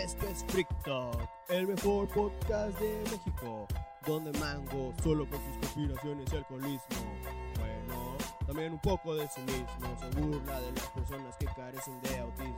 [0.00, 3.68] Esto es Freak Talk, el mejor podcast de México,
[4.06, 6.96] donde Mango solo con sus conspiraciones y alcoholismo.
[7.58, 12.18] Bueno, también un poco de sí mismo, se burla de las personas que carecen de
[12.18, 12.56] autismo.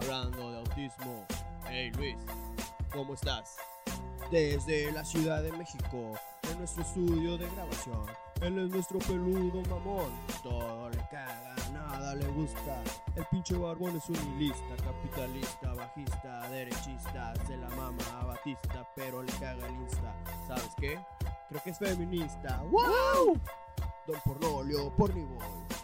[0.00, 1.26] Hablando de autismo,
[1.66, 2.16] hey Luis,
[2.92, 3.56] ¿cómo estás?
[4.30, 6.12] Desde la Ciudad de México,
[6.50, 8.06] en nuestro estudio de grabación,
[8.42, 10.10] él es nuestro peludo mamón.
[10.42, 11.49] Todo le caga,
[12.14, 12.82] le gusta.
[13.16, 17.34] El pinche barbón es un nihilista, capitalista, bajista, derechista.
[17.46, 20.14] Se la mama a Batista, pero le caga el insta.
[20.46, 20.98] ¿Sabes qué?
[21.48, 22.62] Creo que es feminista.
[22.70, 23.38] ¡Wow!
[24.06, 25.38] Don Pornolio, Porniboy,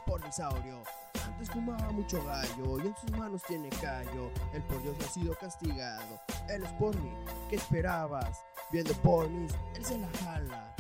[0.07, 0.83] Pornisaurio.
[1.25, 4.31] Antes fumaba mucho gallo y en sus manos tiene callo.
[4.53, 6.21] El por Dios ha sido castigado.
[6.49, 7.13] Él es porni.
[7.49, 8.45] ¿Qué esperabas?
[8.71, 10.77] Viendo pornis, él se la jala.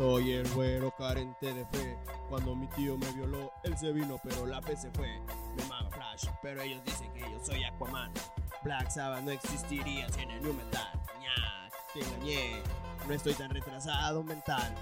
[0.00, 1.98] Soy el güero carente de fe.
[2.30, 5.20] Cuando mi tío me violó, él se vino, pero la fe se fue.
[5.54, 8.10] Me mama Flash, pero ellos dicen que yo soy Aquaman.
[8.64, 10.90] Black Sabbath no existiría sin el New Metal.
[11.20, 12.62] Ña, te engañé.
[13.06, 14.74] No estoy tan retrasado mental.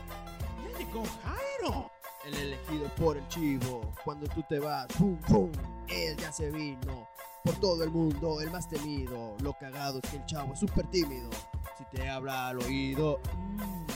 [0.63, 1.91] ¡Ya llegó Jairo!
[2.25, 3.93] El elegido por el chivo.
[4.05, 5.51] Cuando tú te vas, pum, pum.
[5.89, 7.09] Él ya se vino.
[7.43, 9.35] Por todo el mundo, el más temido.
[9.41, 11.29] Lo cagado es que el chavo es súper tímido.
[11.77, 13.88] Si te habla al oído, mm,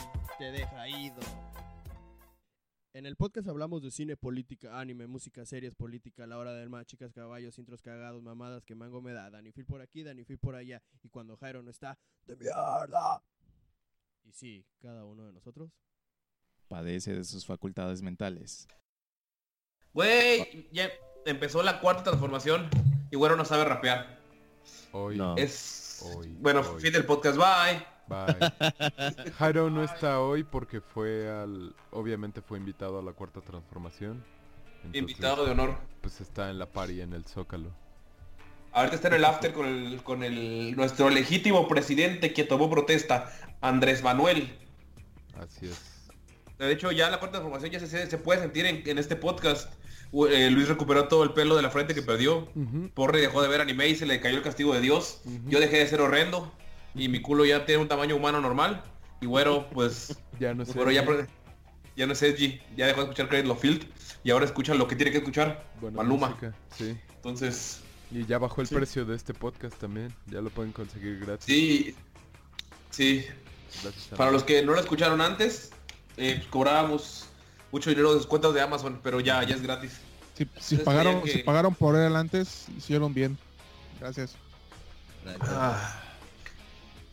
[0.43, 1.21] te deja ido.
[2.95, 6.85] En el podcast hablamos de cine, política, anime, música, series, política, la hora del mar,
[6.85, 9.31] chicas, caballos, intros cagados, mamadas que mango me da.
[9.31, 10.83] Dani Phil por aquí, Dani Phil por allá.
[11.05, 13.23] Y cuando Jairo no está, ¡de mierda!
[14.25, 15.71] Y sí, cada uno de nosotros
[16.67, 18.67] padece de sus facultades mentales.
[19.93, 20.91] Güey, ya
[21.25, 22.69] empezó la cuarta transformación
[23.13, 24.19] y Güero no sabe rapear.
[24.91, 25.19] Hoy.
[25.19, 25.37] No.
[25.37, 26.03] Es...
[26.03, 26.81] Hoy, bueno, hoy.
[26.81, 27.93] fin del podcast, bye.
[28.13, 29.33] Bye.
[29.39, 31.75] Jairo no está hoy porque fue al...
[31.91, 34.25] Obviamente fue invitado a la cuarta transformación.
[34.85, 35.77] Entonces, Invitado de honor.
[36.01, 37.71] Pues está en la party en el Zócalo.
[38.73, 43.33] Ahorita está en el after con el, con el nuestro legítimo presidente que tomó protesta,
[43.61, 44.59] Andrés Manuel.
[45.39, 46.09] Así es.
[46.59, 49.73] De hecho, ya la cuarta transformación ya se, se puede sentir en, en este podcast.
[50.13, 52.49] Eh, Luis recuperó todo el pelo de la frente que perdió.
[52.55, 52.91] Ujú.
[52.95, 55.23] Porre dejó de ver anime y se le cayó el castigo de Dios.
[55.47, 56.53] Yo dejé de ser horrendo.
[56.95, 58.85] Y mi culo ya tiene un tamaño humano normal.
[59.21, 60.17] Y güero, pues...
[60.41, 60.73] Ya no sé.
[60.73, 61.05] Bueno, ya,
[61.97, 63.87] ya no es Edgy, ya dejó de escuchar Credit Lo Field
[64.25, 66.29] y ahora escucha lo que tiene que escuchar, Buena Maluma.
[66.31, 66.97] música, Sí.
[67.17, 67.81] Entonces,
[68.11, 68.75] Y ya bajó el Sí.
[68.75, 70.13] precio de este podcast también.
[70.27, 71.47] Ya lo pueden conseguir gratis.
[71.47, 71.95] sí,
[72.91, 73.25] sí.
[73.83, 75.71] Gracias Para los que no lo escucharon antes,
[76.19, 77.27] eh, pues, cobrábamos
[77.71, 79.93] mucho dinero de sus cuentas de Amazon, pero ya, ya es gratis.
[80.35, 83.39] Si, si Entonces, pagaron, si pagaron por él antes, hicieron bien.
[84.01, 84.35] Gracias.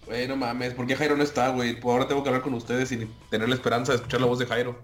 [0.09, 1.77] Güey, no mames, ¿por qué Jairo no está, güey?
[1.83, 4.47] Ahora tengo que hablar con ustedes sin tener la esperanza de escuchar la voz de
[4.47, 4.75] Jairo.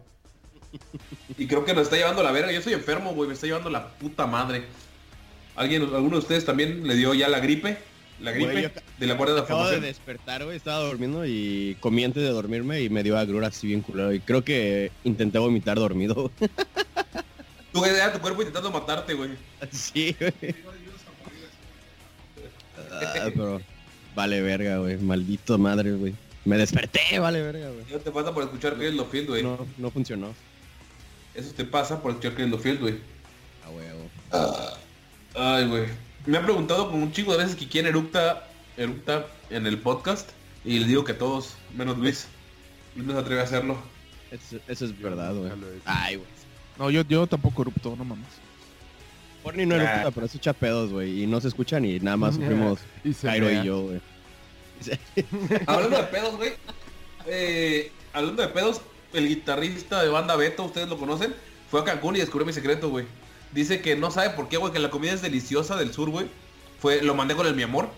[1.36, 2.52] Y creo que nos está llevando la verga.
[2.52, 4.66] Yo soy enfermo, güey, me está llevando la puta madre.
[5.56, 7.76] ¿Alguien, alguno de ustedes también le dio ya la gripe?
[8.20, 10.58] La gripe Güey, yo ca- de la Acabo de despertar, güey.
[10.58, 14.14] Estaba durmiendo y comí antes de dormirme y me dio agrura así bien culero.
[14.14, 16.32] Y creo que intenté vomitar dormido.
[17.74, 19.32] Idea, tu cuerpo intentando matarte, güey.
[19.72, 20.34] sí, güey.
[22.98, 23.62] Ah, pero
[24.16, 24.98] vale verga, güey.
[24.98, 26.16] Maldito madre, güey.
[26.46, 27.86] Me desperté, vale verga, güey.
[27.88, 29.44] Eso te pasa por escuchar Lo Field, güey.
[29.44, 30.34] No, no funcionó.
[31.34, 32.96] Eso te pasa por escuchar Lo Field, güey.
[33.66, 34.78] A huevo.
[35.36, 35.86] Ay, güey.
[36.26, 40.30] Me han preguntado como un chico de veces que quién eructa, eructa en el podcast.
[40.64, 42.28] Y les digo que todos, menos Luis.
[42.96, 43.78] Luis no se atreve a hacerlo.
[44.32, 45.52] Eso, eso es verdad, güey.
[45.86, 46.28] Ay, güey.
[46.78, 48.28] No, yo, yo tampoco erupto, no mames.
[49.46, 51.22] Porni no era puta, pero se echa pedos, güey.
[51.24, 53.62] Y no se escuchan y nada más sufrimos Y mea.
[53.62, 54.02] y yo, güey.
[55.68, 56.54] hablando de pedos, güey.
[57.28, 58.82] eh, hablando de pedos,
[59.14, 61.34] el guitarrista de banda Beto, ustedes lo conocen,
[61.70, 63.06] fue a Cancún y descubrió mi secreto, güey.
[63.54, 66.26] Dice que no sabe por qué, güey, que la comida es deliciosa del sur, güey.
[66.80, 67.90] Fue, lo mandé con el mi amor.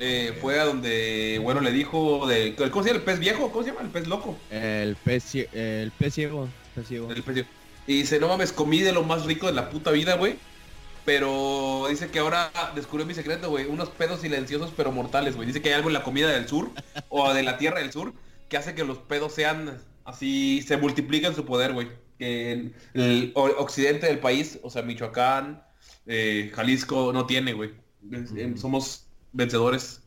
[0.00, 2.54] Eh, fue a donde, bueno, le dijo de.
[2.70, 3.00] ¿Cómo se llama?
[3.00, 3.50] ¿El pez viejo?
[3.50, 3.82] ¿Cómo se llama?
[3.82, 4.36] El pez loco.
[4.50, 6.48] El pez, el pez ciego.
[6.74, 7.10] Pez ciego.
[7.10, 7.48] El pez viejo.
[7.88, 10.36] Y dice, no mames, comí de lo más rico de la puta vida, güey.
[11.08, 13.64] Pero dice que ahora descubrió mi secreto, güey.
[13.64, 15.46] Unos pedos silenciosos pero mortales, güey.
[15.46, 16.70] Dice que hay algo en la comida del sur
[17.08, 18.12] o de la tierra del sur
[18.50, 21.88] que hace que los pedos sean así, se multiplican su poder, güey.
[22.18, 25.62] Que en el occidente del país, o sea, Michoacán,
[26.04, 27.72] eh, Jalisco, no tiene, güey.
[28.36, 30.02] Em, Somos vencedores.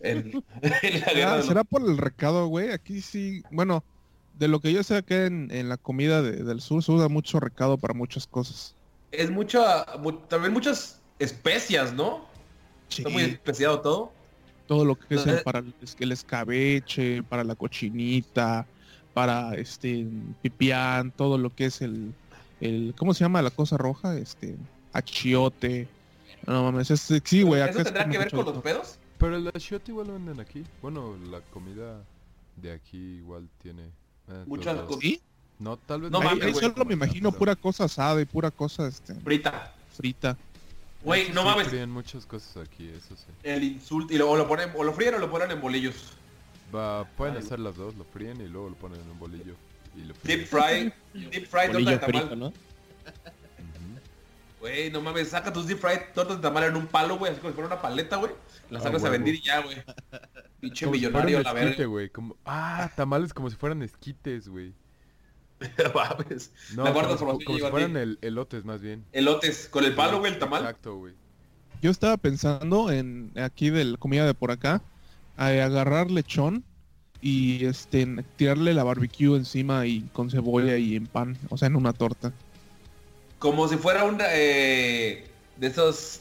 [0.00, 2.70] En, en la guerra ¿Será, por el recado, güey?
[2.70, 3.82] Aquí sí, bueno,
[4.34, 7.08] de lo que yo sé que en, en la comida de- del sur se usa
[7.08, 8.76] mucho recado para muchas cosas.
[9.12, 12.26] Es mucha, mu- también muchas especias, ¿no?
[12.88, 14.12] Sí, Está muy especiado todo.
[14.66, 15.42] todo lo que es el- eh.
[15.44, 18.66] para el, el escabeche, para la cochinita,
[19.14, 20.06] para este
[20.40, 22.12] pipián, todo lo que es el,
[22.60, 24.16] el ¿cómo se llama la cosa roja?
[24.16, 24.56] Este
[24.92, 25.88] achiote,
[26.46, 27.62] No mames, es, sí, güey.
[27.62, 28.98] ¿Eso es tendrá que ver con los pedos?
[29.18, 30.64] Pero el shot igual lo venden aquí.
[30.80, 32.02] Bueno, la comida
[32.56, 33.82] de aquí igual tiene...
[34.28, 35.00] eh, Muchas cosas.
[35.00, 35.20] ¿Sí?
[35.62, 38.50] No, tal vez No Ahí- mames, ahí solo me imagino pura cosa asada y pura
[38.50, 39.72] cosa este, Frita.
[39.96, 40.36] frita.
[41.04, 41.68] Güey, no mames.
[41.68, 43.26] Fríen muchas cosas aquí, eso sí.
[43.42, 44.12] El insulto.
[44.12, 46.14] Y lo, o lo ponen, o lo fríen o lo ponen en bolillos.
[46.74, 47.42] Va, pueden Ay.
[47.42, 49.54] hacer las dos, lo fríen y luego lo ponen en un bolillo.
[49.96, 50.38] Y lo fríen.
[50.40, 50.92] Deep fry.
[51.30, 52.20] Deep fry torta de tamal.
[52.20, 52.52] frito, ¿no?
[54.92, 57.50] No mames, saca tus deep fried tortas de tamal en un palo, güey, así como
[57.50, 58.30] si fuera una paleta, güey.
[58.70, 59.76] Las Ah, sacas a vender y ya, güey.
[60.60, 62.12] Pinche Como si millonario a fueran la esquite, verga.
[62.12, 62.36] Como...
[62.46, 64.72] Ah, tamales como si fueran esquites, güey.
[66.74, 69.04] No, La guarda como, como si fueran el, elotes más bien.
[69.12, 70.62] Elotes, con el palo, güey, el tamal.
[70.62, 71.14] Exacto, güey.
[71.80, 74.82] Yo estaba pensando en aquí de la comida de por acá,
[75.36, 76.64] a agarrar lechón
[77.20, 78.06] y este
[78.36, 82.32] tirarle la barbecue encima y con cebolla y en pan, o sea, en una torta.
[83.38, 85.26] Como si fuera un eh,
[85.56, 86.20] de esos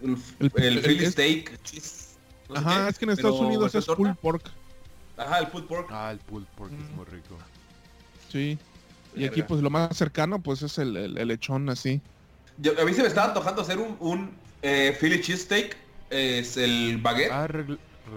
[0.00, 1.62] el, El- el, el- Philly es- steak.
[1.62, 2.16] cheese,
[2.48, 4.50] no Ajá, qué, es que en Estados Unidos es pulled pork.
[5.18, 5.88] Ajá, el pulled pork.
[5.90, 6.96] Ah, el pulled pork es Mm.
[6.96, 7.36] muy rico.
[8.30, 8.58] Sí.
[9.14, 12.00] Y aquí pues lo más cercano pues es el, el- el lechón así.
[12.58, 14.30] Yo- a mí se me estaba antojando hacer un, un
[14.62, 15.76] eh, Philly cheesesteak.
[16.10, 17.30] Es el baguette.
[17.32, 17.48] Ah,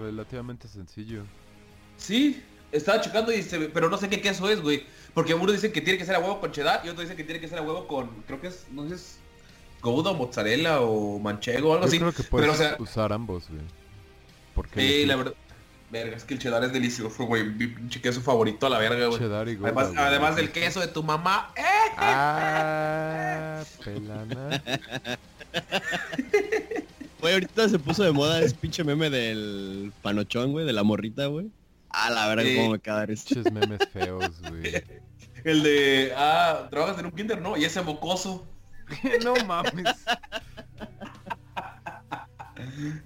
[0.02, 1.22] relativamente sencillo.
[1.96, 4.84] Sí, estaba checando y se, pero no sé qué queso es, güey.
[5.14, 7.24] Porque uno dice que tiene que ser a huevo con cheddar y otro dice que
[7.24, 9.18] tiene que ser a huevo con, creo que es, no sé, es
[9.80, 11.98] gouda, mozzarella o manchego o algo Yo así.
[11.98, 13.62] creo que puedes Pero, o sea, usar ambos, güey.
[14.54, 15.34] Porque sí, elegir la verdad.
[15.90, 17.44] Verga, es que el cheddar es delicioso, güey.
[17.44, 19.18] Mi pinche queso favorito a la verga, güey.
[19.20, 19.98] cheddar y Además, güey.
[19.98, 21.52] además del queso de tu mamá.
[21.56, 21.62] ¡Eh!
[21.96, 24.62] Ah, pelana.
[27.18, 31.26] Güey, ahorita se puso de moda ese pinche meme del panochón, güey, de la morrita,
[31.26, 31.50] güey.
[31.88, 32.56] A la verga, Sí.
[32.56, 33.34] cómo me esto.
[33.34, 34.84] Pinches memes feos, güey.
[35.44, 37.56] El de, ah, trabajas en un kinder, ¿no?
[37.56, 38.46] Y ese mocoso.
[39.24, 39.86] no mames.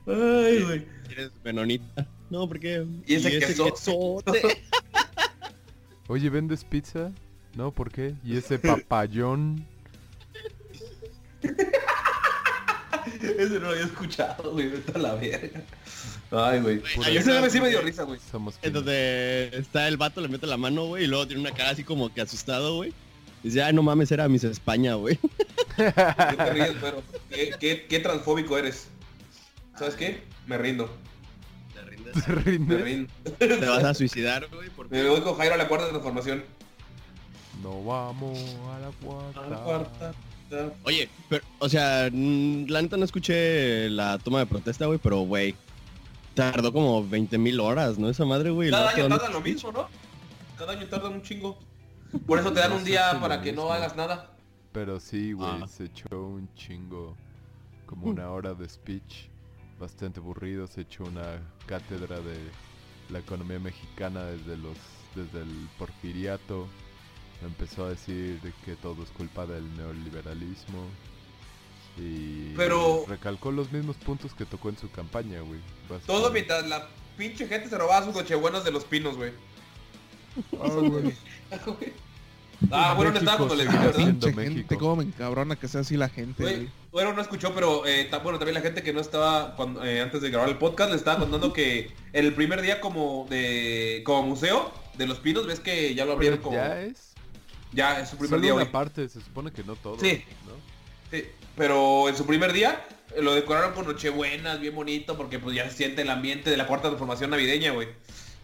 [0.06, 0.86] Ay, güey.
[1.10, 2.06] ¿Eres menonita?
[2.30, 2.86] No, porque...
[3.06, 3.64] Y ese queso.
[3.66, 4.62] quesote.
[6.08, 7.12] Oye, ¿vendes pizza?
[7.54, 8.14] No, ¿por qué?
[8.24, 9.66] ¿Y ese papayón?
[13.22, 14.68] Ese no lo había escuchado, güey.
[14.68, 15.62] Vete a la verga.
[16.30, 16.82] Ay, güey.
[17.04, 18.20] hay Ese una- meme sí me dio risa, güey.
[18.30, 21.52] Somos En donde está el vato, le mete la mano, güey, y luego tiene una
[21.52, 22.92] cara así como que asustado, güey.
[23.42, 25.18] Dice, ay, no mames, era Miss España, güey.
[25.76, 28.88] ¿Qué te ríes, pero ¿Qué, qué, qué transfóbico eres?
[29.78, 30.22] ¿Sabes qué?
[30.46, 30.94] Me rindo.
[32.26, 32.78] Te rindes.
[32.78, 33.08] ¿Te Me rindes?
[33.38, 33.58] rindo.
[33.58, 35.08] Te vas a suicidar, güey, Me porque...
[35.08, 36.44] voy con Jairo a la cuarta transformación.
[37.62, 38.38] No vamos
[38.74, 39.48] a la A cuarta.
[39.48, 40.12] la cuarta.
[40.84, 45.18] Oye, pero, o sea, mm, la neta no escuché la toma de protesta, güey, pero,
[45.20, 45.54] güey,
[46.34, 48.08] tardó como 20 mil horas, ¿no?
[48.08, 48.70] Esa madre, güey.
[48.70, 49.88] Cada año tarda lo mismo, ¿no?
[50.58, 51.56] Cada año tarda un chingo.
[52.26, 54.30] Por eso te dan No un día para que no hagas nada.
[54.72, 55.66] Pero sí, güey, Ah.
[55.68, 57.16] se echó un chingo.
[57.86, 59.28] Como una hora de speech.
[59.80, 60.66] Bastante aburrido.
[60.66, 62.36] Se echó una cátedra de
[63.08, 64.76] la economía mexicana desde los
[65.14, 66.68] desde el porfiriato.
[67.42, 70.84] Empezó a decir de que todo es culpa del neoliberalismo.
[71.96, 75.60] Y Pero- recalcó los mismos puntos que tocó en su campaña, güey.
[76.06, 76.86] Todo mientras la
[77.16, 79.32] pinche gente se robaba sus nochebuenas de los pinos, güey.
[80.60, 81.14] Ah, güey.
[82.70, 85.96] Ah, bueno, no estaba cuando le siendo Pinche gente, cómo me encabrona que sea así
[85.96, 86.68] la gente, Güey, güey.
[86.92, 90.00] bueno, no escuchó, pero eh, ta- bueno, también la gente que no estaba cuando, eh,
[90.02, 94.02] antes de grabar el podcast le estaba contando que en el primer día como de
[94.04, 97.14] como museo de los pinos, ves que ya lo abrieron como ya es.
[97.72, 99.98] ya es su primer Solo día una parte, se supone que no todo.
[99.98, 100.22] Sí.
[100.46, 100.52] ¿no?
[101.10, 101.24] Sí,
[101.56, 102.84] pero en su primer día
[103.16, 106.56] eh, lo decoraron con nochebuenas, bien bonito, porque pues ya se siente el ambiente de
[106.58, 107.88] la cuarta transformación navideña, güey.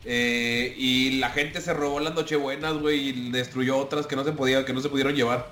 [0.08, 4.30] Eh, y la gente se robó las nochebuenas, güey, y destruyó otras que no se
[4.30, 5.50] podía, que no se pudieron llevar.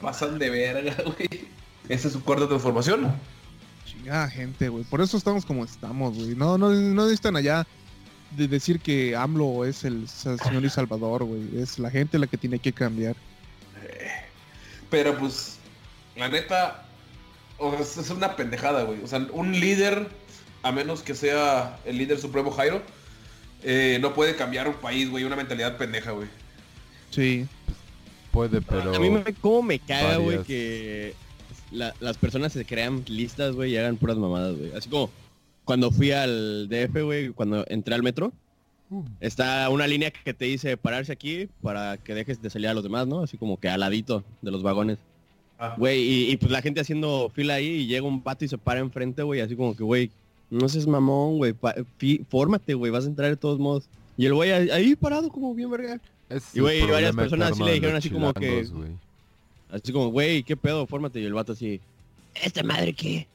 [0.00, 1.48] Pasan de verga, güey.
[1.88, 3.12] Esa es su cuarta transformación.
[3.84, 4.84] Chingada gente, güey.
[4.84, 6.36] Por eso estamos como estamos, güey.
[6.36, 7.66] No, no, no necesitan allá
[8.36, 11.60] de decir que AMLO es el señor y salvador, güey.
[11.60, 13.16] Es la gente la que tiene que cambiar.
[14.90, 15.58] Pero pues,
[16.14, 16.86] la neta,
[17.58, 19.02] o sea, es es una pendejada, güey.
[19.02, 20.08] O sea, un líder,
[20.62, 22.82] a menos que sea el líder supremo Jairo,
[23.66, 25.24] eh, no puede cambiar un país, güey.
[25.24, 26.28] Una mentalidad pendeja, güey.
[27.10, 27.46] Sí.
[28.30, 28.94] Puede, pero...
[28.94, 31.14] A mí me, cómo me caga, güey, que
[31.70, 34.72] la- las personas se crean listas, güey, y hagan puras mamadas, güey.
[34.74, 35.10] Así como
[35.64, 38.32] cuando fui al DF, güey, cuando entré al metro,
[38.88, 42.74] Uh, está una línea que te dice pararse aquí para que dejes de salir a
[42.74, 43.20] los demás, ¿no?
[43.24, 44.98] Así como que al ladito de los vagones.
[45.58, 45.74] Ah.
[45.76, 48.58] Güey, y, y, pues la gente haciendo fila ahí y llega un pato y se
[48.58, 50.12] para enfrente, güey, así como que, güey,
[50.50, 51.54] no seas mamón, güey,
[52.28, 53.88] fórmate, güey, vas a entrar de todos modos.
[54.16, 56.00] Y el güey ahí, ahí parado como bien verga.
[56.28, 58.66] es Y, güey, varias personas eterno sí le dijeron así como que-.
[59.70, 60.86] Así como, güey, ¿qué pedo?
[60.86, 61.20] Fórmate.
[61.20, 61.80] Y el vato así,
[62.34, 63.26] ¿esta madre qué?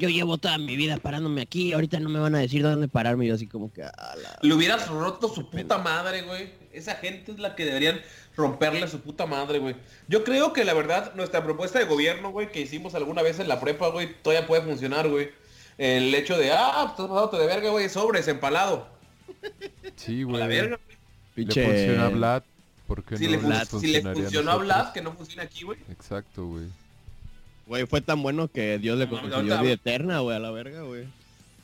[0.00, 3.26] yo llevo toda mi vida parándome aquí, ahorita no me van a decir dónde pararme.
[3.26, 4.38] Y yo así como que, a la...
[4.40, 6.50] Le hubieras roto su puta madre, güey.
[6.72, 8.00] Esa gente es la que deberían
[8.34, 9.76] romperle su puta madre, güey.
[10.08, 13.48] Yo creo que la verdad, nuestra propuesta de gobierno, güey, que hicimos alguna vez en
[13.48, 15.30] la prepa, güey, todavía puede funcionar, güey.
[15.78, 18.86] El hecho de, ah, estás pasado de verga, güey, sobres, empalado.
[19.96, 20.38] Sí, A güey.
[20.40, 20.80] la Le verga.
[21.34, 21.64] Pinche...
[21.64, 22.42] funciona a Vlad.
[22.86, 24.56] ¿Por qué Si, no le, fun- si le funcionó a?
[24.56, 25.78] Vlad, que no funciona aquí, güey.
[25.90, 26.66] Exacto, güey.
[27.66, 30.82] Güey, fue tan bueno que Dios le No concedió vida eterna, güey, a la verga,
[30.82, 31.04] güey.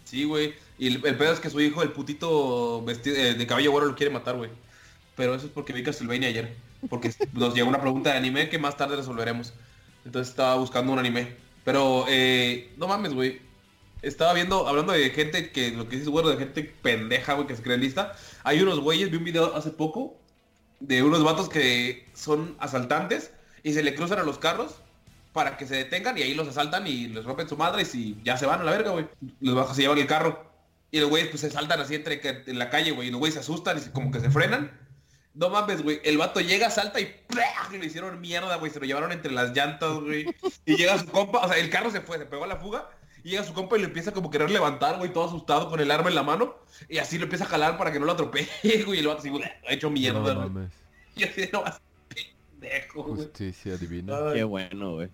[0.04, 0.54] Sí, güey.
[0.78, 3.86] Y el, el pedo es que su hijo, el putito vestido eh, de cabello güero,
[3.88, 4.50] lo quiere matar, güey.
[5.16, 6.54] Pero eso es porque vi Castlevania ayer.
[6.88, 9.52] Porque nos llegó una pregunta de anime que más tarde resolveremos.
[10.04, 11.34] Entonces estaba buscando un anime.
[11.64, 13.40] Pero, eh, no mames, güey.
[14.06, 17.56] Estaba viendo, hablando de gente que, lo que dices, güero, de gente pendeja, güey, que
[17.56, 18.14] se cree lista.
[18.44, 20.16] Hay unos güeyes, vi un video hace poco,
[20.78, 23.32] de unos vatos que son asaltantes
[23.64, 24.76] y se le cruzan a los carros
[25.32, 28.20] para que se detengan y ahí los asaltan y les rompen su madre y si
[28.24, 29.08] ya se van a la verga, güey.
[29.40, 30.50] Los bajas se llevan el carro.
[30.92, 33.08] Y los güeyes pues se saltan así entre en la calle, güey.
[33.08, 34.70] Y los güeyes se asustan y como que se frenan.
[35.34, 36.00] No mames, güey.
[36.04, 37.44] El vato llega, salta y ¡plá!
[37.72, 38.70] le hicieron mierda, güey.
[38.70, 40.26] Se lo llevaron entre las llantas, güey.
[40.64, 42.88] Y llega su compa, o sea, el carro se fue, se pegó a la fuga.
[43.26, 45.90] Y llega su compa y le empieza como querer levantar, güey, todo asustado con el
[45.90, 46.54] arma en la mano.
[46.88, 48.48] Y así lo empieza a jalar para que no lo atropelle,
[48.86, 48.98] güey.
[48.98, 50.36] Y el vato así, güey, ha hecho mierda, No güey.
[50.50, 50.70] mames.
[51.16, 53.16] Y así no vas pendejo, güey.
[53.24, 54.16] Justicia divina.
[54.28, 54.34] Ay.
[54.34, 55.08] Qué bueno, güey.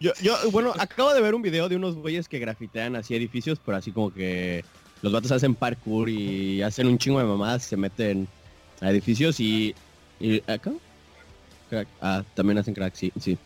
[0.00, 3.58] Yo, yo, bueno, acabo de ver un video de unos güeyes que grafitean así edificios,
[3.64, 4.62] pero así como que
[5.00, 8.28] los vatos hacen parkour y hacen un chingo de mamadas, se meten
[8.82, 9.74] a edificios y...
[10.20, 10.72] y ¿Acá?
[11.70, 11.88] Crack.
[12.02, 13.38] Ah, también hacen crack, sí, sí.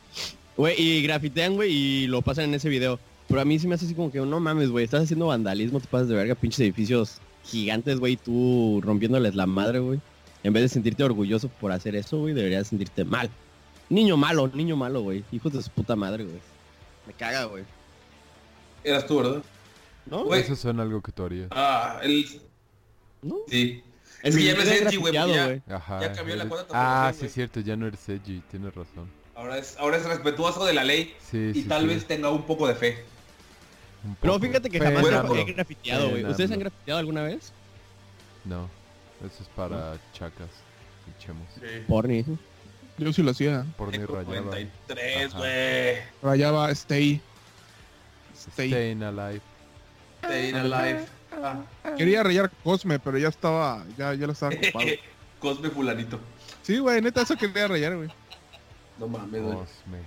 [0.56, 2.98] Güey, y grafitean, güey, y lo pasan en ese video.
[3.30, 5.80] Pero a mí se me hace así como que, no mames, güey, estás haciendo vandalismo,
[5.80, 10.00] te pasas de verga, pinches edificios gigantes, güey, tú rompiéndoles la madre, güey.
[10.42, 13.30] En vez de sentirte orgulloso por hacer eso, güey, deberías sentirte mal.
[13.88, 15.24] Niño malo, niño malo, güey.
[15.32, 16.40] Hijos de su puta madre, güey.
[17.06, 17.64] Me caga, güey.
[18.84, 19.42] Eras tú, ¿verdad?
[20.06, 20.24] ¿No?
[20.24, 20.40] Güey.
[20.42, 21.48] Eso suena algo que tú harías.
[21.50, 22.24] Ah, el...
[23.22, 23.36] ¿No?
[23.48, 23.82] Sí.
[24.22, 26.00] Es que ya no es edgy, güey, ya- Ajá.
[26.00, 28.74] ya cambió la eres- cuota de Ah, sí, es cierto, ya no eres edgy, tienes
[28.74, 29.08] razón.
[29.34, 32.28] Ahora es, ahora es respetuoso de la ley Sí, y sí, tal sí, vez tenga
[32.30, 32.98] un poco de fe.
[34.20, 34.40] Poco.
[34.40, 35.04] fíjate que jamás
[35.36, 36.24] he- grafiteado, güey.
[36.24, 37.52] ¿Ustedes han grafiteado alguna vez?
[38.44, 38.68] No,
[39.24, 40.48] eso es para chacas.
[41.18, 41.46] Echemos.
[41.86, 42.24] Porni.
[42.98, 43.64] Yo sí lo hacía.
[43.76, 44.46] Por ni Tengo rayaba.
[44.46, 45.38] 93, Ajá.
[45.38, 45.96] güey.
[46.22, 47.20] Rayaba stay.
[48.34, 48.70] Stay.
[48.70, 49.40] Staying alive.
[50.24, 51.04] Staying alive.
[51.42, 51.62] Ah.
[51.96, 54.86] Quería rayar Cosme, pero ya estaba, ya, ya lo estaba ocupado.
[55.38, 56.20] Cosme fulanito.
[56.62, 58.08] Sí, güey, neta, eso quería rayar, güey.
[58.98, 59.54] No mames, güey.
[59.54, 59.98] Cosme.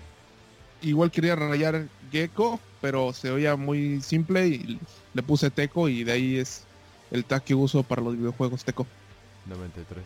[0.81, 4.77] Igual quería rayar Gecko, pero se oía muy simple y
[5.13, 6.65] le puse Teco y de ahí es
[7.11, 8.85] el tag que uso para los videojuegos Teco.
[9.45, 10.03] 93.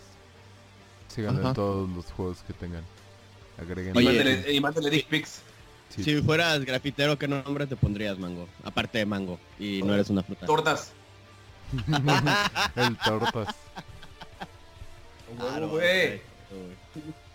[1.08, 2.84] Síganlo en todos los juegos que tengan.
[3.60, 3.96] Agreguen.
[3.96, 4.06] Y Oye.
[4.06, 5.42] mándele, y mándele dick pics.
[5.90, 6.04] Sí.
[6.04, 8.48] Si fueras grafitero, ¿qué nombre te pondrías, Mango?
[8.64, 9.40] Aparte de Mango.
[9.58, 10.46] Y no eres una fruta.
[10.46, 10.92] Tortas.
[12.76, 13.56] El tortas.
[15.36, 16.22] Claro, güey.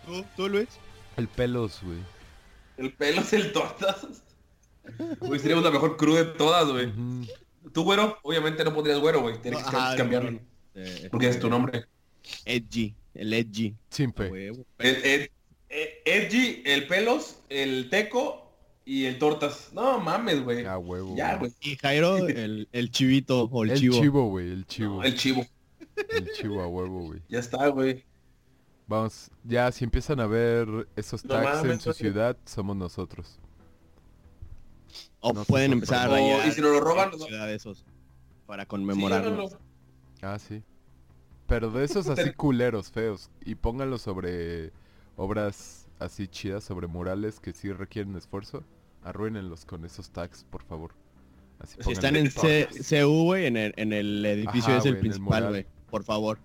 [0.07, 0.69] ¿Tú, tú, Luis?
[1.17, 1.99] El pelos, güey.
[2.77, 4.07] El pelo es el tortas.
[5.21, 6.87] Güey, seríamos la mejor crew de todas, güey.
[6.87, 7.27] Ujú.
[7.73, 9.41] Tú, güero, obviamente no pondrías güero, güey.
[9.41, 10.41] Tienes que Ajá, cambiarlo.
[10.75, 11.85] eh, Porque es tu nombre.
[12.45, 12.95] Edgy.
[13.15, 13.75] El Edgy.
[13.99, 14.13] El,
[14.79, 15.31] el-
[15.69, 18.53] el- Edgy, el pelos, el teco
[18.85, 19.71] y el tortas.
[19.73, 20.67] No mames, güey.
[20.67, 21.15] A huevo.
[21.17, 21.53] Ya, güey.
[21.61, 24.01] Y Jairo, el, el chivito o el, El chivo.
[24.01, 24.51] chivo, güey.
[24.51, 25.03] El chivo.
[25.03, 25.47] El chivo.
[26.11, 27.21] El chivo a huevo, güey.
[27.29, 28.05] Ya está, güey.
[28.87, 33.39] Vamos, ya si empiezan a ver esos No tags en su ciudad, somos nosotros.
[35.25, 36.47] O No, pueden empezar a rayar.
[36.49, 37.85] y si nos lo roban, de esos.
[38.47, 39.31] Para Sí, conmemorarlo.
[39.31, 39.59] no, no.
[40.21, 40.63] Ah, sí.
[41.47, 43.31] Pero de esos así culeros, feos.
[43.45, 44.73] Y pónganlos sobre
[45.17, 48.65] obras así chidas, sobre murales que sí requieren esfuerzo.
[49.05, 50.93] Arruínenlos con esos tags, por favor.
[51.61, 52.69] Así Si están en C
[53.05, 55.67] CU, güey, en el, en el edificio Ajá, es el principal, güey.
[55.91, 56.39] Por favor.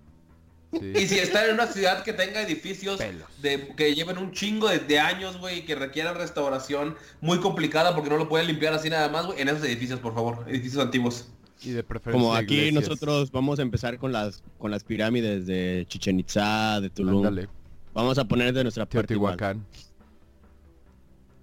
[0.73, 0.93] Sí.
[0.95, 2.99] Y si están en una ciudad que tenga edificios
[3.41, 7.95] de, que lleven un chingo de, de años, güey, y que requieran restauración muy complicada
[7.95, 10.83] porque no lo pueden limpiar así nada más, güey, en esos edificios, por favor, edificios
[10.83, 11.29] antiguos.
[11.61, 12.89] Y de preferencia Como aquí iglesias.
[12.89, 17.25] nosotros vamos a empezar con las con las pirámides de Chichen Itza, de Tulum.
[17.25, 17.47] Ándale,
[17.93, 19.37] Vamos a poner de nuestra parte igual.
[19.37, 19.65] Teotihuacán.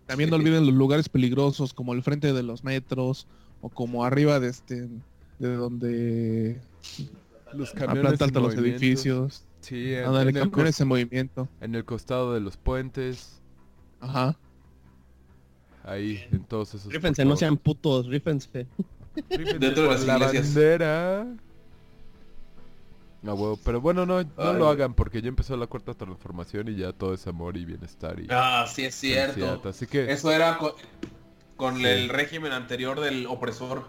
[0.07, 3.27] También no olviden los lugares peligrosos como el frente de los metros
[3.61, 4.89] o como arriba de este
[5.39, 6.61] de donde
[7.57, 9.45] Los planta alta los edificios.
[9.61, 11.49] Sí, en, Ándale, en el camiones en movimiento.
[11.61, 13.41] en el costado de los puentes.
[14.01, 14.37] Ajá.
[15.85, 16.93] Ahí, en todos esos.
[16.93, 18.67] Rífense, no sean putos, rífense.
[19.31, 20.47] Rífense Dentro de las la iglesias.
[20.55, 21.27] bandera.
[23.23, 26.69] No, huevo, pero bueno, no, no Ay, lo hagan porque ya empezó la cuarta transformación
[26.69, 29.63] y ya todo es amor y bienestar y Ah, sí es cierto.
[29.67, 30.59] Así que Eso era...
[30.59, 30.77] co-
[31.57, 31.85] con Sí.
[31.87, 33.87] el régimen anterior del opresor.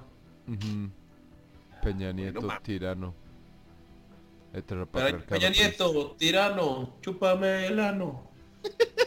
[0.47, 0.89] Ujú.
[1.83, 3.13] Peña Nieto, tirano.
[4.57, 5.63] Heteropatriarcado Peña triste.
[5.63, 8.29] Nieto, tirano, chúpame el ano.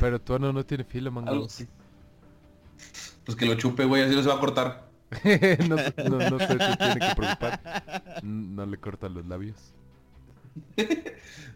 [0.00, 1.48] Pero tu ano no tiene filo, mango.
[3.24, 4.86] Pues que lo chupe, güey, así no se va a cortar.
[5.68, 5.76] no,
[6.08, 8.20] no, no se tiene que preocupar.
[8.22, 9.56] No le cortan los labios.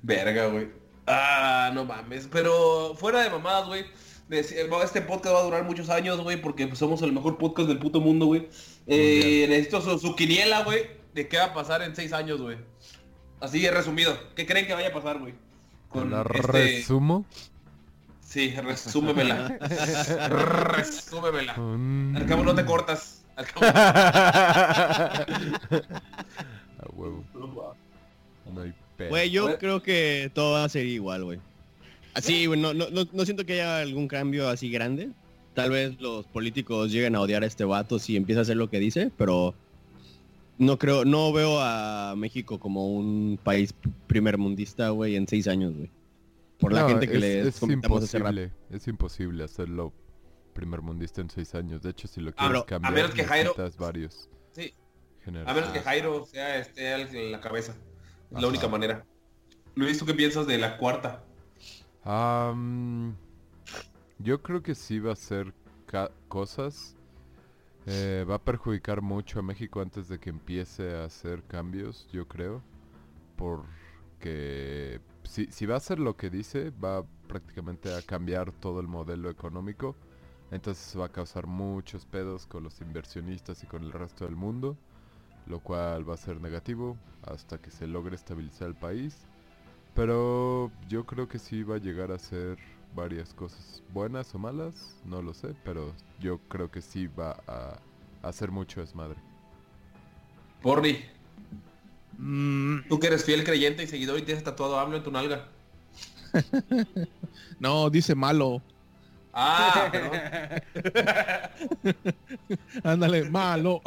[0.02, 0.68] Verga, güey.
[1.06, 2.28] Ah, no mames.
[2.30, 3.84] Pero fuera de mamadas, güey.
[4.28, 7.68] dec- Este podcast va a durar muchos años, güey, porque pues, somos el mejor podcast
[7.68, 8.48] del puto mundo, güey.
[8.86, 12.58] Eh, necesito su, su quiniela, güey, de qué va a pasar en seis años, güey.
[13.40, 14.16] Así de resumido.
[14.34, 15.34] ¿Qué creen que vaya a pasar, güey?
[15.88, 17.24] Con la este- resumo.
[18.20, 19.48] Sí, resúmemela.
[20.28, 21.54] resúmemela.
[21.56, 22.16] Mm.
[22.16, 23.24] Al cabo no te cortas.
[23.34, 23.66] Al cabo...
[26.78, 27.24] A huevo.
[28.52, 29.08] No hay pedo.
[29.08, 31.40] Güey, yo creo que todo va a ser igual, güey.
[32.14, 35.10] Así, güey, no, no, no, no siento que haya algún cambio así grande.
[35.54, 38.70] Tal vez los políticos lleguen a odiar a este vato si empieza a hacer lo
[38.70, 39.54] que dice, pero
[40.60, 43.74] no creo, no veo a México como un país
[44.06, 45.90] primer mundista, güey, en seis años, güey.
[46.58, 49.92] Por la gente que es, le es imposible, es imposible hacerlo
[50.52, 51.80] primer mundista en seis años.
[51.80, 54.28] De hecho, si lo Ah, quieres a cambiar, menos que Jairo- necesitas varios.
[54.52, 54.74] Sí,
[55.46, 57.72] a menos que Jairo sea esté en la cabeza.
[57.72, 58.42] Es Ajá.
[58.42, 59.06] la única manera.
[59.74, 61.24] Luis, ¿tú qué piensas de la cuarta?
[62.04, 63.16] Am,
[64.18, 65.54] yo creo que sí va a ser
[65.86, 66.96] ca- cosas.
[67.86, 72.28] Eh, va a perjudicar mucho a México antes de que empiece a hacer cambios, yo
[72.28, 72.62] creo.
[73.36, 78.88] Porque si, si va a hacer lo que dice, va prácticamente a cambiar todo el
[78.88, 79.96] modelo económico.
[80.50, 84.76] Entonces va a causar muchos pedos con los inversionistas y con el resto del mundo.
[85.46, 89.26] Lo cual va a ser negativo hasta que se logre estabilizar el país.
[89.94, 92.58] Pero yo creo que sí va a llegar a ser
[92.94, 97.78] varias cosas buenas o malas, no lo sé, pero yo creo que sí va a,
[98.22, 99.16] a hacer mucho desmadre.
[100.62, 101.04] Porri,
[102.20, 105.48] Mm, tú que eres fiel creyente y seguidor y tienes tatuado AMLO en tu nalga.
[107.58, 108.62] no, dice malo.
[109.32, 110.60] Ah.
[112.84, 113.80] Ándale, malo.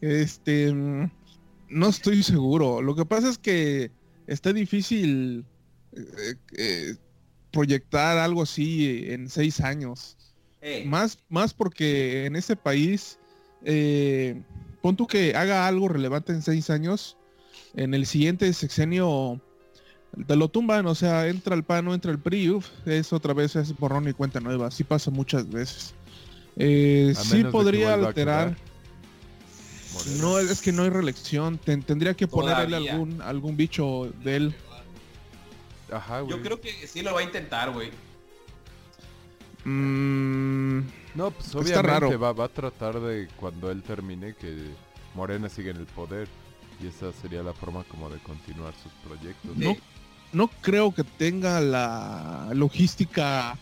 [0.00, 1.10] este, mm,
[1.70, 2.80] no estoy seguro.
[2.80, 3.90] Lo que pasa es que
[4.28, 5.44] está difícil
[5.92, 6.94] eh, eh,
[7.50, 10.16] proyectar algo así en seis años.
[10.86, 13.18] Más, más porque en ese país,
[13.64, 14.40] eh,
[14.82, 17.16] pon tú que haga algo relevante en seis años,
[17.74, 19.40] en el siguiente sexenio
[20.26, 23.34] te lo tumban, o sea, entra el PAN o entra el PRI, uf, es otra
[23.34, 25.94] vez es borrón y cuenta nueva, así pasa muchas veces.
[26.56, 28.56] Eh, sí podría alterar.
[30.20, 31.58] No, es que no hay reelección.
[31.58, 34.54] ten- tendría que ponerle algún, algún bicho de él.
[35.92, 36.36] Ajá, güey.
[36.36, 37.90] yo creo que sí lo va a intentar, güey.
[39.64, 40.78] Mm,
[41.14, 42.18] No, pues Está obviamente raro.
[42.18, 44.56] va, va a tratar de cuando él termine que
[45.14, 46.28] Morena siga en el poder.
[46.80, 49.56] Y esa sería la forma como de continuar sus proyectos.
[49.56, 49.76] No,
[50.32, 53.58] no creo que tenga la logística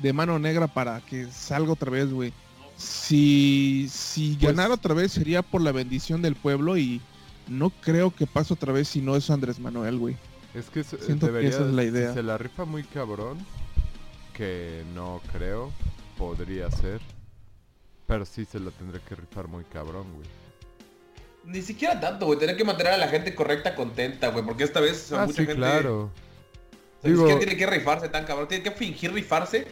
[0.00, 2.32] de mano negra para que salga otra vez, güey.
[2.76, 7.00] Si, si Pues- ganar otra vez sería por la bendición del pueblo y
[7.48, 10.16] no creo que pase otra vez si no es Andrés Manuel, güey.
[10.54, 12.12] Es que se- Siento que debería, esa es la si idea.
[12.14, 13.38] se la rifa muy cabrón,
[14.34, 15.72] que no creo,
[16.18, 17.00] podría ser.
[18.06, 20.26] Pero sí se la tendrá que rifar muy cabrón, güey.
[21.44, 22.38] Ni siquiera tanto, güey.
[22.38, 24.44] Tener que mantener a la gente correcta, contenta, güey.
[24.44, 25.54] Porque esta vez o sea, Ah, mucha sí, gente...
[25.56, 26.02] claro.
[26.04, 26.10] o
[27.02, 28.46] sea, Digo- siquiera tiene que rifarse tan cabrón.
[28.48, 29.66] Tiene que fingir rifarse.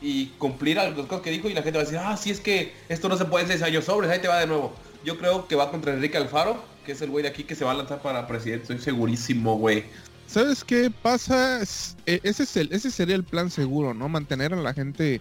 [0.00, 1.48] Y cumplir las cosas que dijo.
[1.48, 3.48] Y la gente va a decir, ah, sí, es que esto no se puede en
[3.50, 4.10] seis años sobres.
[4.10, 4.74] Ahí te va de nuevo.
[5.04, 6.62] Yo creo que va contra Enrique Alfaro.
[6.88, 8.62] Que es el güey de aquí que se va a lanzar para presidente.
[8.62, 9.84] Estoy segurísimo, güey.
[10.26, 11.60] ¿Sabes qué pasa?
[11.60, 14.08] Es- e- Ese, es el, ese sería el plan seguro, ¿no?
[14.08, 15.20] Mantener a la gente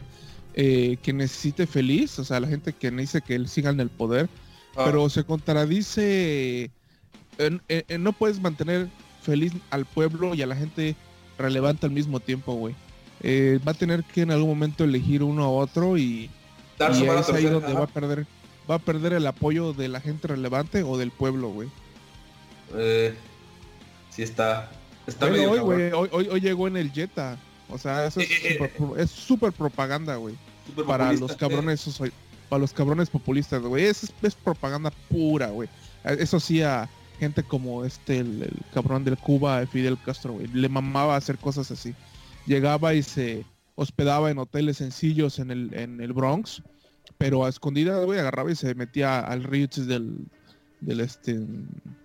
[0.53, 3.89] eh, que necesite feliz, o sea, la gente que dice que él siga en el
[3.89, 4.29] poder,
[4.77, 6.71] Ah, pero se contradice.
[7.99, 8.87] no puedes mantener
[9.21, 10.95] feliz al pueblo y a la gente
[11.37, 12.75] relevante al mismo tiempo, güey.
[13.23, 16.29] Eh, va a tener que en algún momento elegir uno a otro y,
[16.79, 17.79] y es ahí donde ajá.
[17.79, 18.25] va a perder
[18.69, 21.69] va a perder el apoyo de la gente relevante o del pueblo, güey.
[22.75, 23.13] Eh,
[24.09, 24.69] sí está...
[25.05, 25.75] Está Velo medio hoy, cabrón.
[25.77, 27.37] güey, hoy, hoy, hoy llegó en el Jetta.
[27.69, 30.35] O sea, eso es súper pro- es súper propaganda, güey.
[30.85, 32.11] Para los cabrones, esos-
[32.49, 33.85] para los cabrones populistas, güey.
[33.85, 35.69] Es, es propaganda pura, güey.
[36.03, 40.47] Eh, Eso sí a gente como este, el, el cabrón del Cuba, Fidel Castro, güey.
[40.47, 41.93] Le mamaba hacer cosas así.
[42.45, 46.61] Llegaba y se hospedaba en hoteles sencillos en el, en el Bronx,
[47.17, 50.17] pero a escondidas, güey, agarraba y se metía al Ritz del,
[50.81, 51.39] del este,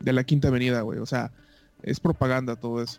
[0.00, 0.98] de la Quinta Avenida, güey.
[0.98, 1.30] O sea,
[1.82, 2.98] es propaganda todo eso.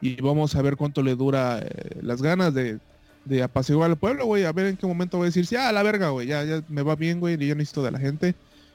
[0.00, 2.78] y vamos a ver cuánto le dura eh, las ganas de,
[3.24, 4.44] de apaciguar al pueblo, güey.
[4.44, 6.62] A ver en qué momento voy a decir, sí, a la verga, güey, ya, ya
[6.68, 8.34] me va bien, güey, y yo necesito de la gente.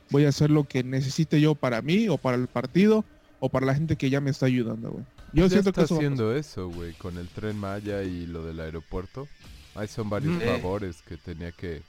[0.10, 3.04] Voy a hacer lo que necesite yo para mí o para el partido
[3.42, 5.04] o para la gente que ya me está ayudando, güey.
[5.34, 8.46] Yo ya siento está que eso haciendo eso, güey, con el tren Maya y lo
[8.46, 9.28] del aeropuerto.
[9.76, 10.40] Ahí son varios Mm.
[10.42, 11.82] favores que tenía que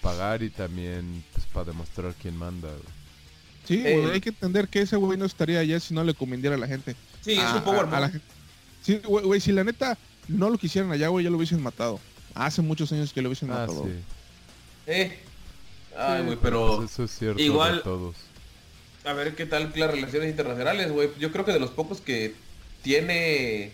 [0.00, 2.68] pagar y también pues para demostrar quién manda.
[2.68, 2.82] güey.
[3.66, 6.14] Sí, Eh, güey, hay que entender que ese güey no estaría allá si no le
[6.14, 6.96] conveniera a la gente.
[7.20, 8.10] Sí, es un power a- a la move.
[8.12, 8.26] gente.
[8.82, 9.96] Sí, güey, güey, si la neta
[10.28, 12.00] no lo quisieran allá, güey, ya lo hubiesen matado.
[12.34, 13.84] Hace muchos años que lo hubiesen Ah, matado.
[13.84, 13.90] sí.
[14.86, 15.18] Eh.
[15.96, 16.76] Ay, Sí, güey, pero...
[16.78, 18.16] pues eso es cierto igual- de todos.
[19.04, 21.10] A ver qué tal las relaciones internacionales, güey.
[21.18, 22.34] Yo creo que de los pocos que
[22.82, 23.72] tiene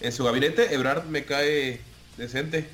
[0.00, 1.80] en su gabinete, Ebrard me cae
[2.16, 2.68] decente.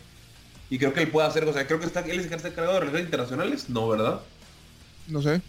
[0.70, 2.36] Y creo que él puede hacer, o sea, creo que está, él es el que
[2.36, 4.20] está encargado de relaciones internacionales, no, ¿verdad?
[5.08, 5.42] No sé.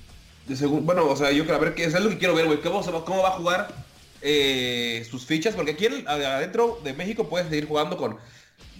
[0.47, 2.47] De segun- bueno, o sea, yo creo, a ver, qué es lo que quiero ver,
[2.47, 2.59] güey.
[2.61, 3.73] ¿Cómo, se va, ¿Cómo va a jugar
[4.21, 5.53] eh, sus fichas?
[5.55, 8.17] Porque aquí en- adentro de México puedes seguir jugando con...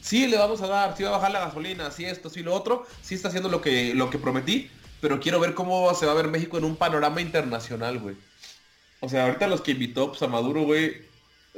[0.01, 2.55] Sí, le vamos a dar, sí va a bajar la gasolina, sí esto, sí lo
[2.55, 2.87] otro.
[3.03, 4.71] Sí está haciendo lo que, lo que prometí.
[4.99, 8.15] Pero quiero ver cómo se va a ver México en un panorama internacional, güey.
[8.99, 11.03] O sea, ahorita los que invitó pues, a Maduro, güey,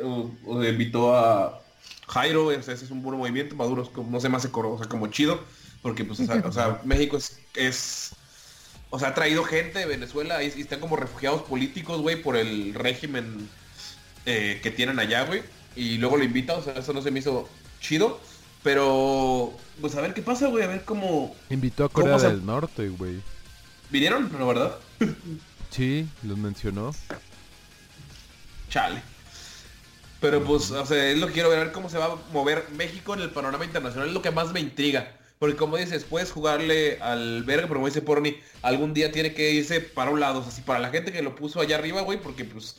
[0.02, 1.63] o, o invitó a
[2.08, 3.56] Jairo, o sea, ese es un buen movimiento.
[3.56, 5.40] Maduro es como, no sé, más o sea, como chido.
[5.82, 8.12] Porque, pues, o sea, o sea, México es, es
[8.90, 12.36] o sea, ha traído gente de Venezuela y, y están como refugiados políticos, güey, por
[12.38, 13.50] el régimen
[14.26, 15.44] eh, que tienen allá, güey.
[15.76, 17.50] Y luego lo invita, o sea, eso no se me hizo
[17.82, 18.20] chido.
[18.64, 21.36] Pero, pues a ver qué pasa, güey, a ver cómo...
[21.50, 23.20] Invitó a ¿Cómo Corea se- del Norte, güey.
[23.90, 24.32] ¿Vinieron?
[24.40, 24.76] No, ¿verdad?
[25.70, 26.92] Sí, los mencionó.
[28.70, 29.02] Chale.
[30.24, 32.16] Pero pues, o sea, es lo que quiero ver, a ver cómo se va a
[32.32, 35.18] mover México en el panorama internacional, es lo que más me intriga.
[35.38, 39.52] Porque como dices, puedes jugarle al verga, pero como dice Porni, algún día tiene que
[39.52, 40.40] irse para un lado.
[40.40, 42.78] O sea, si para la gente que lo puso allá arriba, güey, porque pues,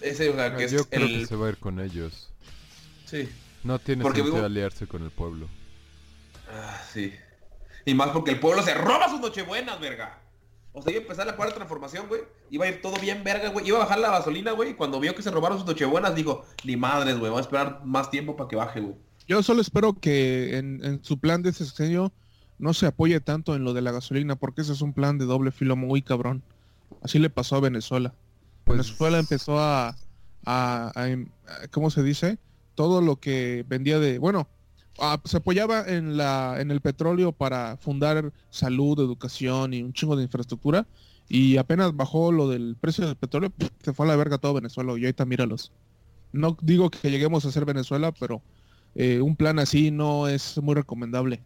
[0.00, 1.20] ese, o sea, que es Ah, Yo creo el...
[1.20, 2.30] que se va a ir con ellos.
[3.04, 3.28] Sí.
[3.62, 5.48] No tiene Porque sentido digo- aliarse con el pueblo.
[6.50, 7.12] Ah, sí.
[7.84, 10.18] Y más porque el pueblo se roba sus nochebuenas, verga.
[10.72, 12.20] O sea, iba a empezar la cuarta transformación, güey.
[12.50, 13.66] Iba a ir todo bien, verga, güey.
[13.66, 14.70] Iba a bajar la gasolina, güey.
[14.70, 17.30] Y cuando vio que se robaron sus nochebuenas, dijo, ni madres, güey.
[17.30, 18.94] Vamos a esperar más tiempo para que baje, güey.
[19.26, 22.12] Yo solo espero que en, en su plan de ese sexenio
[22.58, 25.24] no se apoye tanto en lo de la gasolina, porque ese es un plan de
[25.24, 26.42] doble filo muy cabrón.
[27.02, 28.14] Así le pasó a Venezuela.
[28.64, 29.96] Pues- Venezuela empezó a,
[30.44, 32.38] a- a em- a- ¿cómo se dice?
[32.74, 34.46] Todo lo que vendía de, bueno,
[35.24, 40.24] se apoyaba en la en el petróleo para fundar salud, educación y un chingo de
[40.24, 40.86] infraestructura.
[41.28, 44.92] Y apenas bajó lo del precio del petróleo, se fue a la verga todo Venezuela.
[44.98, 45.72] Y ahorita míralos.
[46.32, 48.42] No digo que lleguemos a ser Venezuela, pero
[48.94, 51.44] eh, un plan así no es muy recomendable.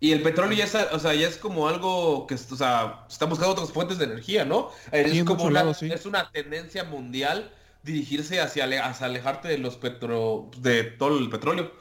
[0.00, 3.26] Y el petróleo ya está, o sea, ya es como algo que, o sea, está
[3.26, 4.70] buscando otras fuentes de energía, ¿no?
[4.90, 5.92] Es Sí, en como una, lados, sí.
[5.92, 7.52] es una tendencia mundial
[7.84, 11.72] dirigirse hacia, hacia alejarte de los petro, de todo el petróleo,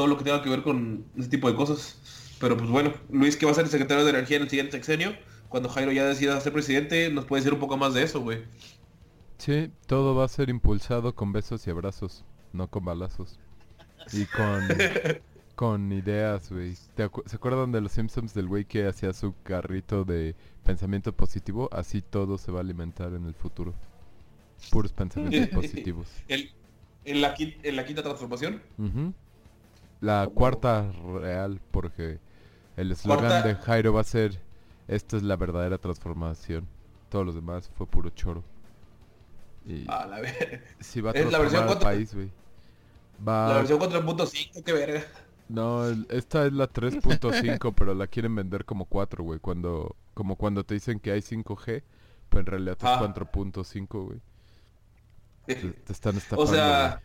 [0.00, 2.34] todo lo que tenga que ver con ese tipo de cosas.
[2.40, 4.72] Pero pues bueno, Luis que va a ser el secretario de energía en el siguiente
[4.72, 5.14] sexenio,
[5.50, 8.38] cuando Jairo ya decida ser presidente, nos puede decir un poco más de eso, güey.
[9.36, 13.38] Sí, todo va a ser impulsado con besos y abrazos, no con balazos.
[14.14, 14.66] Y con,
[15.54, 16.74] con ideas, güey.
[16.94, 20.34] ¿Te acu- ¿Se acuerdan de los Simpsons del güey que hacía su carrito de
[20.64, 21.68] pensamiento positivo?
[21.72, 23.74] Así todo se va a alimentar en el futuro.
[24.70, 26.06] Puros pensamientos positivos.
[27.04, 28.62] En, la, quin- en la quinta transformación.
[30.00, 32.18] La cuarta real, porque
[32.76, 34.38] el eslogan de Jairo va a ser,
[34.88, 36.66] esta es la verdadera transformación.
[37.10, 38.42] Todos los demás fue puro choro.
[39.66, 42.30] Y A la, ver- si va a es la versión transformar al cuatro- país, güey.
[43.26, 43.48] Va...
[43.48, 45.02] la versión 4.5, qué verga.
[45.50, 49.38] No, esta es la 3.5, pero la quieren vender como 4, güey.
[49.40, 51.82] Cuando, como cuando te dicen que hay 5G,
[52.30, 53.00] pero en realidad es Ah.
[53.02, 54.20] 4.5, güey.
[55.46, 57.02] Te, te están estafando, O sea,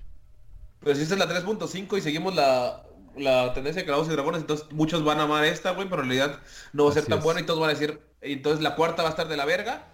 [0.84, 2.84] si esta es la 3.5 y seguimos la,
[3.18, 6.10] la tendencia de Calabozos y Dragones, entonces muchos van a amar esta, güey, pero en
[6.10, 6.40] realidad
[6.74, 7.24] no va a ser Así tan es.
[7.26, 9.88] buena y todos van a decir, entonces la cuarta va a estar de la verga,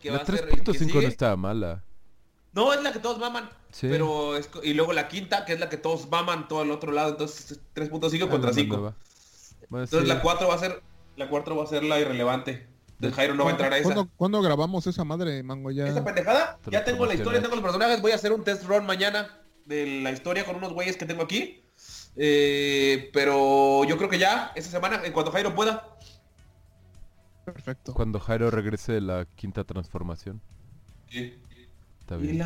[0.00, 1.84] que va La a ser el que 3.5 no estaba mala.
[2.52, 3.88] No, es la que todos maman, Sí.
[3.90, 6.92] pero es y luego la quinta, que es la que todos maman todo el otro
[6.92, 8.76] lado, entonces es 3.5 Ah, contra la 5.
[8.76, 8.94] nueva.
[9.68, 10.14] Bueno, Entonces sí.
[10.14, 10.82] la 4 va a ser
[11.16, 12.68] la 4 va a ser la irrelevante.
[12.98, 13.84] Del Jairo no va a entrar a esa.
[13.92, 15.70] ¿Cuándo, cuándo grabamos esa madre, Mango?
[15.72, 15.86] Ya...
[15.88, 16.58] ¿Esta pendejada?
[16.70, 18.00] Ya tengo la historia, tengo los personajes.
[18.00, 21.22] Voy a hacer un test run mañana de la historia con unos güeyes que tengo
[21.22, 21.64] aquí.
[22.16, 25.96] Eh, pero yo creo que ya, esta semana, en cuanto Jairo pueda.
[27.44, 27.92] Perfecto.
[27.92, 30.40] Cuando Jairo regrese de la quinta transformación.
[32.00, 32.40] Está bien.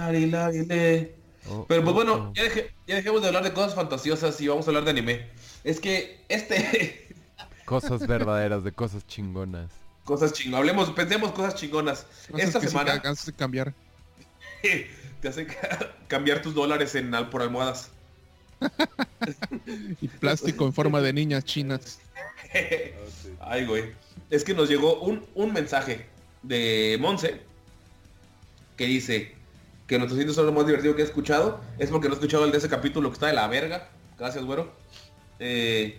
[1.51, 2.33] Oh, Pero pues oh, bueno, oh.
[2.35, 2.43] ya,
[2.87, 5.29] ya dejemos de hablar de cosas fantasiosas y vamos a hablar de anime.
[5.65, 7.15] Es que este...
[7.65, 9.71] Cosas verdaderas, de cosas chingonas.
[10.05, 10.61] cosas chingonas.
[10.61, 12.07] Hablemos, pensemos cosas chingonas.
[12.31, 13.03] Cosas Esta que sí semana...
[13.37, 13.75] cambiar.
[15.21, 17.91] te hace ca- cambiar tus dólares en al- por almohadas.
[20.01, 21.99] Y plástico en forma de niñas chinas.
[23.41, 23.93] Ay, güey.
[24.31, 26.07] Es que nos llegó un, un mensaje
[26.43, 27.41] de Monse
[28.77, 29.35] que dice
[29.87, 31.61] que nuestros indios son lo más divertido que he escuchado.
[31.79, 33.89] Es porque no he escuchado el de ese capítulo que está de la verga.
[34.19, 34.73] Gracias, güero.
[35.39, 35.99] Eh,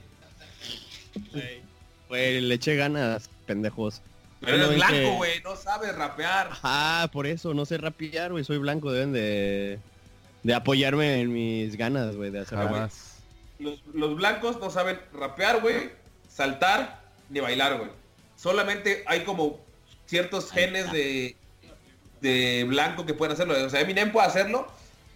[2.08, 4.02] Pues le eché ganas, pendejos.
[4.42, 5.42] Pero ¿No eres blanco, que- güey.
[5.44, 6.50] No sabes rapear.
[6.64, 8.44] Ah, por eso, no sé rapear, güey.
[8.44, 9.80] Soy blanco, deben de,
[10.44, 12.58] de apoyarme en mis ganas, güey, de hacer.
[12.58, 13.18] Jamás.
[13.60, 15.92] Los, los blancos no saben rapear, güey,
[16.30, 17.90] saltar ni bailar, güey.
[18.38, 19.60] Solamente hay como
[20.06, 21.36] ciertos genes de,
[22.22, 23.54] de blanco que pueden hacerlo.
[23.66, 24.68] O sea, Eminem puede hacerlo,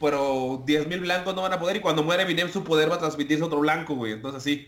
[0.01, 2.99] pero 10.000 blancos no van a poder y cuando muere Eminem su poder va a
[2.99, 4.11] transmitirse a otro blanco, güey.
[4.11, 4.67] Entonces así,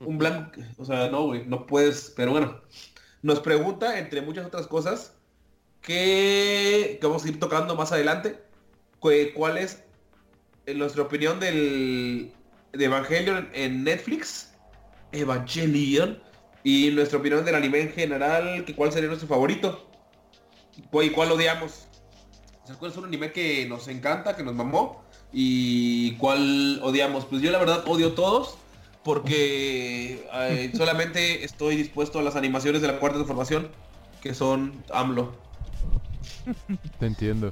[0.00, 2.60] un blanco, o sea, no, güey, no puedes, pero bueno.
[3.22, 5.14] Nos pregunta, entre muchas otras cosas,
[5.82, 8.38] que, vamos a ir tocando más adelante,
[9.00, 9.82] cuál es
[10.66, 12.32] en nuestra opinión del
[12.72, 14.52] de Evangelion en Netflix,
[15.12, 16.20] Evangelion,
[16.64, 19.88] y nuestra opinión del anime en general, que cuál sería nuestro favorito,
[20.76, 21.86] y cuál odiamos.
[22.78, 25.02] Cuál es un anime que nos encanta, que nos mamó,
[25.32, 27.24] y cuál odiamos.
[27.24, 28.58] Pues yo la verdad odio todos,
[29.08, 33.68] porque eh, solamente estoy dispuesto a las animaciones de la cuarta transformación,
[34.20, 35.32] que son AMLO.
[37.00, 37.50] Te entiendo.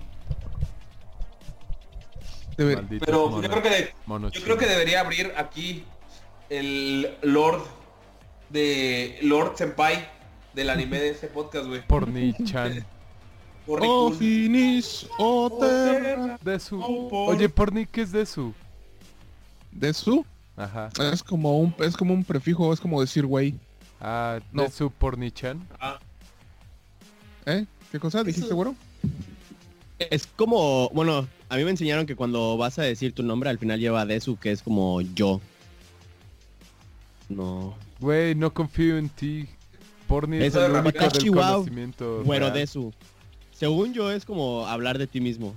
[2.58, 2.82] Pero
[3.30, 3.94] monos- yo creo que de-
[4.34, 5.84] Yo creo que debería abrir aquí
[6.50, 7.62] el Lord
[8.50, 10.06] de Lord Senpai
[10.52, 11.86] del anime de ese podcast, güey.
[11.86, 12.84] Porni-chan.
[13.66, 14.18] Por Oh, Rikus.
[14.18, 16.38] finis, oh, terra.
[16.42, 16.78] Desu.
[16.84, 18.52] Oh, por- Oye, Porni, ¿qué es Desu?
[19.72, 20.24] De su,
[20.56, 20.88] Ajá.
[21.12, 23.54] es como un, es como un prefijo, es como decir güey.
[24.00, 24.62] Ah, No.
[24.64, 25.66] Desu Porni-chan.
[25.80, 25.98] Ah,
[27.46, 27.64] ¿Eh?
[27.92, 28.74] ¿Qué cosa dijiste, güero?
[29.98, 33.58] Es como, bueno, a mí me enseñaron que cuando vas a decir tu nombre al
[33.58, 35.40] final lleva Desu, que es como yo.
[37.28, 37.74] No.
[38.00, 39.48] Güey, no confío en ti.
[40.06, 41.52] Porni es el de único del Chihuahua.
[41.54, 42.22] conocimiento.
[42.24, 42.58] Bueno, real.
[42.58, 42.92] Desu.
[43.52, 45.56] Según yo es como hablar de ti mismo.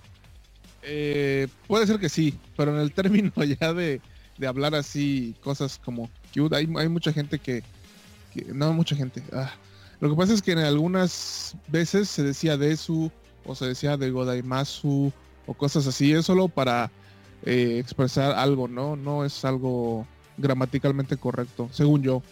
[0.82, 4.00] Eh, puede ser que sí, pero en el término ya de,
[4.40, 7.62] de hablar así, cosas como cute, hay, hay mucha gente que,
[8.34, 9.22] que- No, mucha gente.
[9.34, 9.52] ah.
[10.00, 13.12] Lo que pasa es que en algunas veces se decía Desu
[13.46, 15.12] o se decía de Godaimasu
[15.46, 16.14] o cosas así.
[16.14, 16.90] Es solo para
[17.46, 18.96] eh, expresar algo, ¿no?
[18.96, 22.24] No es algo gramaticalmente correcto, según yo.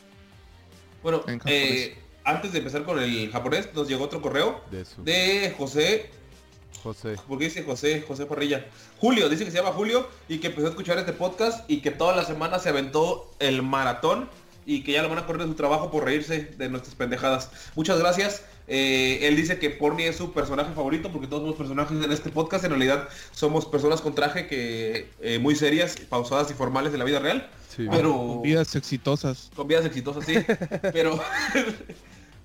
[1.04, 4.62] bueno, eh, antes de empezar con el japonés, nos llegó otro correo
[5.04, 6.10] de José,
[6.84, 7.16] José.
[7.28, 8.04] ¿por qué dice José?
[8.08, 8.66] José Parrilla.
[9.00, 11.92] Julio, dice que se llama Julio y que empezó a escuchar este podcast y que
[11.92, 14.30] toda la semana se aventó el maratón
[14.66, 17.50] y que ya lo van a correr de su trabajo por reírse de nuestras pendejadas.
[17.76, 18.44] Muchas gracias.
[18.68, 22.30] Eh, él dice que Porni es su personaje favorito porque todos somos personajes en este
[22.30, 22.66] podcast.
[22.66, 27.06] En realidad somos personas con traje que eh, muy serias, pausadas y formales de la
[27.06, 27.50] vida real.
[27.74, 27.88] Sí.
[27.90, 29.52] Pero Vidas exitosas.
[29.56, 30.36] con vidas exitosas, sí.
[30.94, 31.18] pero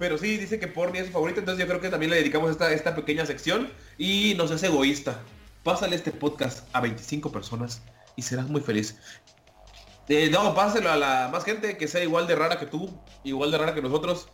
[0.03, 1.39] pero sí, dice que Porni es su favorito.
[1.39, 5.21] Entonces yo creo que también le dedicamos esta, esta pequeña sección y no seas egoísta.
[5.63, 7.83] Pásale este podcast a 25 personas
[8.17, 8.97] y serás muy feliz.
[10.09, 12.91] Eh, no, páselo a la más gente que sea igual de rara que tú,
[13.23, 14.27] igual de rara que nosotros.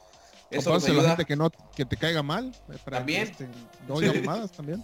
[0.51, 2.51] Eso o nos pase la gente que no que te caiga mal.
[2.73, 3.27] eh, para También.
[3.27, 3.49] que, este,
[3.87, 4.83] no también.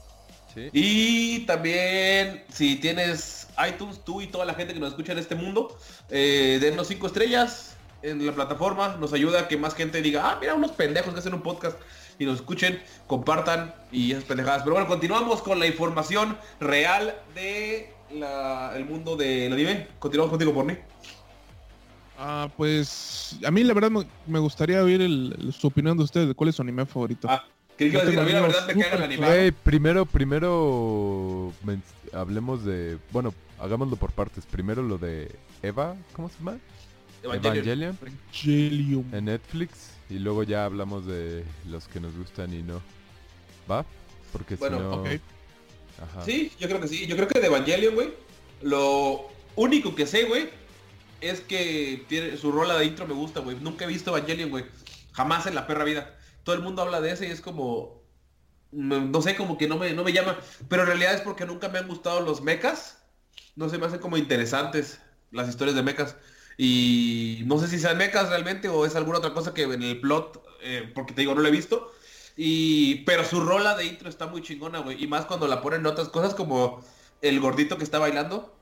[0.52, 0.68] Sí.
[0.70, 5.34] Y también, si tienes iTunes, tú y toda la gente que nos escucha en este
[5.34, 5.78] mundo,
[6.10, 7.73] eh, dennos cinco estrellas
[8.04, 8.96] en la plataforma.
[9.00, 11.78] Nos ayuda a que más gente diga, ah, mira, unos pendejos que hacen un podcast
[12.18, 14.62] y nos escuchen, compartan y esas pendejadas.
[14.62, 19.88] Pero bueno, continuamos con la información real de la- el mundo del anime.
[19.98, 20.76] Continuamos contigo, Porni.
[22.16, 23.90] Ah, pues a mí la verdad
[24.26, 27.26] me, gustaría oír el- el- su opinión de ustedes de cuál es su anime favorito.
[27.28, 27.44] Ah,
[27.76, 29.52] que iba a Yo decir, a mí la tengo verdad me caga el anime.
[29.64, 31.52] Primero, primero
[32.12, 34.46] hablemos de, bueno, hagámoslo por partes.
[34.46, 36.58] Primero lo de Eva, ¿cómo se llama?
[37.24, 37.96] Evangelion.
[38.00, 42.80] Evangelion en Netflix y luego ya hablamos de los que nos gustan y no.
[43.70, 43.84] ¿Va?
[44.32, 44.92] Porque Bueno, si no...
[44.94, 45.08] ok.
[46.02, 46.24] Ajá.
[46.24, 47.06] Sí, yo creo que sí.
[47.06, 48.12] Yo creo que de Evangelion, güey.
[48.62, 50.50] Lo único que sé, güey,
[51.20, 53.56] es que tiene su rola de intro me gusta, güey.
[53.60, 54.64] Nunca he visto Evangelion, güey.
[55.12, 56.18] Jamás en la perra vida.
[56.42, 58.02] Todo el mundo habla de ese y es como...
[58.72, 60.36] No, no sé, como que no me, no me llama.
[60.68, 62.98] Pero en realidad es porque nunca me han gustado los mechas.
[63.54, 64.98] No se me hacen como interesantes
[65.30, 66.16] las historias de mechas.
[66.56, 70.00] Y no sé si sean mechas realmente o es alguna otra cosa que en el
[70.00, 71.92] plot, eh, porque te digo, no lo he visto.
[72.36, 75.02] Y, pero su rola de intro está muy chingona, güey.
[75.02, 76.84] Y más cuando la ponen en otras cosas como
[77.22, 78.54] el gordito que está bailando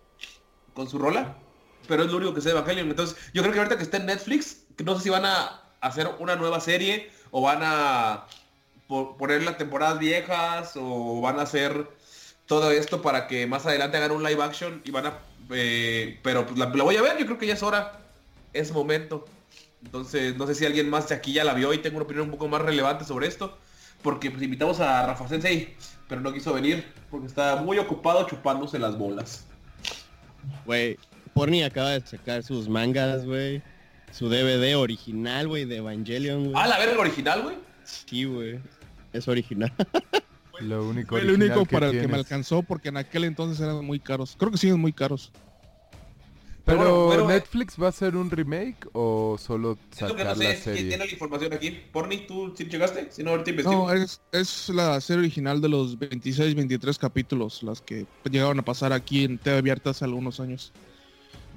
[0.74, 1.36] con su rola.
[1.88, 2.88] Pero es lo único que sé de Evangelion.
[2.88, 6.08] Entonces, yo creo que ahorita que está en Netflix, no sé si van a hacer
[6.18, 8.26] una nueva serie o van a
[8.86, 11.88] po- poner las temporadas viejas o van a hacer
[12.46, 15.18] todo esto para que más adelante hagan un live action y van a...
[15.50, 18.00] eh, pero pues la, la voy a ver, yo creo que ya es hora,
[18.52, 19.24] es momento.
[19.84, 22.26] Entonces, no sé si alguien más de aquí ya la vio y tengo una opinión
[22.26, 23.58] un poco más relevante sobre esto.
[24.02, 25.74] Porque pues, invitamos a Rafa Sensei,
[26.08, 29.46] pero no quiso venir porque está muy ocupado chupándose las bolas.
[30.66, 30.98] Güey,
[31.34, 33.62] Porni acaba de sacar sus mangas, güey.
[34.10, 36.54] Su DVD original, güey, de Evangelion, güey.
[36.56, 37.56] Ah, la verga original, güey.
[37.84, 38.60] Sí, güey.
[39.12, 39.72] Es original.
[40.62, 43.84] Lo único Fue el único para el que me alcanzó porque en aquel entonces eran
[43.84, 44.36] muy caros.
[44.38, 45.32] Creo que siguen muy caros.
[46.64, 47.26] Pero eh.
[47.26, 50.82] Netflix va a hacer un remake o solo que no sacar sé, la serie.
[50.82, 51.70] tiene la información aquí.
[51.92, 53.08] Porni, ¿tú sí llegaste?
[53.10, 53.86] Si no, ahorita investigo.
[53.86, 58.62] No, es, es la serie original de los 26, 23 capítulos, las que llegaron a
[58.62, 60.72] pasar aquí en TV abierta hace algunos años.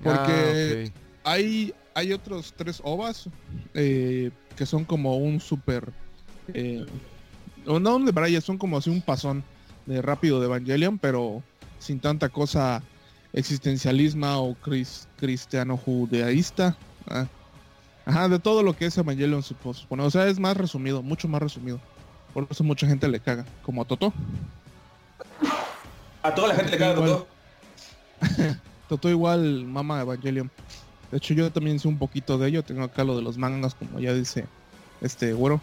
[0.03, 0.91] Porque
[1.23, 3.29] Ah, hay, hay otros tres ovas
[3.73, 5.91] eh, que son como un super...
[6.53, 6.85] Eh,
[7.67, 9.43] o no de Braya, son como así un pasón
[9.86, 11.43] de rápido de Evangelion, pero
[11.80, 12.82] sin tanta cosa
[13.34, 16.75] existencialismo o cris- cristiano judaísta.
[17.08, 17.28] Ah.
[18.06, 20.04] Ajá, de todo lo que es Evangelion pues, supone.
[20.04, 21.80] O sea, es más resumido, mucho más resumido.
[22.34, 23.45] Por eso mucha gente le caga.
[23.63, 24.13] Como a Toto.
[26.21, 27.25] A toda la gente le caga.
[28.88, 30.51] Toto igual mama Evangelion.
[31.12, 32.63] De hecho yo también sé un poquito de ello.
[32.63, 34.45] Tengo acá lo de los mangas, como ya dice
[35.01, 35.62] este güero.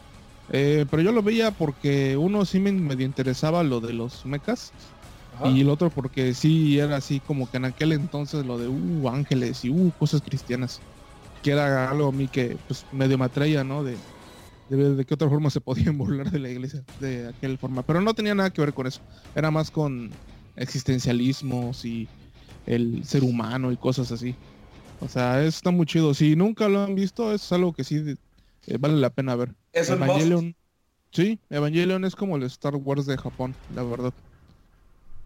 [0.53, 4.73] Eh, pero yo lo veía porque uno sí me medio interesaba lo de los mechas.
[5.35, 5.49] Ajá.
[5.49, 9.09] Y el otro porque sí era así como que en aquel entonces lo de uh
[9.09, 10.81] ángeles y uh cosas cristianas.
[11.43, 13.83] Que era algo a mí que pues medio me atraía, ¿no?
[13.83, 13.97] De,
[14.69, 17.83] de ver de qué otra forma se podían burlar de la iglesia de aquel forma.
[17.83, 19.01] Pero no tenía nada que ver con eso.
[19.35, 20.11] Era más con
[20.57, 22.09] existencialismos y
[22.67, 24.35] el ser humano y cosas así.
[25.01, 26.13] O sea, está muy chido.
[26.13, 28.17] Si nunca lo han visto, es algo que sí
[28.67, 29.55] eh, vale la pena ver.
[29.73, 30.57] Es un Evangelion.
[31.13, 34.13] Sí, Evangelion es como el Star Wars de Japón, la verdad.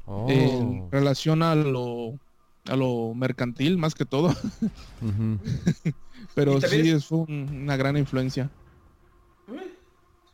[0.07, 0.27] Oh.
[0.29, 2.18] En relación a lo
[2.68, 4.35] a lo mercantil más que todo,
[6.35, 8.51] pero sí es- es un- una gran influencia.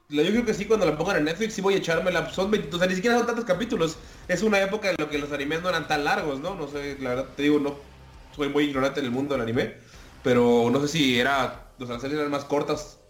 [0.08, 2.28] Yo creo que sí, cuando la pongan en Netflix sí voy a echármela.
[2.30, 3.96] Son 20, o sea, ni siquiera son tantos capítulos.
[4.28, 6.54] Es una época en la que los animes no eran tan largos, ¿no?
[6.54, 7.76] No sé, la verdad te digo, no
[8.36, 9.74] soy muy ignorante en el mundo del anime.
[10.22, 13.00] Pero no sé si era, o sea, las series eran más cortas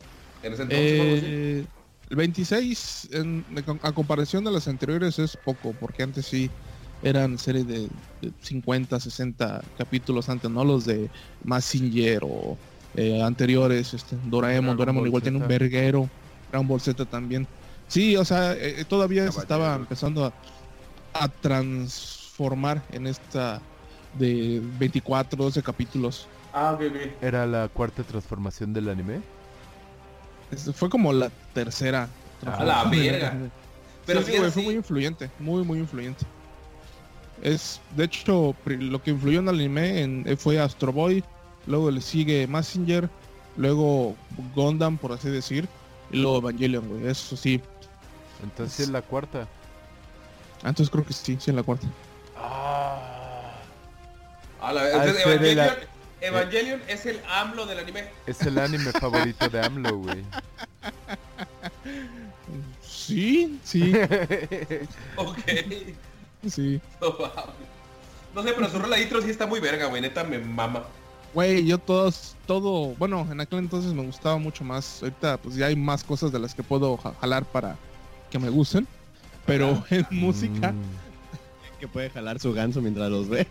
[0.42, 1.22] en ese entonces.
[1.25, 1.66] Eh,
[2.11, 3.46] el 26, en-
[3.83, 6.55] a comparación de las anteriores, es poco, porque antes sí
[7.01, 7.88] eran series de,
[8.20, 10.64] de 50, 60 capítulos antes, ¿no?
[10.64, 12.61] Los de Massinger o
[12.94, 16.12] eh, anteriores, este, Doraemon, Dragon Doraemon Ball igual tiene un verguero,
[16.48, 17.48] Dragon Ball Z también.
[17.88, 20.35] Sí, o sea, eh, todavía se estaba empezando a,
[21.12, 23.66] a transformar en esta
[24.12, 26.33] de 24, 12 capítulos.
[26.52, 26.96] Ah, ok, ok.
[27.22, 29.20] ¿Era la cuarta transformación del anime?
[30.74, 32.08] Fue como la tercera.
[32.46, 33.34] A la verga.
[34.04, 36.24] Pero Sí, sí, güey, es fue muy influyente, muy, muy influyente.
[37.42, 41.24] Es, de hecho, lo que influyó en el anime en- eh, fue Astro Boy,
[41.66, 43.08] luego le sigue Messenger,
[43.56, 44.14] luego
[44.54, 45.68] Gundam, por así decir,
[46.10, 47.06] y luego Evangelion, güey.
[47.06, 47.60] Eso sí.
[48.42, 49.46] Entonces la cuarta.
[50.64, 51.86] Antes creo que sí, sí, en la cuarta.
[54.60, 55.76] A la Ha de entonces, ser de la-
[56.22, 58.04] Evangelion, es el AMLO del anime.
[58.26, 60.24] Es el anime favorito de AMLO, güey.
[62.82, 63.92] Sí, sí,
[65.16, 65.38] Ok.
[66.48, 66.80] sí.
[68.35, 70.00] No, sé, pero su rola de intro sí está muy verga, güey.
[70.00, 70.85] Neta me mama.
[71.35, 75.02] Güey, yo todos, todo, bueno, en aquel entonces me gustaba mucho más.
[75.02, 77.76] Ahorita pues ya hay más cosas de las que puedo ja- jalar para
[78.30, 78.87] que me gusten.
[79.46, 80.82] Pero en música, Mm.
[81.80, 83.46] que puede jalar su ganso mientras los ve.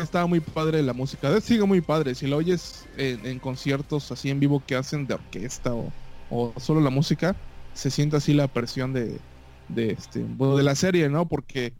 [0.00, 1.30] Estaba muy padre la música.
[1.30, 2.14] De- Sigue muy padre.
[2.14, 5.92] Si la oyes en, conciertos así en vivo que hacen de orquesta o,
[6.30, 7.34] o solo la música,
[7.74, 9.18] se siente así la presión de,
[9.68, 11.26] de, este, de la serie, ¿no?
[11.26, 11.72] Porque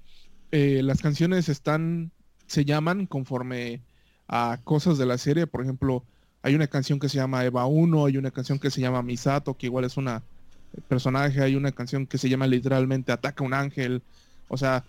[0.51, 2.11] eh, las canciones están,
[2.47, 3.81] se llaman conforme
[4.29, 5.47] a cosas de la serie.
[5.47, 6.03] Por ejemplo,
[6.43, 9.55] hay una canción que se llama Eva 1, hay una canción que se llama Misato,
[9.57, 10.25] que igual es una
[10.73, 14.03] eh, personaje, hay una canción que se llama literalmente Ataca un ángel.
[14.49, 14.85] O sea,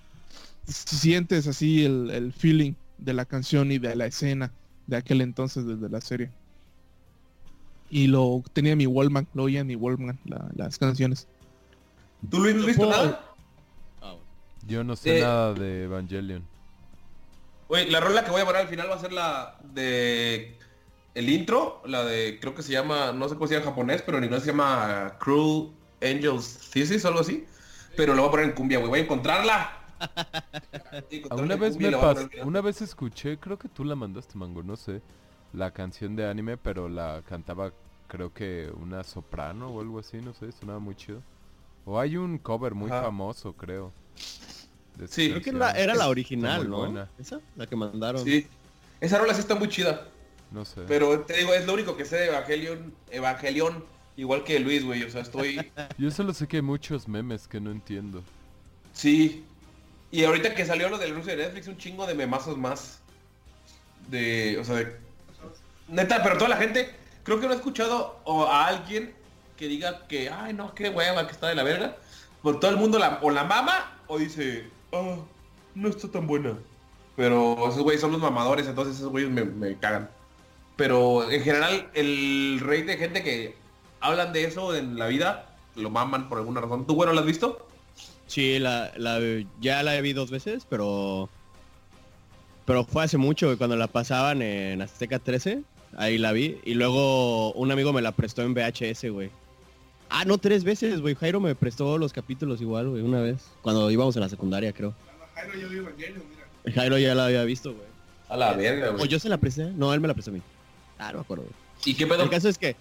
[0.65, 2.73] sientes así el feeling
[3.03, 4.51] de la canción y de la escena
[4.87, 6.29] de aquel entonces desde la serie.
[7.89, 11.27] Y lo tenía mi Wallman, lo oía en mi Wallman, la- las canciones.
[12.29, 13.29] ¿Tú Luis no has visto nada?
[14.65, 16.41] Yo no sé Eh, nada de Evangelion.
[17.67, 20.57] Oye, la rola que voy a poner al final va a ser la de
[21.15, 24.01] el intro, la de creo que se llama, no sé cómo se llama en japonés,
[24.03, 27.45] pero en inglés se llama Cruel Angels Thesis o algo así.
[27.97, 28.89] Pero la voy a poner en cumbia, güey.
[28.89, 29.82] Voy a encontrarla.
[31.31, 35.01] Una vez me pasó, una vez escuché, creo que tú la mandaste, Mango, no sé,
[35.53, 37.71] la canción de anime, pero la cantaba
[38.07, 41.21] creo que una soprano o algo así, no sé, sonaba muy chido.
[41.85, 43.03] O hay un cover muy Ajá.
[43.03, 43.91] famoso, creo.
[45.07, 45.29] Sí.
[45.31, 46.77] Creo que la- era la original, ¿no?
[46.77, 47.09] buena.
[47.17, 47.39] ¿Esa?
[47.55, 48.23] La que mandaron.
[48.23, 48.47] Sí.
[49.01, 50.07] Esa rola sí está muy chida.
[50.51, 50.81] No sé.
[50.87, 52.93] Pero te digo, es lo único que sé de Evangelion.
[53.09, 53.83] Evangelion,
[54.15, 55.03] igual que Luis, güey.
[55.03, 55.71] O sea, estoy...
[55.97, 58.23] Yo solo sé que hay muchos memes que no entiendo.
[58.93, 59.43] Sí.
[60.13, 62.99] Y ahorita que salió lo del anuncio de Netflix, un chingo de memazos más.
[64.09, 64.95] De, o sea, de...
[65.87, 66.93] Neta, pero toda la gente,
[67.23, 69.11] creo que no he escuchado a alguien
[69.57, 71.97] que diga que, ay no, qué hueva, que está de la verga.
[72.43, 75.15] Por todo el mundo la, o la mama o dice, ah,
[75.73, 76.59] no está tan buena.
[77.15, 80.11] Pero esos güeyes son los mamadores, entonces esos güeyes me, me cagan.
[80.75, 83.55] Pero en general, el rey de gente que
[83.99, 86.85] hablan de eso en la vida, lo maman por alguna razón.
[86.85, 87.65] ¿Tú, bueno, lo has visto?
[88.33, 89.19] Sí, la, la,
[89.61, 91.29] ya la vi dos veces, pero...
[92.65, 95.61] Pero fue hace mucho, güey, cuando la pasaban en Azteca 13,
[95.97, 96.57] ahí la vi.
[96.63, 99.29] Y luego un amigo me la prestó en VHS, güey.
[100.09, 101.13] Ah, no, tres veces, güey.
[101.13, 103.37] Jairo me prestó los capítulos igual, güey, una vez.
[103.61, 104.95] Cuando íbamos en la secundaria, creo.
[106.73, 107.85] Jairo ya la había visto, güey.
[108.29, 109.09] A la verga, O güey.
[109.09, 109.65] yo se la presté.
[109.75, 110.41] No, él me la prestó a mí.
[110.97, 111.55] Ah, no me acuerdo, güey.
[111.85, 112.23] ¿Y qué pedo?
[112.23, 112.75] El caso es que,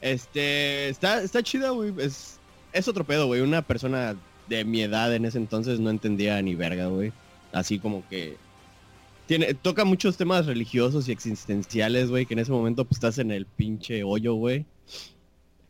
[0.00, 1.92] este, está, está chida, güey.
[1.98, 2.40] Es,
[2.72, 3.42] es otro pedo, güey.
[3.42, 4.16] Una persona
[4.48, 7.12] de mi edad en ese entonces no entendía ni verga, güey.
[7.52, 8.36] Así como que
[9.26, 13.32] tiene, toca muchos temas religiosos y existenciales, güey, que en ese momento pues estás en
[13.32, 14.66] el pinche hoyo, güey.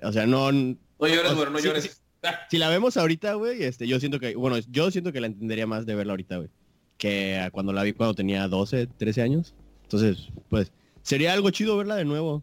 [0.02, 2.02] O sea, no, No llores, güey, no llores.
[2.50, 5.66] si la vemos ahorita, güey, este, yo siento que, bueno, yo siento que la entendería
[5.66, 6.50] más de verla ahorita, güey,
[6.98, 9.54] que cuando la vi cuando tenía 12, 13 años.
[9.84, 10.72] Entonces, pues,
[11.02, 12.42] sería algo chido verla de nuevo.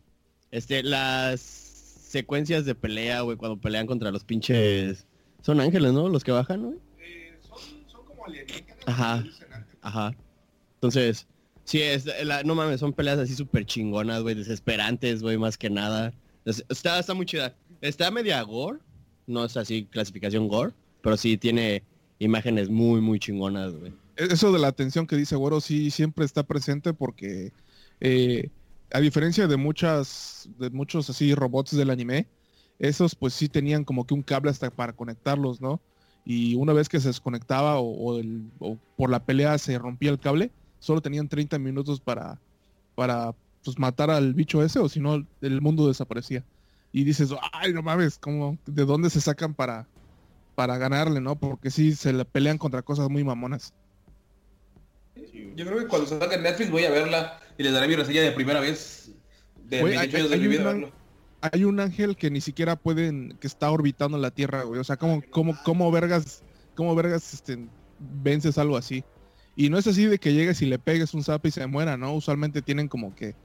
[0.49, 5.05] Este, las secuencias de pelea, güey, cuando pelean contra los pinches...
[5.43, 6.09] Son ángeles, ¿no?
[6.09, 6.77] Los que bajan, güey.
[8.85, 9.23] Ajá.
[9.81, 10.15] Ajá.
[10.75, 11.27] Entonces,
[11.63, 15.69] sí, es, la- no mames, son peleas así súper chingonas, güey, desesperantes, güey, más que
[15.69, 16.13] nada.
[16.45, 17.55] Es- Está, está muy chida.
[17.81, 18.79] Está media gore,
[19.27, 21.83] no es así clasificación gore, pero sí tiene
[22.19, 23.93] imágenes muy, muy chingonas, güey.
[24.15, 27.51] Eso de la atención que dice Güero sí siempre está presente porque
[27.99, 28.49] eh,
[28.91, 32.27] a diferencia de muchas de muchos así robots del anime,
[32.83, 35.79] esos pues sí tenían como que un cable hasta para conectarlos, ¿no?
[36.25, 40.11] Y una vez que se desconectaba o, o el- o por la pelea se rompía
[40.11, 42.39] el cable, solo tenían 30 minutos para
[42.95, 46.43] para pues matar al bicho ese o si no el mundo desaparecía.
[46.91, 49.87] Y dices, ay, no mames, ¿cómo, ¿de dónde se sacan para,
[50.53, 51.35] para ganarle, no?
[51.35, 53.73] Porque sí se le pelean contra cosas muy mamonas.
[55.55, 58.21] Yo creo que cuando salga en Netflix voy a verla y les daré mi reseña
[58.21, 59.11] de primera vez
[59.65, 60.35] de Güey, mis hay- 18 años de
[60.69, 60.91] hay.
[61.51, 64.79] Hay un ángel que ni siquiera pueden, que está orbitando la Tierra, güey.
[64.79, 69.05] O sea, ¿cómo, cómo, cómo vergas, cómo vergas este, vences algo así?
[69.55, 71.97] Y no es así de que llegues y le pegues un zap y se muera,
[71.97, 72.13] ¿no?
[72.15, 73.35] Usualmente tienen como que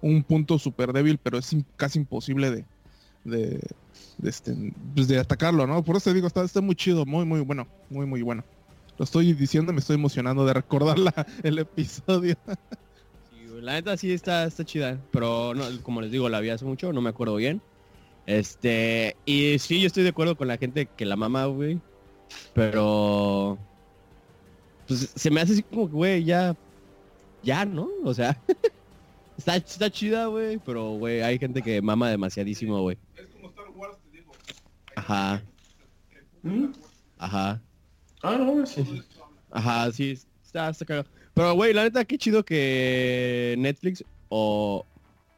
[0.00, 2.68] un punto súper débil, pero es casi imposible de,
[3.24, 3.60] de,
[4.18, 4.54] de, este,
[4.94, 5.84] pues de atacarlo, ¿no?
[5.84, 8.44] Por eso te digo, está, está muy chido, muy, muy bueno, muy, muy bueno.
[8.98, 12.36] Lo estoy diciendo, me estoy emocionando de recordar la- el episodio.
[13.58, 16.50] Sí, güey, la neta sí está, está chida, pero no, como les digo, la vi
[16.50, 17.60] hace mucho, no me acuerdo bien.
[18.26, 21.80] Este, y sí, yo estoy de acuerdo con la gente que la mama, güey.
[22.54, 23.58] Pero
[24.86, 26.54] pues se me hace así como que, güey, ya
[27.42, 27.88] ya, ¿no?
[28.04, 28.40] O sea,
[29.38, 32.98] está, está chida, güey, pero güey, hay gente que mama demasiadísimo, güey.
[34.96, 35.42] Ajá,
[36.42, 36.66] ¿Mm?
[37.18, 37.60] ajá.
[38.22, 38.76] Ah, no, es-
[39.50, 41.08] Ajá, sí, está, está cagado.
[41.38, 44.84] Pero, güey, la neta, qué chido que Netflix o...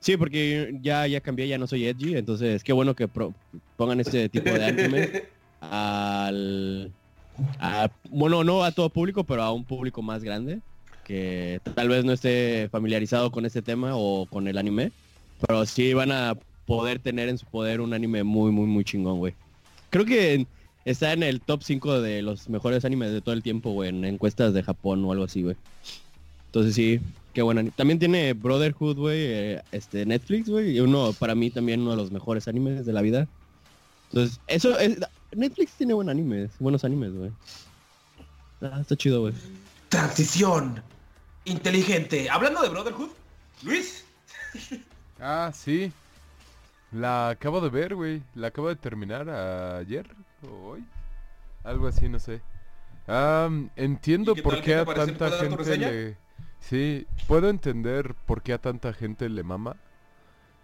[0.00, 3.34] Sí, porque ya, ya cambié, ya no soy edgy, entonces qué bueno que pro-
[3.76, 5.10] pongan este tipo de anime
[5.60, 6.90] al...
[7.58, 10.60] a- bueno, no a todo público, pero a un público más grande,
[11.04, 14.92] que tal vez no esté familiarizado con este tema o con el anime,
[15.46, 16.34] pero sí van a
[16.64, 19.34] poder tener en su poder un anime muy, muy, muy chingón, güey.
[19.90, 20.46] Creo que
[20.84, 24.04] está en el top 5 de los mejores animes de todo el tiempo, güey, en
[24.04, 25.56] encuestas de Japón o algo así, güey.
[26.46, 27.00] Entonces sí,
[27.32, 27.74] qué buen anime.
[27.76, 31.96] También tiene Brotherhood, güey, eh, este Netflix, güey, y uno para mí también uno de
[31.96, 33.28] los mejores animes de la vida.
[34.10, 34.98] Entonces, eso es
[35.32, 37.30] Netflix tiene buen animes, buenos animes, güey.
[38.62, 39.34] Ah, está chido, güey.
[39.88, 40.82] Transición.
[41.44, 42.28] Inteligente.
[42.28, 43.10] Hablando de Brotherhood,
[43.62, 44.04] Luis.
[45.22, 45.92] Ah, sí.
[46.92, 48.22] La acabo de ver, güey.
[48.34, 50.06] La acabo de terminar ayer
[50.48, 50.84] hoy.
[51.64, 52.42] Algo así, no sé.
[53.76, 56.16] Entiendo ¿Y qué por qué ¿Qué te a tanta ¿Puedo dar tu gente le...
[56.60, 59.76] Sí, puedo entender por qué a tanta gente le mama.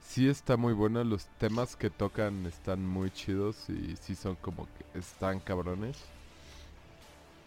[0.00, 4.66] Sí está muy buena, los temas que tocan están muy chidos y sí son como
[4.66, 5.96] que están cabrones.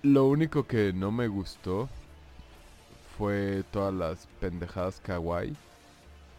[0.01, 1.87] Lo único que no me gustó
[3.17, 5.55] fue todas las pendejadas kawaii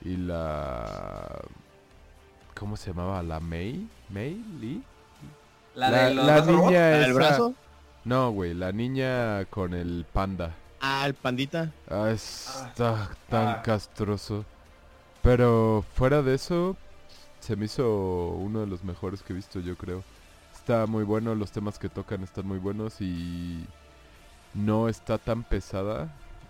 [0.03, 1.41] y la...
[2.59, 3.23] ¿Cómo se llamaba?
[3.23, 3.89] ¿La Mei?
[4.09, 4.83] ¿Mei Lee?
[5.75, 6.67] La, La, de los la brazos robots.
[6.71, 7.55] niña ¿El brazo?
[8.05, 10.55] No, güey, la niña con el panda.
[10.81, 11.71] Ah, el pandita.
[11.91, 13.63] Ah, está tan Ah.
[13.63, 14.45] castroso.
[15.23, 16.77] Pero fuera de eso,
[17.41, 20.03] se me hizo uno de los mejores que he visto, yo creo.
[20.55, 23.67] Está muy bueno, los temas que tocan están muy buenos y
[24.55, 26.09] no está tan pesada.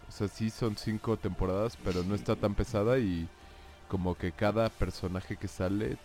[0.09, 3.29] O sea, sí son cinco temporadas, pero no está tan pesada y
[3.89, 5.99] como que cada personaje que sale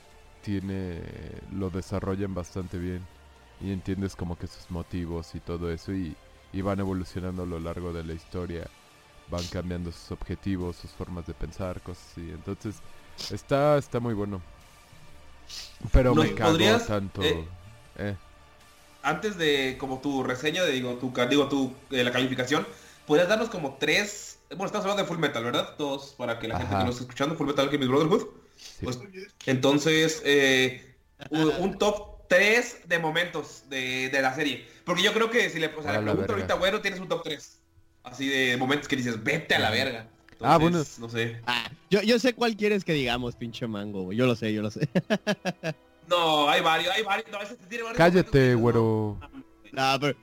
[0.45, 3.09] tiene lo desarrollan bastante bien
[3.59, 6.17] y entiendes como que sus motivos y todo eso y,
[6.51, 8.71] y van evolucionando a lo largo de la historia
[9.27, 12.31] van cambiando sus objetivos, sus formas de pensar, cosas así.
[12.31, 12.83] Entonces,
[13.29, 14.45] está, está muy bueno.
[15.91, 17.21] Pero ¿Nos me podrías, tanto.
[17.21, 17.47] eh,
[17.95, 18.17] eh,
[19.01, 22.67] Antes de como tu reseña, de, digo, tu, digo, tu, eh, la calificación,
[23.05, 24.39] ¿podrías darnos como tres...
[24.49, 25.75] Bueno, estamos hablando de Full Metal, ¿verdad?
[25.77, 28.27] Todos, para que la gente que nos está escuchando, Full Metal Alchemist Brotherhood.
[28.55, 28.85] Sí.
[28.85, 28.99] Pues,
[29.45, 30.95] entonces, eh,
[31.29, 34.65] un, top 3 de momentos de, de la serie.
[34.83, 36.99] Porque yo creo que si le, o sea, A le la pregunto ahorita, bueno, tienes
[36.99, 37.59] un top 3.
[38.03, 40.07] Así de momentos que dices, vete a la verga.
[40.41, 40.77] Ah, bueno.
[40.77, 41.41] Entonces, No sé.
[41.47, 44.13] Ah, yo, yo sé cuál quieres que digamos, pinche mango.
[44.13, 44.87] Yo lo sé, yo lo sé.
[46.07, 47.31] No, hay varios, hay varios.
[47.31, 49.17] No, ese tiene varios Cállate, güero.
[49.63, 50.17] dices, No, pero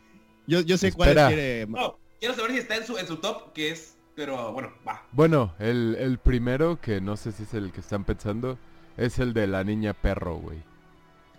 [0.47, 1.67] yo, yo sé cuál quiere.
[1.67, 3.97] No, quiero saber si está en su, en su top, que es...
[4.15, 5.03] Pero bueno, va.
[5.13, 8.59] Bueno, el, el primero, que no sé si es el que están pensando,
[8.97, 10.63] es el de la niña perro, güey.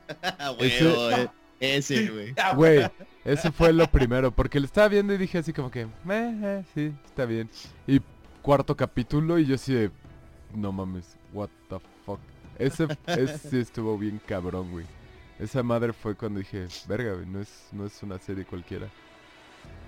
[0.60, 2.36] Ese, eh, ese, güey.
[2.56, 2.92] Güey,
[3.24, 6.64] ese fue lo primero, porque lo estaba viendo y dije así como que, "Eh, eh,
[6.74, 7.50] sí, está bien.
[7.88, 8.02] Y
[8.42, 9.92] cuarto capítulo y yo así de,
[10.54, 12.20] no mames, what the fuck.
[12.60, 14.86] Ese, ese sí estuvo bien cabrón, güey.
[15.40, 18.88] Esa madre fue cuando dije, verga, güey, no es, no es una serie cualquiera.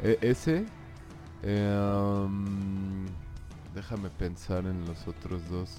[0.02, 0.66] E- ese,
[1.44, 2.28] eh,
[3.74, 5.70] déjame pensar en los otros dos.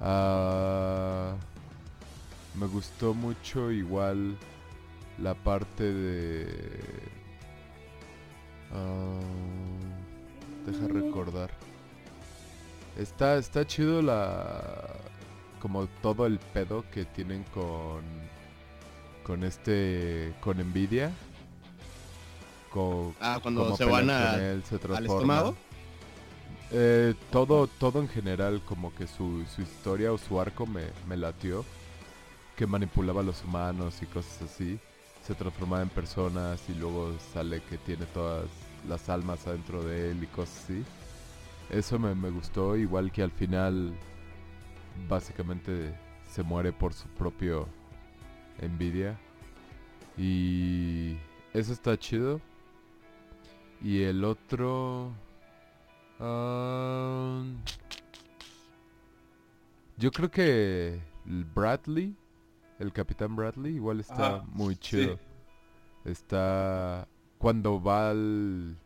[0.00, 1.34] Ah,
[2.54, 4.36] me gustó mucho igual
[5.18, 6.80] la parte de...
[8.72, 9.20] ah,
[10.66, 11.50] deja recordar.
[12.98, 14.96] Está, está chido la...
[15.60, 18.02] Como todo el pedo que tienen con...
[19.22, 20.34] Con este...
[20.40, 21.12] Con Nvidia.
[23.20, 25.56] Ah, cuando se van a- él, se al estómago.
[26.72, 31.16] Eh, todo, todo en general, como que su, su historia o su arco me, me
[31.16, 31.64] latió.
[32.56, 34.78] Que manipulaba a los humanos y cosas así.
[35.26, 38.46] Se transformaba en personas y luego sale que tiene todas
[38.88, 40.84] las almas adentro de él y cosas así.
[41.70, 43.92] Eso me, me gustó, igual que al final
[45.08, 45.92] básicamente
[46.30, 47.66] se muere por su propio
[48.60, 49.18] envidia.
[50.16, 51.16] Y
[51.54, 52.40] eso está chido.
[53.82, 55.12] Y el otro...
[56.18, 57.42] ah,
[59.96, 62.16] yo creo que el Bradley,
[62.78, 64.80] el Capitán Bradley, igual está muy sí.
[64.80, 65.18] chido.
[66.04, 67.08] Está
[67.38, 68.76] cuando va al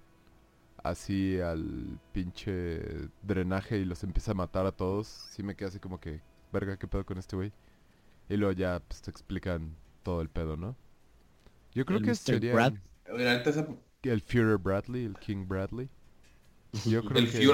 [0.82, 5.80] así al pinche drenaje y los empieza a matar a todos, sí me queda así
[5.80, 6.20] como que,
[6.52, 7.52] verga, ¿qué pedo con este güey?
[8.28, 10.76] Y luego ya pues, te explican todo el pedo, ¿no?
[11.74, 12.16] Yo creo El que Mr.
[12.16, 12.74] sería Brad.
[13.12, 13.66] Oye, la neta, esa-
[14.10, 15.88] el Führer Bradley, el King Bradley.
[16.86, 17.50] Yo creo el que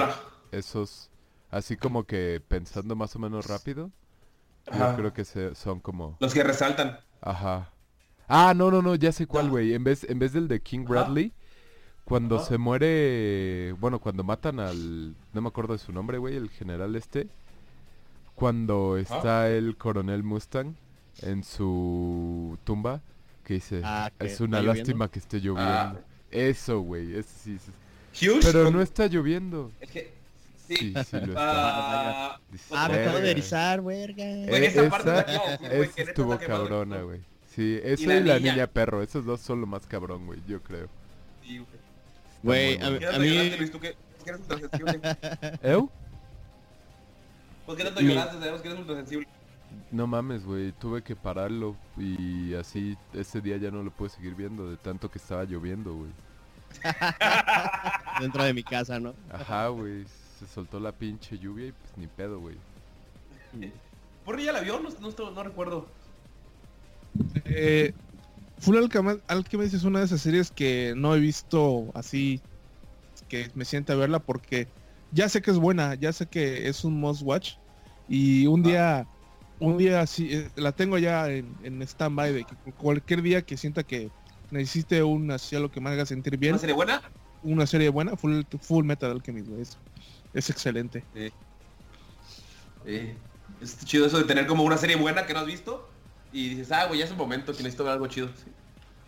[0.51, 1.09] esos,
[1.49, 3.91] así como que pensando más o menos rápido,
[4.67, 4.91] Ajá.
[4.91, 6.99] yo creo que se, son como, Los que resaltan.
[7.21, 7.71] ajá.
[8.27, 9.51] Ah, no, no, no, ya sé cuál, No.
[9.51, 9.73] güey.
[9.73, 10.89] En vez, en vez del de King Ajá.
[10.89, 11.33] Bradley,
[12.05, 12.45] cuando Ajá.
[12.45, 16.95] se muere, bueno, cuando matan al, no me acuerdo de su nombre, güey, el general
[16.95, 17.27] este,
[18.35, 20.75] cuando está el coronel Mustang
[21.21, 23.01] en su tumba,
[23.43, 24.73] que dice, Ah, es una lloviendo.
[24.79, 25.71] lástima que esté lloviendo.
[25.71, 25.95] Ah.
[26.31, 27.71] Eso, güey, ese sí, sí.
[28.27, 28.39] Huge.
[28.43, 29.71] Pero con- no está lloviendo.
[29.79, 30.13] Es que...
[30.67, 30.75] Sí.
[30.77, 32.33] Sí, sí lo está.
[32.33, 33.29] Ah, Dices, Ah, me acabo de "Verga".
[33.31, 34.23] erizar, verga.
[34.23, 35.25] Güey, Eh, esa parte esa- está
[35.57, 37.19] claro, güey, esa estuvo cabrona, güey.
[37.53, 38.53] Sí, eso y la la, niña.
[38.53, 38.67] niña.
[38.67, 40.87] perro, esos dos son lo más cabrón, güey, yo creo.
[41.45, 41.57] sí,
[42.41, 42.75] güey.
[42.75, 42.91] A bueno.
[42.91, 43.71] mí- ¿Qué tanto mí- lloraste, Luis?
[43.71, 43.95] ¿Tú qué?
[44.17, 45.17] ¿Por qué eres ultrasensible?
[45.63, 45.89] ¿Eu?
[47.65, 48.37] ¿Por qué tanto lloraste?
[48.39, 49.27] Sabemos que eres ultrasensible.
[49.91, 54.35] No mames, güey, tuve que pararlo y así ese día ya no lo pude seguir
[54.35, 56.11] viendo de tanto que estaba lloviendo, güey.
[58.21, 59.13] Dentro de mi casa, ¿no?
[59.31, 60.05] Ajá, güey,
[60.39, 62.55] se soltó la pinche lluvia y pues ni pedo, güey.
[64.23, 64.79] ¿Por qué ya la vio?
[64.79, 65.87] No, no, no recuerdo.
[67.45, 67.93] Eh,
[68.59, 72.41] Full Alchemist es una de esas series que no he visto así
[73.27, 74.67] que me sienta a verla porque
[75.11, 77.53] ya sé que es buena, ya sé que es un must watch
[78.07, 79.07] y un día,
[79.61, 83.57] un día así eh, la tengo ya en, en stand-by de que cualquier día que
[83.57, 84.11] sienta que
[84.49, 87.01] necesite un así algo que me haga sentir bien, ¿Una serie buena?
[87.43, 89.79] una serie buena, Full, full Metal Alchemist, güey, es,
[90.33, 91.07] es excelente.
[93.59, 95.97] Es chido eso de tener como una serie buena que no has visto.
[96.31, 98.35] y dices, ah, güey, ya es el momento que necesito ver algo chido.
[98.35, 98.55] Sí,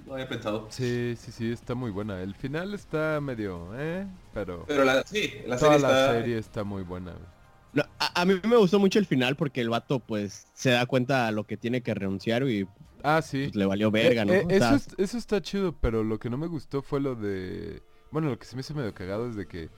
[0.05, 0.69] no había pensado.
[0.69, 2.21] Sí, sí, sí, está muy buena.
[2.21, 4.07] El final está medio, ¿eh?
[4.33, 6.13] Pero Pero la, sí, la toda serie la está...
[6.13, 7.32] serie está muy buena, güey.
[7.73, 10.85] No, a, a mí me gustó mucho el final porque el vato pues se da
[10.85, 12.67] cuenta a lo que tiene que renunciar y
[13.03, 13.43] Ah, sí.
[13.45, 14.33] pues, le valió verga, ¿no?
[14.33, 16.81] Eh, eh, O sea, eso, es- eso está chido, pero lo que no me gustó
[16.81, 17.81] fue lo de...
[18.11, 19.69] Bueno, lo que se me hizo medio cagado es de que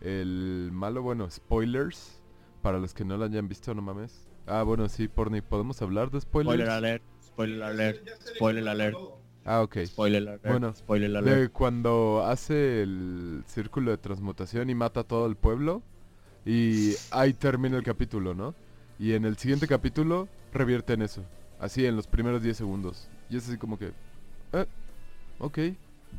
[0.00, 2.22] el malo, bueno, spoilers,
[2.62, 4.28] para los que no lo hayan visto, no mames.
[4.46, 6.54] Ah, bueno, sí, Porni, ¿podemos hablar de spoilers?
[6.54, 8.96] spoiler alert, spoiler alert, spoiler alert,
[9.44, 9.78] Ah, ok.
[9.86, 11.40] spoiler alert, Bueno, spoiler alert.
[11.42, 15.82] De cuando hace el círculo de transmutación y mata a todo el pueblo.
[16.44, 18.54] Y ahí termina el capítulo, ¿no?
[18.98, 21.24] Y en el siguiente capítulo revierten eso.
[21.58, 23.08] Así en los primeros 10 segundos.
[23.28, 23.92] Y es así como que...
[24.52, 24.66] Eh,
[25.38, 25.58] ok.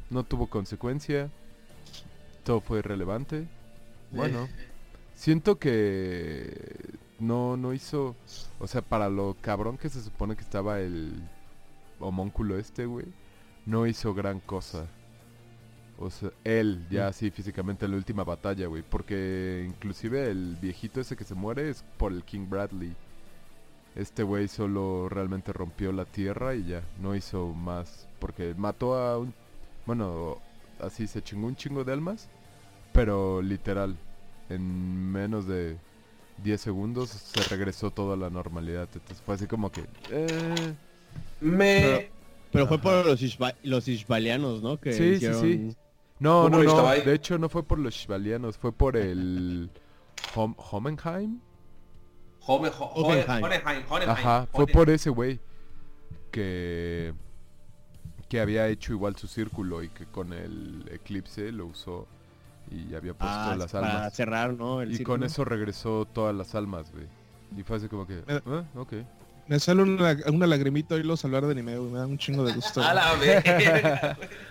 [0.09, 1.30] No tuvo consecuencia.
[2.43, 3.47] Todo fue irrelevante.
[4.11, 4.47] Bueno.
[5.15, 6.97] Siento que...
[7.19, 8.15] No, no hizo...
[8.59, 11.13] O sea, para lo cabrón que se supone que estaba el
[11.99, 13.07] homónculo este, güey
[13.65, 14.88] no hizo gran cosa.
[16.02, 18.84] O sea, él ya así físicamente en la última batalla, güey.
[18.84, 22.93] Porque inclusive el viejito ese que se muere es por el King Bradley.
[23.95, 28.08] Este güey solo realmente rompió la tierra y ya, no hizo más.
[28.20, 29.34] Porque mató a un...
[29.86, 30.38] Bueno,
[30.80, 32.28] así se chingó un chingo de almas.
[32.93, 33.95] Pero literal,
[34.49, 35.78] en menos de
[36.43, 38.88] 10 segundos se regresó todo a la normalidad.
[38.93, 39.84] Entonces fue así como que...
[40.10, 40.74] eh,
[41.41, 42.10] Me...
[42.52, 44.78] Pero fue por los, Ishba- los ishbalianos, ¿no?
[44.80, 45.76] Que Sí, sí, sí.
[46.22, 46.84] No, no, no.
[46.91, 49.69] De hecho, no fue por los Shvalianos, fue por el
[50.36, 51.39] Hom- Homenheim.
[52.45, 53.43] Home, ho- ho- Hohenheim.
[53.43, 55.39] Hohenheim, Hohenheim, Ajá, fue por ese güey
[56.32, 57.13] que
[58.30, 62.07] que había hecho igual su círculo y que con el eclipse lo usó
[62.69, 64.13] y había puesto Ah, las para almas.
[64.15, 64.82] cerrar, ¿no?
[64.82, 65.17] El Y círculo.
[65.17, 67.07] con eso regresó todas las almas, güey.
[67.57, 68.39] Y fue así como que, Eh.
[68.45, 68.93] ah, ok.
[69.49, 71.91] Me sale una, una lagrimita oírlo salvar de anime, güey.
[71.91, 72.82] Me da un chingo de gusto.
[72.82, 74.17] A la verga.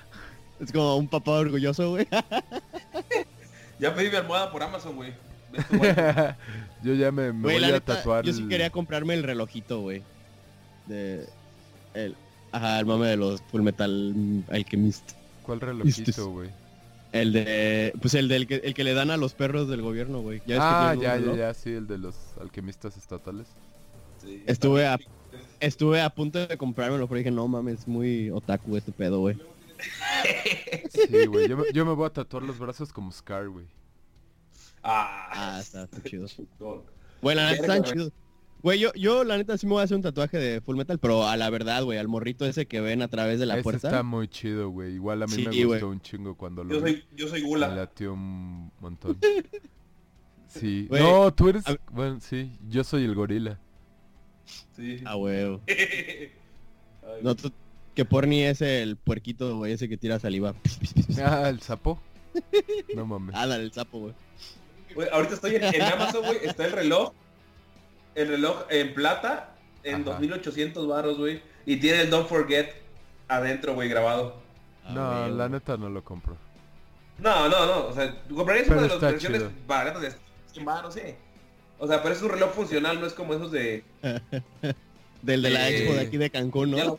[0.60, 2.06] Es como un papá orgulloso, güey.
[3.78, 5.12] ya pedí mi almohada por Amazon, güey.
[6.82, 8.24] Yo ya me, me Güey, voy a neta, tatuar.
[8.24, 10.02] yo sí el- quería comprarme el relojito, güey.
[10.86, 11.26] De...
[11.94, 12.14] El...
[12.52, 15.12] Ajá, el mame de los Full Metal Alchemist.
[15.42, 16.50] ¿Cuál Este relojito, güey?
[17.12, 17.92] El de...
[18.00, 20.38] Pues el del que, el que le dan a los perros del gobierno, güey.
[20.46, 23.46] ¿Ya ves que Ah, ya, ya, ya, sí, el de los alquimistas estatales.
[24.22, 24.98] Sí, Estuve a,
[25.60, 29.36] estuve a punto de comprármelo, pero dije, no mames, es muy otaku este pedo, güey.
[30.90, 31.48] Sí, güey.
[31.48, 33.66] Yo, me- yo me voy a tatuar los brazos como Scar, güey.
[34.82, 36.26] Ah, Ah, está, está chido.
[37.22, 37.92] Güey, la neta están güey.
[37.92, 38.12] chidos.
[38.62, 40.98] Güey, yo, yo la neta sí me voy a hacer un tatuaje de Full Metal,
[40.98, 43.62] pero a la verdad, güey, al morrito ese que ven a través de la Ese
[43.62, 43.88] puerta.
[43.88, 44.94] está muy chido, güey.
[44.94, 47.48] Igual a mí Sí, me gustó un chingo cuando lo Yo soy, yo soy Me
[47.48, 47.68] gula.
[47.68, 49.18] latió un montón.
[50.48, 50.88] Sí.
[50.90, 51.64] No, tú eres...
[51.68, 52.50] a- Bueno, sí.
[52.68, 53.60] Yo soy el gorila.
[54.74, 55.00] Sí.
[55.06, 55.14] Ah.
[55.68, 57.52] Ay, No, tú-
[57.94, 60.54] que porni es el puerquito, güey, ese que tira saliva.
[61.24, 62.00] Ah, el sapo.
[62.94, 63.34] No mames.
[63.36, 64.14] Ah, dale, el sapo, güey.
[64.94, 66.38] Güey, ahorita estoy en, en Amazon, güey.
[66.42, 67.12] Está el reloj.
[68.14, 69.54] El reloj en plata.
[69.82, 70.04] En Ajá.
[70.12, 71.42] 2800 baros, güey.
[71.66, 72.74] Y tiene el Don't Forget
[73.28, 74.36] adentro, güey, grabado.
[74.84, 75.50] Ah, no, güey, la güey.
[75.50, 76.36] neta no lo compro.
[77.18, 77.86] No, no, no.
[77.86, 79.52] O sea, comprarías Pero una de las versiones chido.
[79.66, 80.12] baratas de
[80.52, 81.00] 100 baros, sí.
[81.78, 83.84] O sea, pero es un reloj funcional, no es como esos de...
[85.22, 86.76] Del de la Eh, expo de aquí de Cancún, ¿no?
[86.78, 86.98] lo-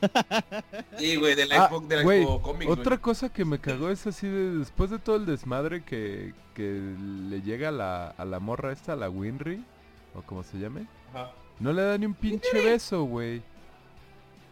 [0.98, 2.80] Sí, güey, de la Ah, Expo, de la güey, Expo Comics, güey.
[2.80, 6.82] Otra cosa que me cagó es así de después de todo el desmadre que, que
[7.30, 9.64] le llega a la, a la morra esta, a la Winry,
[10.14, 11.32] o como se llame, Ajá.
[11.60, 13.42] no le da ni un pinche beso, güey.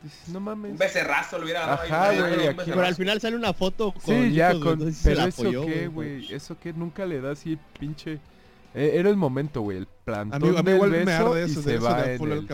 [0.01, 0.71] Dices, no mames.
[0.71, 2.55] Un becerrazo lo hubiera dado Ajá, güey.
[2.55, 4.93] Pero al final sale una foto con Sí, ya, hijos, con...
[4.93, 8.19] se Pero eso qué, güey, eso que nunca le da así pinche...
[8.73, 11.61] Eh, era el momento, güey, el plantón Amigo, del igual me beso arde y eso,
[11.63, 12.47] se de eso va de en el...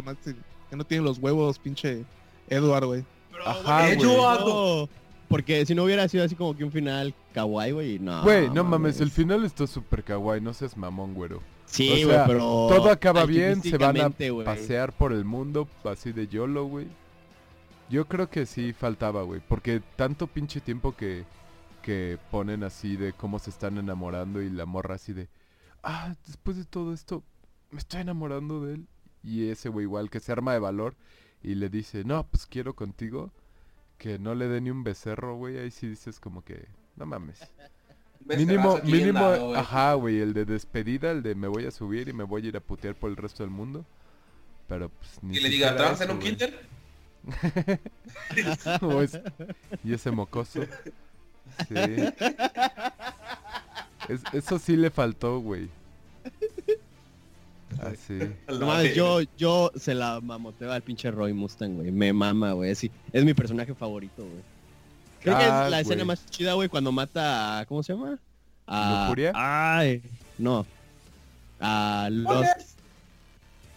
[0.69, 2.05] Que no tiene los huevos, pinche
[2.49, 3.05] Edward, güey.
[3.45, 4.39] Ajá, yo-
[4.87, 4.89] No,
[5.27, 8.23] porque si no hubiera sido así como que un final kawaii, güey, no.
[8.23, 11.41] Güey, no mames, el final está súper kawaii, no seas mamón, güero.
[11.65, 12.39] Sí, o güey, sea, pero...
[12.69, 14.09] Todo acaba bien, se van a
[14.45, 16.87] pasear por el mundo así de YOLO, güey.
[17.89, 21.23] Yo creo que sí faltaba, güey, porque tanto pinche tiempo que,
[21.81, 25.27] que ponen así de cómo se están enamorando y la morra así de,
[25.83, 27.23] ah, después de todo esto,
[27.71, 28.87] me estoy enamorando de él.
[29.25, 30.95] Y ese güey igual que se arma de valor
[31.43, 33.31] y le dice, no, pues quiero contigo,
[33.97, 36.65] que no le dé ni un becerro, güey, ahí sí dices como que,
[36.95, 37.39] no mames.
[38.25, 42.23] Mínimo, mínimo, ajá, güey, el de despedida, el de me voy a subir y me
[42.23, 43.85] voy a ir a putear por el resto del mundo.
[44.67, 46.65] Pero pues ni Y le diga, siquiera ¿trabajas en eso, un kinder?
[49.03, 49.21] Es-
[49.83, 50.63] y ese mocoso.
[51.67, 51.75] Sí.
[54.09, 55.69] Es- eso sí le faltó, güey.
[57.81, 58.19] Así.
[58.59, 61.91] No mames, yo, yo se la mamoteo al pinche Roy Mustang, güey.
[61.91, 62.71] Me mama, güey.
[62.71, 64.43] Es, es mi personaje favorito, güey.
[65.21, 67.65] Creo que Ah, es la escena más chida, güey, cuando mata a...
[67.65, 68.19] ¿Cómo se llama?
[68.67, 69.03] A...
[69.07, 69.31] ¿Lujuria?
[69.35, 70.01] Ay,
[70.37, 70.65] no.
[71.59, 72.45] A los...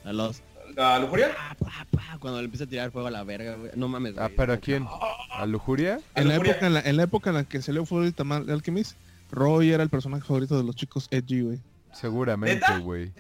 [0.05, 0.43] A los...
[0.77, 1.31] ¿La lujuria?
[1.59, 3.71] Pa, pa, cuando le empieza a tirar fuego a la verga, güey.
[3.75, 4.25] No mames, güey.
[4.27, 4.87] Ah, ¿pero a quién?
[5.33, 5.99] ¿A Lujuria?
[6.15, 6.53] En la, Lujuria.
[6.53, 8.97] época, en, la, en la época en la que salió Full Metal Alchemist,
[9.33, 11.59] Roy era el personaje favorito de los chicos edgy, güey.
[11.93, 12.79] Seguramente, ¿Neta?
[12.79, 13.11] güey.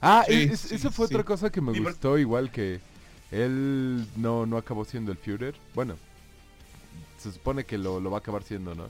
[0.00, 1.14] Ah, Sí, es- sí, esa fue sí.
[1.14, 2.80] otra cosa que me gustó, igual que
[3.30, 5.54] él no, no acabó siendo el Führer.
[5.74, 5.96] Bueno,
[7.18, 8.88] se supone que lo, lo va a acabar siendo, ¿no?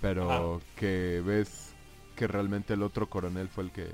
[0.00, 1.68] Pero que ves
[2.16, 3.88] que realmente el otro coronel fue el que...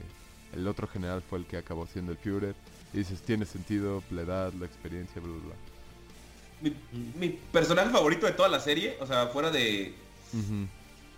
[0.54, 2.54] El otro general fue el que acabó siendo el Führer.
[2.94, 5.54] Y dices, tiene sentido, la edad, la experiencia, bla, bla, bla.
[6.62, 6.74] Mi,
[7.18, 9.94] mi personaje favorito de toda la serie, o sea, fuera de,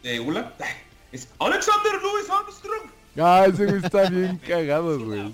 [0.03, 0.53] de Ula,
[1.13, 2.91] es Alexander Louis Armstrong.
[3.19, 5.33] Ah, ese güey está bien cagado, güey.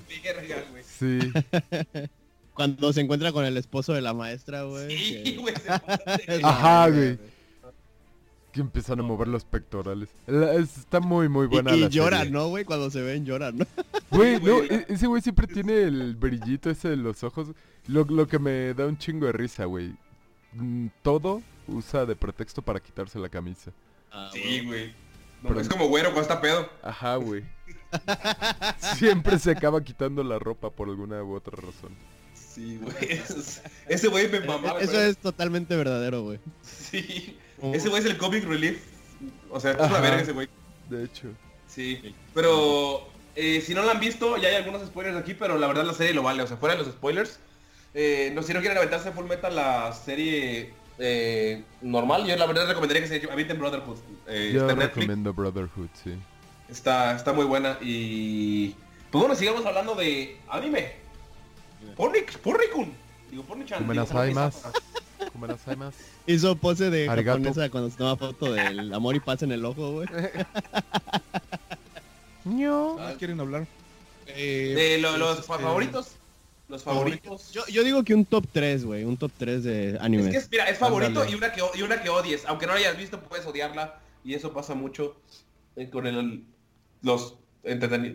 [0.98, 1.18] Sí.
[2.54, 4.96] Cuando se encuentra con el esposo de la maestra, güey.
[4.96, 5.54] Sí, que- güey.
[5.54, 7.18] de- Ajá, güey.
[8.52, 10.08] Que empiezan a mover los pectorales.
[10.26, 12.32] La- es- está muy, muy buena Y, y la lloran, serie.
[12.32, 12.64] ¿no, güey?
[12.64, 13.66] Cuando se ven, lloran, ¿no?
[14.10, 17.48] Güey, no, e- ese güey siempre tiene el brillito ese de los ojos.
[17.88, 19.94] Lo, lo que me da un chingo de risa, güey.
[20.54, 23.70] Mm, Todo usa de pretexto para quitarse la camisa.
[24.10, 24.94] Ah, Sí, güey.
[25.42, 26.68] No, Pero- es como güero cuando está pedo.
[26.82, 27.44] Ajá, güey.
[28.98, 31.94] Siempre se acaba quitando la ropa por alguna u otra razón.
[32.34, 32.94] Sí, güey.
[33.00, 34.80] Ese- Ese güey me mamaba.
[34.80, 35.10] Eso güey.
[35.10, 36.38] es totalmente verdadero, güey.
[36.62, 37.36] Sí.
[37.72, 38.78] Ese güey es el comic relief.
[39.50, 40.48] O sea, es una verga ese güey.
[40.90, 41.28] De hecho.
[41.68, 42.14] Sí.
[42.34, 45.84] Pero eh, si no lo han visto, ya hay algunos spoilers aquí, pero la verdad
[45.84, 46.42] la serie lo vale.
[46.42, 47.38] O sea, fuera de los spoilers.
[47.94, 52.66] Eh, no, si no quieren aventarse Full Metal la serie eh, normal, yo la verdad
[52.68, 53.98] recomendaría que se avienten Brotherhood.
[54.26, 54.96] Eh, Yo está en Netflix.
[54.96, 56.14] recomiendo Brotherhood, sí.
[56.68, 58.74] Está, está muy buena y...
[59.10, 60.92] Pues bueno, sigamos hablando de anime.
[61.96, 62.92] Pornik, Pornikun.
[63.30, 63.86] Digo, Pornichan.
[63.86, 64.62] más.
[65.76, 65.94] Más.
[66.26, 67.38] Hizo pose de Arigato.
[67.38, 70.08] japonesa cuando se toma foto del amor y paz en el ojo, güey.
[72.98, 73.66] Ah, ¿Quieren hablar?
[74.28, 76.12] Eh, De lo- los este, favoritos.
[76.68, 77.52] Los favoritos.
[77.52, 79.04] Yo, yo digo que un top 3, güey.
[79.04, 80.26] Un top 3 de animes.
[80.26, 82.44] Es que es, mira, es favorito y una, que, y una que odies.
[82.46, 84.00] Aunque no la hayas visto, puedes odiarla.
[84.24, 85.20] Y eso pasa mucho
[85.76, 86.44] eh, con el,
[87.02, 87.38] los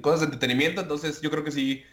[0.01, 0.81] cosas de entretenimiento.
[0.81, 1.83] Entonces yo creo que sí.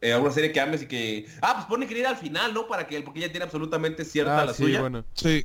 [0.00, 1.26] Eh, alguna serie que ames y que...
[1.42, 2.68] Ah, pues pone que ir al final, ¿no?
[2.68, 4.80] Para que porque ella tiene absolutamente cierta Ah, la sí, suya.
[4.80, 5.04] bueno.
[5.14, 5.44] Sí,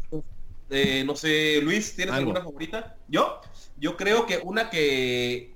[0.70, 2.30] Eh, no sé, Luis, ¿tienes Algo.
[2.30, 2.95] alguna favorita?
[3.08, 3.41] ¿Yo?
[3.78, 5.53] Yo creo que una que...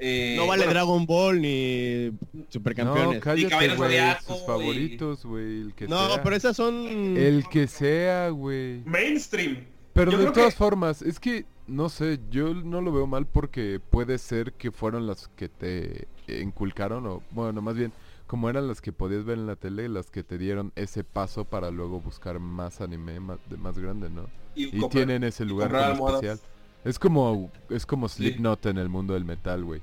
[0.00, 2.10] eh, no vale bueno, Dragon Ball ni
[2.48, 3.14] Supercampeones.
[3.16, 3.76] No, cállate.
[3.76, 5.72] Zodiaco Sus y- favoritos, güey.
[5.88, 6.22] No, sea.
[6.22, 6.74] pero esas son...
[7.16, 8.82] El que sea, güey.
[8.84, 9.64] Mainstream.
[9.92, 13.26] Pero Yo de todas que- formas, es que, no sé, yo no lo veo mal
[13.26, 17.92] porque puede ser que fueron las que te inculcaron, o bueno, más bien,
[18.26, 21.44] como eran las que podías ver en la tele, las que te dieron ese paso
[21.44, 24.26] para luego buscar más anime más, de más grande, ¿no?
[24.54, 26.22] Y comprar- tienen ese lugar almohadas.
[26.22, 26.40] especial.
[26.84, 28.16] Es como, es como Sí.
[28.16, 29.82] Slipknot en el mundo del metal, güey.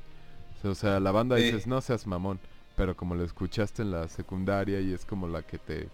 [0.64, 1.44] O sea, la banda Sí.
[1.44, 2.40] dices, no seas mamón,
[2.76, 5.90] pero como lo escuchaste en la secundaria y es como la que te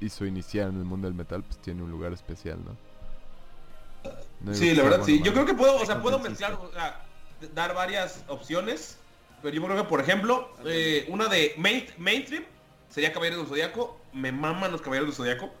[0.00, 2.76] hizo iniciar en el mundo del metal, pues tiene un lugar especial, ¿no?
[4.40, 5.20] No Sí, la verdad sí.
[5.22, 7.04] Yo creo que puedo, o sea, puedo mezclar, o sea,
[7.54, 8.98] dar varias opciones.
[9.42, 12.44] Pero yo creo que, por ejemplo, eh, una de main- mainstream
[12.88, 14.00] sería Caballeros del Zodiaco.
[14.12, 15.52] Me maman los Caballeros del Zodiaco.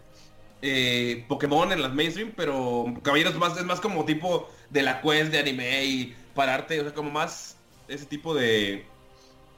[0.62, 5.30] Eh, Pokémon en las mainstream, pero Caballeros más, es más como tipo de la quest
[5.30, 7.56] de anime y pararte, o sea, como más
[7.88, 8.86] ese tipo de...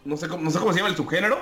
[0.05, 1.39] No sé, cómo, no sé cómo se llama el subgénero,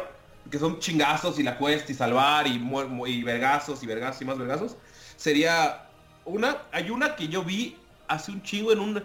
[0.50, 2.62] que son chingazos y la quest y salvar y,
[3.06, 4.76] y vergazos y vergazos y más vergazos.
[5.16, 5.88] Sería
[6.24, 7.76] una, hay una que yo vi
[8.08, 9.02] hace un chingo en un,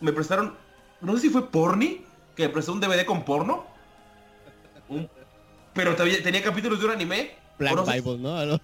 [0.00, 0.56] me prestaron,
[1.00, 2.04] no sé si fue Porni,
[2.36, 3.66] que me prestó un DVD con porno.
[4.88, 5.08] Un-
[5.72, 7.36] pero tenía capítulos de un anime.
[7.58, 8.60] Black no Bible, ¿no?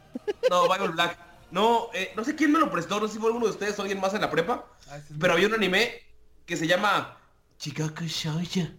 [0.48, 1.29] No, Bible Black.
[1.50, 3.78] No, eh, no sé quién me lo prestó, no sé si fue alguno de ustedes
[3.78, 4.66] o alguien más en la prepa.
[5.18, 5.92] Pero había un anime
[6.46, 7.18] que se llama
[7.58, 8.72] Chicago Shouja.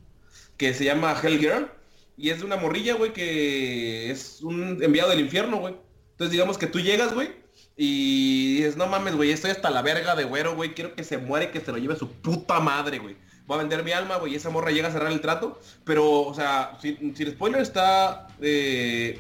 [0.58, 1.72] Que se llama Hell Girl.
[2.18, 5.76] Y es de una morrilla, güey, que es un enviado del infierno, güey.
[6.12, 7.32] Entonces digamos que tú llegas, güey.
[7.76, 10.74] Y dices, no mames, güey, estoy hasta la verga de güero, güey.
[10.74, 13.18] Quiero que se muere, que se lo lleve su puta madre, güey.
[13.48, 14.34] Voy a vender mi alma, güey.
[14.34, 15.60] Y esa morra llega a cerrar el trato.
[15.84, 18.28] Pero, o sea, sin, sin spoiler está...
[18.42, 19.20] eh,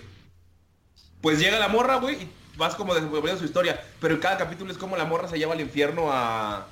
[1.21, 2.31] pues llega la morra, güey, y
[2.61, 3.81] vas como descubriendo su historia.
[3.99, 6.67] Pero en cada capítulo es como la morra se lleva al infierno a,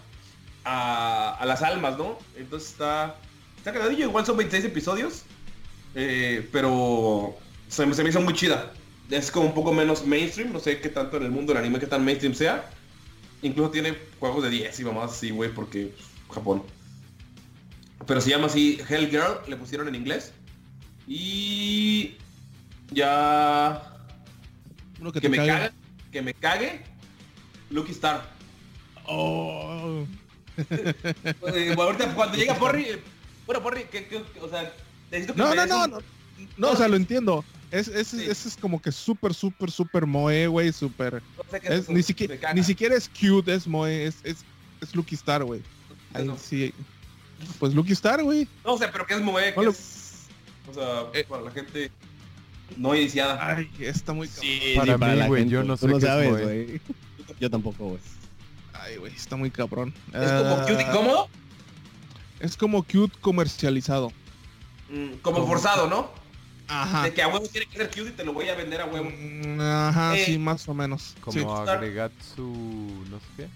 [0.66, 2.18] a, a las almas, ¿no?
[2.38, 3.18] Entonces está...
[3.58, 5.24] Está cagadillo, igual son 26 episodios.
[5.96, 7.38] eh, pero
[7.68, 8.74] se, me- se me hizo muy chida.
[9.12, 11.80] Es como un poco menos mainstream, no sé qué tanto en el mundo del anime,
[11.80, 12.70] qué tan mainstream sea.
[13.42, 16.64] Incluso tiene juegos de 10 y mamás así, güey, porque pues, Japón.
[18.08, 20.34] Pero se llama así Hell Girl, le pusieron en inglés.
[21.08, 22.18] Y
[22.92, 23.84] Ya.
[25.00, 25.72] Uno que, Que, te me cague.
[26.12, 26.82] Que me cague.
[27.70, 28.30] Lucky Star.
[29.06, 30.06] Oh.
[30.60, 32.84] Eh, ahorita cuando llega Porri.
[32.84, 33.00] eh,
[33.46, 34.74] Bueno, Porri, que, que- que- o sea,
[35.10, 36.00] necesito que No, no, no, un- no.
[36.58, 37.46] No, o sea, lo entiendo.
[37.72, 38.26] Es, es, Sí.
[38.28, 41.22] es, es como que súper, súper, súper moe, güey, súper...
[41.38, 44.38] no sé qué es- ni, siquiera, ni siquiera es cute, es moe, es, es,
[44.82, 45.62] es Lucky Star, güey.
[46.14, 46.38] Eso.
[46.38, 46.74] sí.
[47.60, 48.48] Pues Lucky Star, güey.
[48.66, 50.26] No sé, pero que es Moe, que No es-
[50.70, 51.26] O sea, Eh.
[51.30, 51.90] para la gente
[52.78, 53.40] no iniciada.
[53.56, 54.44] Ay, está muy cabrón.
[54.46, 56.82] Sí, Para para mí, la güey, yo no Tú sé lo es sabes, güey.
[57.40, 58.00] Yo tampoco, güey.
[58.74, 59.94] Ay, güey, está muy cabrón.
[60.14, 61.30] Es como Ah, cute incómodo,
[62.40, 64.12] Es como cute comercializado.
[64.90, 66.10] mm, como Como- forzado, ¿no?
[66.72, 67.04] Ajá.
[67.04, 68.86] De que a huevo tiene que ser cute y te lo voy a vender a
[68.86, 69.10] huevo.
[69.10, 71.16] Mm, Ajá, Eh, sí, más o menos.
[71.22, 71.46] Como Sí.
[71.70, 72.44] Agregatsu...
[73.10, 73.48] no sé qué.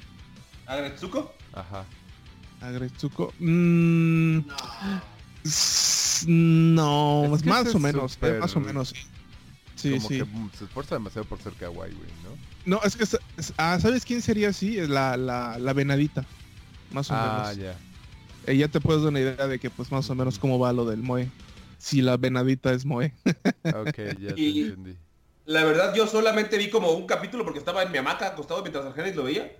[0.66, 1.34] ¿Agretsuko?
[1.53, 1.86] Ajá.
[2.61, 3.34] Agretsuko.
[3.39, 4.45] Mm, s-
[6.27, 8.95] no, Es que más o menos, eh, más o menos, sí.
[9.75, 10.17] Sí, como sí.
[10.19, 12.37] que mm, se esfuerza demasiado por ser kawaii, güey, ¿no?
[12.77, 14.77] No, es que, es- es- ah, ¿sabes quién sería así?
[14.77, 16.25] Es La, la, la venadita.
[16.91, 17.57] Más o Ah, menos.
[17.57, 17.75] ya.
[18.51, 20.71] Eh, ya te puedes dar una idea de que pues más o menos cómo va
[20.71, 21.29] lo del Moe.
[21.79, 23.13] Si la venadita es Moe.
[23.75, 24.95] Ok, ya te entendí.
[25.45, 28.85] La verdad, yo solamente vi como un capítulo porque estaba en mi hamaca acostado mientras
[28.85, 29.51] Argenis lo veía.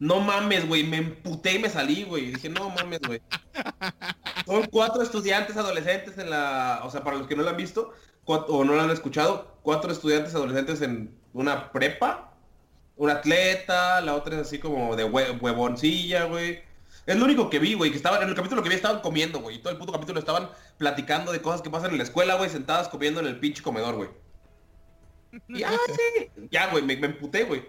[0.00, 2.32] No mames, güey, me emputé y me salí, güey.
[2.32, 3.20] Dije, no mames, güey.
[4.46, 6.80] Son cuatro estudiantes adolescentes en la...
[6.84, 7.92] O sea, para los que no lo han visto
[8.24, 12.32] o no lo han escuchado, cuatro estudiantes adolescentes en una prepa.
[12.96, 16.62] Un atleta, la otra es así como de hue- huevoncilla, güey.
[17.06, 19.40] Es lo único que vi, güey, que estaban, en el capítulo que vi estaban comiendo,
[19.40, 19.56] güey.
[19.56, 20.48] Y todo el puto capítulo estaban
[20.78, 23.96] platicando de cosas que pasan en la escuela, güey, sentadas comiendo en el pinche comedor,
[23.96, 24.10] güey.
[25.48, 26.30] Y, ah, sí.
[26.50, 27.64] Ya, güey, me, me emputé, güey.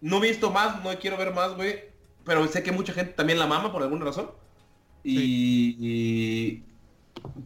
[0.00, 1.80] No he visto más, no quiero ver más, güey.
[2.24, 4.30] Pero sé que mucha gente también la mama por alguna razón.
[5.04, 6.62] Y, y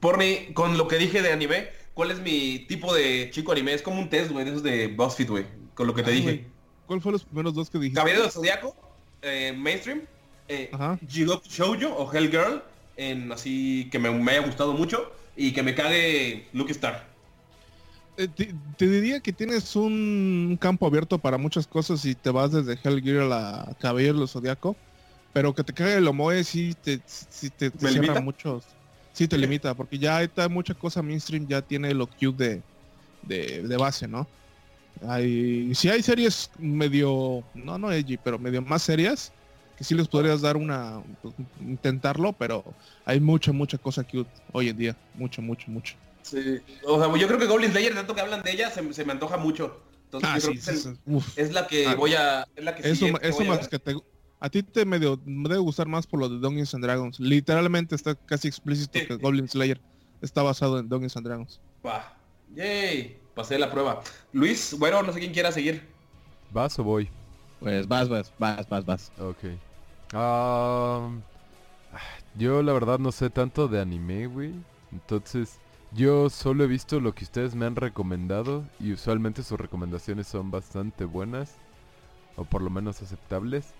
[0.01, 3.75] por mí, con lo que dije de anime, ¿cuál es mi tipo de chico anime?
[3.75, 5.47] Es como un test, güey, de esos de BuzzFeed, güey.
[5.75, 6.25] Con lo que te Ah, dije.
[6.25, 6.45] güey.
[6.87, 7.99] ¿Cuál fueron los primeros dos que dijiste?
[7.99, 8.75] Caballero del Zodiaco,
[9.23, 10.03] eh, mainstream,
[10.49, 10.71] eh.
[11.09, 12.63] Jigoku Shoujo o Hellgirl,
[12.97, 17.10] en así que me, me haya gustado mucho y que me cague Lucky Star.
[18.21, 22.53] Eh, te, te diría que tienes un campo abierto para muchas cosas y te vas
[22.53, 24.77] desde Hellgear a Caballero del Zodiaco.
[25.33, 28.21] Pero que te cague el Omoe sí te, sí te, te ¿Me cierra limita?
[28.21, 28.65] muchos.
[29.13, 32.63] Sí te limita, porque ya está mucha cosa mainstream, ya tiene lo cute de,
[33.23, 34.27] de, de base, ¿no?
[35.09, 39.33] Hay, sí hay series medio, no, no edgy, pero medio más serias,
[39.77, 42.65] que sí les podrías dar una, pues, intentarlo, pero
[43.05, 44.97] hay mucha, mucha cosa cute hoy en día.
[45.15, 45.95] Mucho, mucho, mucho.
[46.23, 46.61] Sí.
[46.85, 49.13] O sea, yo creo que Goblin Slayer, tanto que hablan de ella, se, se me
[49.13, 49.83] antoja mucho.
[50.05, 50.89] Entonces Ah, yo creo sí, que sí,
[51.37, 51.53] es, sí.
[51.53, 52.47] La que Ah, voy a...
[52.57, 53.69] Es la que Eso, siguiente eso a más ver.
[53.69, 53.97] que te...
[54.43, 57.21] A ti te medio me debe gustar más por lo de Dungeons and Dragons.
[57.21, 59.07] Literalmente está casi explícito Sí.
[59.07, 59.81] que Goblin Slayer
[60.23, 61.61] está basado en Dungeons and Dragons.
[61.87, 62.17] Va.
[62.55, 63.19] Yay.
[63.35, 64.03] Pasé la prueba.
[64.33, 65.87] Luis, bueno, no sé quién quiera seguir.
[66.51, 67.09] ¿Vas o voy?
[67.61, 69.13] Pues vas, vas, vas, vas, vas.
[69.19, 69.45] Ok.
[70.15, 71.23] Am,
[72.35, 74.55] yo la verdad no sé tanto de anime, güey.
[74.93, 75.59] Entonces,
[75.93, 80.51] yo solo he visto lo que ustedes me han recomendado y usualmente sus recomendaciones son
[80.51, 81.57] bastante buenas
[82.37, 83.75] o por lo menos aceptables.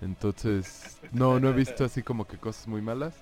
[0.00, 3.14] Entonces, no, no he visto así como que cosas muy malas.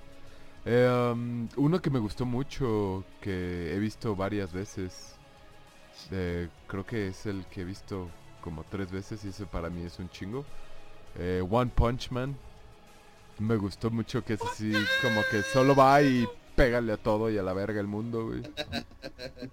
[0.66, 5.16] Eh, am, uno que me gustó mucho, que he visto varias veces,
[6.10, 8.08] eh, creo que es el que he visto
[8.40, 10.44] como tres veces y ese para mí es un chingo.
[11.16, 12.36] Eh, One Punch Man.
[13.38, 14.72] Me gustó mucho que es así
[15.02, 18.42] como que solo va y pégale a todo y a la verga el mundo, güey.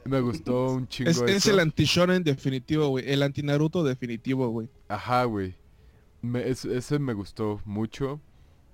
[0.06, 3.10] Me gustó un chingo Es, es el anti-shonen definitivo, güey.
[3.10, 4.70] El anti-Naruto definitivo, güey.
[4.88, 5.56] Ajá, güey.
[6.22, 8.20] Me- es- ese me gustó mucho.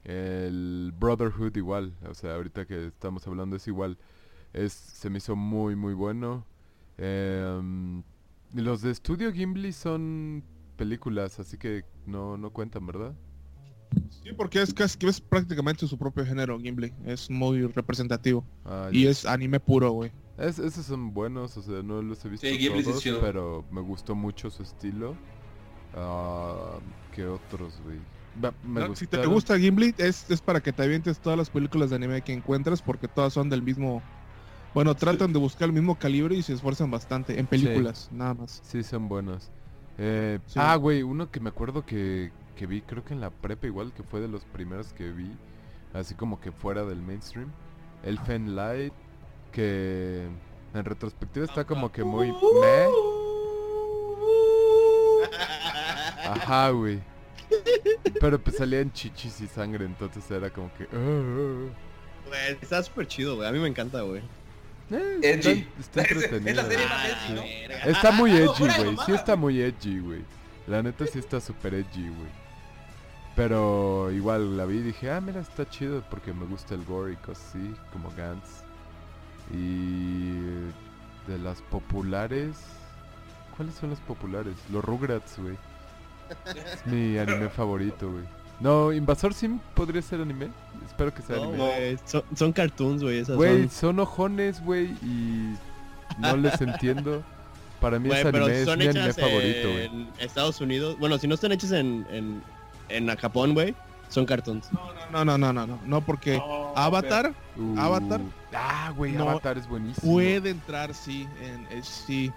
[0.04, 1.94] El Brotherhood igual.
[2.10, 3.98] O sea, ahorita que estamos hablando es igual.
[4.54, 6.46] Es, se me hizo muy, muy bueno.
[6.98, 8.04] Em,
[8.54, 10.44] los de Studio Gimli son
[10.78, 13.14] películas, así que no, no cuentan, ¿verdad?
[14.24, 16.94] Sí, porque es casi que es prácticamente su propio género, Gimli.
[17.06, 18.44] Es muy representativo.
[18.66, 20.12] Ah, Y es anime puro, güey.
[20.38, 23.04] Es- esos son buenos, o sea, no los he visto Sí, Ghibli sí es todos,
[23.04, 23.22] chido.
[23.22, 25.16] pero me gustó mucho su estilo.
[25.96, 26.80] Ah,
[27.12, 28.00] ¿Qué otros, güey?
[28.44, 31.50] Va- Me No, si te gusta Gimli, es, es para que te avientes todas las
[31.50, 34.02] películas de anime que encuentras porque todas son del mismo...
[34.74, 38.62] Bueno, tratan de buscar el mismo calibre y se esfuerzan bastante en películas, nada más.
[38.64, 39.50] Sí, son buenos.
[39.98, 40.60] Eh, Sí.
[40.62, 43.94] Ah, güey, uno que me acuerdo que, que vi, creo que en la prepa igual,
[43.94, 45.32] que fue de los primeros que vi,
[45.94, 47.52] así como que fuera del mainstream.
[48.04, 48.94] Elfen Light,
[49.52, 50.28] que
[50.74, 52.88] en retrospectiva está como que muy meh.
[56.24, 57.00] Ajá, güey.
[58.20, 60.84] Pero pues salían chichis y sangre, entonces era como que...
[60.86, 62.28] "Ah, ah, ah".
[62.28, 63.48] Güey, está súper chido, güey.
[63.48, 64.22] A mí me encanta, güey.
[64.92, 65.68] Eh, Edgy.
[65.80, 66.56] Está, está Es- es entretenido.
[66.64, 66.90] la serie güey.
[66.90, 67.42] más edgy, ¿no?
[67.70, 67.84] verga.
[67.86, 68.98] Está muy edgy, güey.
[69.06, 70.22] Sí está muy edgy, güey.
[70.68, 72.37] La neta sí está súper edgy, güey.
[73.38, 77.14] Pero igual la vi y dije, ah, mira, está chido porque me gusta el gore
[77.14, 78.64] y cosas así, como Gantz.
[79.54, 80.32] Y
[81.30, 82.58] de las populares...
[83.56, 84.56] ¿Cuáles son las populares?
[84.72, 85.56] Los Rugrats, güey.
[86.56, 88.24] Es mi anime favorito, güey.
[88.60, 90.50] No, Invasor Sim podría ser anime.
[90.86, 91.58] Espero que sea No, anime.
[91.58, 93.24] güey, son, son cartoons, güey.
[93.24, 93.70] Güey, son.
[93.70, 95.56] son ojones, güey, y
[96.20, 97.24] no les entiendo.
[97.80, 99.86] Para mí Güey, es pero anime, es son mi anime favorito, güey.
[99.86, 100.98] en Estados Unidos.
[101.00, 102.42] Bueno, si no están hechas en, en,
[102.90, 103.76] en Japón, güey,
[104.10, 104.68] son cartoons.
[105.12, 108.22] No, no, no, no, no, no, porque No, Avatar Uh, Avatar.
[108.54, 110.14] Ah, güey, No, Avatar es buenísimo.
[110.14, 112.32] puede entrar, sí, en, eh, sí.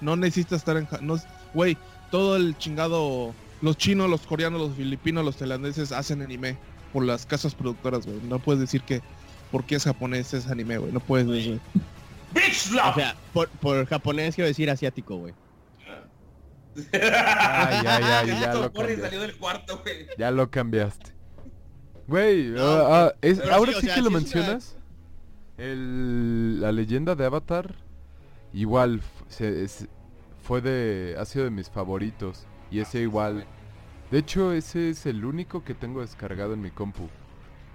[0.00, 0.86] No necesita estar en...
[0.86, 1.16] ja- No,
[1.54, 1.76] güey,
[2.10, 3.32] todo el chingado...
[3.62, 6.56] Los chinos, los coreanos, los filipinos, los tailandeses hacen anime
[6.92, 8.18] por las casas productoras, güey.
[8.28, 9.00] No puedes decir que
[9.50, 10.92] porque es japonés es anime, güey.
[10.92, 11.60] No puedes decir.
[12.34, 12.72] ¡Bitch!
[12.84, 15.32] O sea, por, por japonés quiero decir asiático, güey.
[16.92, 19.02] Ah, ya, ya, ya, Justo lo cambiaste.
[19.02, 20.06] salió del cuarto, güey.
[20.18, 21.12] Ya lo cambiaste.
[22.06, 24.76] Güey, No, ah, ah, es- ahora sí, o sí sea, que lo una- mencionas.
[25.56, 27.74] El, la leyenda de Avatar,
[28.52, 29.86] igual, se- es-
[30.42, 32.46] fue de, ha sido de mis favoritos.
[32.70, 33.46] Y ese igual.
[34.10, 37.08] De hecho, ese es el único que tengo descargado en mi compu.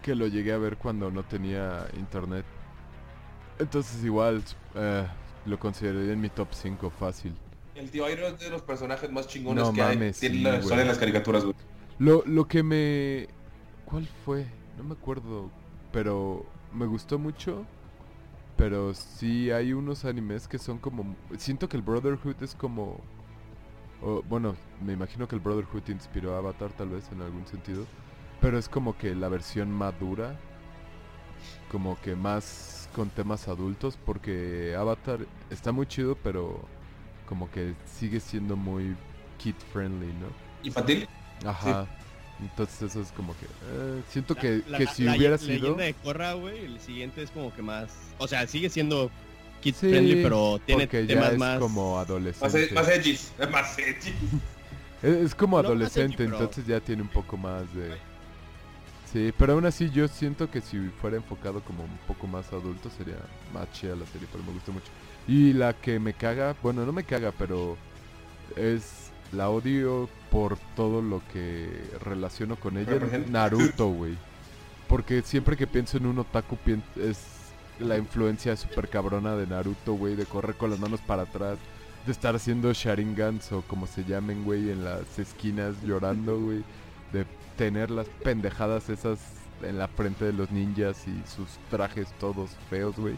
[0.04, 2.46] Que lo llegué a ver cuando no tenía internet.
[3.60, 4.44] Entonces igual,
[4.76, 5.06] eh,
[5.46, 7.34] lo consideraría en mi top 5 fácil.
[7.80, 10.30] El tío Airo es de los personajes más chingones No que mames, hay.
[10.30, 10.64] sí, la- güey.
[10.68, 11.56] sale en las caricaturas, güey.
[11.98, 13.28] Lo, lo que me...
[13.86, 14.46] ¿Cuál fue?
[14.78, 15.50] No me acuerdo.
[15.94, 17.66] Pero me gustó mucho.
[18.58, 21.16] Pero sí hay unos animes que son como...
[21.38, 23.00] Siento que el Brotherhood es como...
[24.28, 24.56] bueno,
[24.86, 27.86] me imagino que el Brotherhood inspiró a Avatar tal vez en algún sentido.
[28.42, 30.36] Pero es como que la versión madura.
[31.72, 33.98] Como que más con temas adultos.
[34.06, 35.20] Porque Avatar
[35.50, 36.60] está muy chido, pero
[37.30, 38.96] como que sigue siendo muy
[39.38, 40.28] kid friendly, ¿no?
[40.64, 41.08] Infantil.
[41.46, 41.88] Ajá.
[42.42, 43.46] Entonces eso es como que...
[43.46, 45.52] eh, siento que, La- que si la hubiera sido...
[45.60, 47.92] leyenda de Korra, güey, el siguiente es como que más...
[48.18, 49.12] O sea, sigue siendo
[49.62, 51.60] kid Sí, friendly, pero tiene porque ya temas es más...
[51.60, 52.64] como adolescente.
[52.66, 53.32] e- más edgys.
[53.52, 54.14] Más edgy.
[55.04, 57.96] Es, es como No, adolescente, edgy, entonces ya tiene un poco más de...
[59.12, 62.90] Sí, pero aún así yo siento que si fuera enfocado como un poco más adulto
[62.90, 63.18] sería
[63.54, 64.92] más chida la serie, pero me gusta mucho.
[65.30, 67.78] Y la que me caga, bueno, no me caga, pero
[68.56, 71.70] es la odio por todo lo que
[72.04, 73.00] relaciono con ella.
[73.30, 74.18] Naruto, güey.
[74.88, 76.58] Porque siempre que pienso en un otaku
[76.96, 77.20] es
[77.78, 81.60] la influencia súper cabrona de Naruto, güey, de correr con las manos para atrás,
[82.08, 86.64] de estar haciendo sharingans o como se llamen, güey, en las esquinas llorando, güey,
[87.14, 89.20] de tener las pendejadas esas
[89.62, 93.16] en la frente de los ninjas y sus trajes todos feos, güey.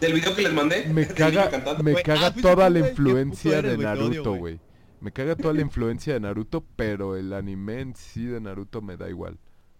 [0.00, 0.86] Del video que les mandé.
[0.86, 1.82] Me caga, cantando.
[1.82, 4.60] me caga ah, toda la influencia eres, de Naruto, güey.
[5.00, 8.96] Me caga toda la influencia de Naruto, pero el anime en sí de Naruto me
[8.96, 9.38] da igual.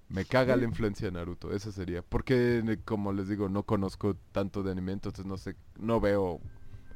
[0.09, 2.03] Me caga la influencia de Naruto, eso sería.
[2.03, 6.41] Porque, como les digo, no conozco tanto de anime, entonces no sé, no veo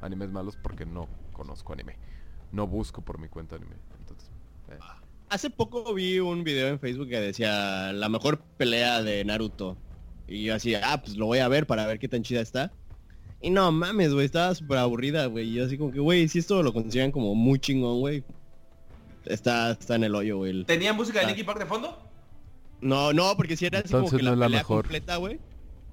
[0.01, 1.97] animes malos porque no conozco anime.
[2.51, 3.75] No busco por mi cuenta anime.
[3.99, 4.29] Entonces,
[4.69, 4.77] eh.
[5.29, 9.77] Hace poco vi un video en Facebook que decía la mejor pelea de Naruto.
[10.27, 12.71] Y yo así, ah, pues lo voy a ver para ver qué tan chida está.
[13.41, 15.49] Y no mames, güey, estaba súper aburrida, güey.
[15.49, 18.23] Y yo así como que, güey, si esto lo consideran como muy chingón, güey.
[19.25, 20.51] Está, está en el hoyo, güey.
[20.51, 21.27] el- ¿Tenía música de.
[21.27, 21.97] Linkin Park de fondo?
[22.81, 24.83] No, no, porque si era así como Entonces que no la pelea mejor.
[24.83, 25.39] completa, güey.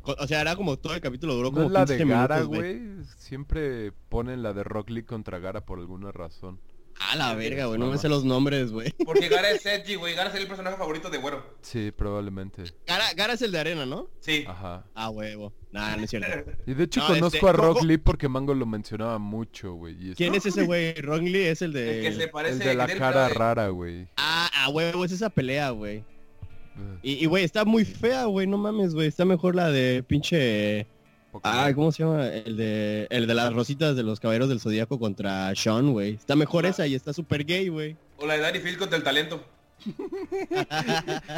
[0.04, 2.36] O sea, era como todo el capítulo duró ¿No como es la de 15 Gara,
[2.36, 2.78] minutos, güey.
[2.78, 3.04] güey?
[3.16, 6.60] Siempre ponen la de Rock Lee contra Gara por alguna razón.
[7.00, 8.92] A la verga, güey, no me sé los nombres, güey.
[9.04, 10.14] Porque Gara es edgy, güey.
[10.14, 11.44] Gara es el personaje favorito de Güero.
[11.60, 12.62] Sí, probablemente.
[12.86, 14.08] Gara, Gara es el de arena, ¿no?
[14.20, 14.44] Sí.
[14.46, 14.84] Ajá.
[14.94, 15.52] Ah, huevo.
[15.72, 16.50] Nah, no es cierto.
[16.66, 20.10] Y de hecho No, conozco este, a Rock Lee porque Mango lo mencionaba mucho, güey.
[20.10, 20.94] es- ¿Quién es ese güey?
[20.94, 22.00] Ron Lee es el El de...
[22.02, 24.06] que se parece El de la cara de- rara, güey.
[24.16, 25.96] Ah, a huevo, es esa pelea, güey.
[25.96, 29.08] Eh, Y, y, güey, está muy fea, güey, no mames, güey.
[29.08, 30.86] Está mejor la de pinche...
[31.34, 31.58] Pokémon.
[31.58, 32.26] Ah, ¿cómo se llama?
[32.26, 36.14] El de, el de las rositas de los caballeros del zodíaco contra Sean, güey.
[36.14, 36.70] Está mejor Ah.
[36.70, 37.96] esa y está súper gay, güey.
[38.18, 39.44] O la de Danny Field contra el talento.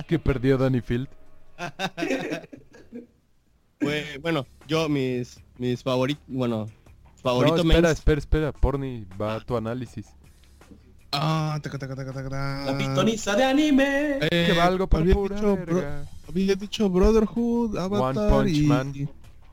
[0.06, 1.08] Que perdió Danny Field.
[3.80, 6.70] Güey, bueno, yo mis mis favoritos, bueno, No,
[7.22, 8.52] favorito espera, mens- espera, espera.
[8.52, 10.06] Porni, va tu análisis.
[11.12, 12.64] Ah, taca, taca, taca.
[12.66, 14.18] La pitoniza de anime.
[14.22, 16.06] Eh, que valgo para había pura dicho, bro- verga.
[16.28, 18.92] había dicho Brotherhood, Avatar Punch y, Man.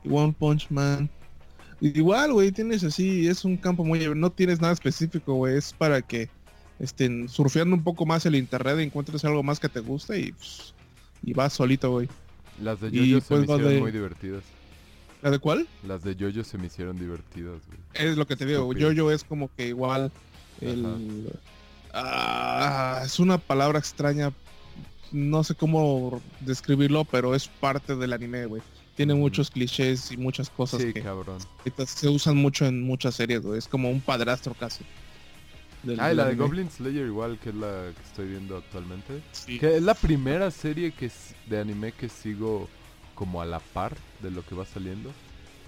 [0.08, 1.08] One Punch Man.
[1.80, 4.00] Igual, güey, tienes así, es un campo muy...
[4.14, 6.28] No tienes nada específico, güey, es para que
[6.78, 10.74] estén surfeando un poco más el internet, encuentres algo más que te guste y, pues,
[11.22, 12.08] y vas solito, güey.
[12.62, 14.42] Las de Yoyo se me pues hicieron de- muy divertidas.
[15.22, 15.66] ¿La de cuál?
[15.86, 17.78] Las de Jojo se me hicieron divertidas, güey.
[17.94, 20.12] Es lo que te digo, yo es como que igual
[20.60, 21.30] el
[21.94, 24.32] Ah, es una palabra extraña.
[25.12, 28.62] No sé cómo describirlo, pero es parte del anime, güey.
[28.96, 31.38] Tiene muchos clichés y muchas cosas Sí, que cabrón.
[31.86, 33.58] se usan mucho en muchas series, güey.
[33.58, 34.84] Es como un padrastro casi.
[35.82, 36.34] del- Ah, y del la de.
[36.36, 39.20] Goblin Slayer igual, que es la que estoy viendo actualmente.
[39.32, 39.58] Sí.
[39.58, 41.10] Que es la primera serie que
[41.46, 42.68] de anime que sigo
[43.14, 45.10] como a la par de lo que va saliendo.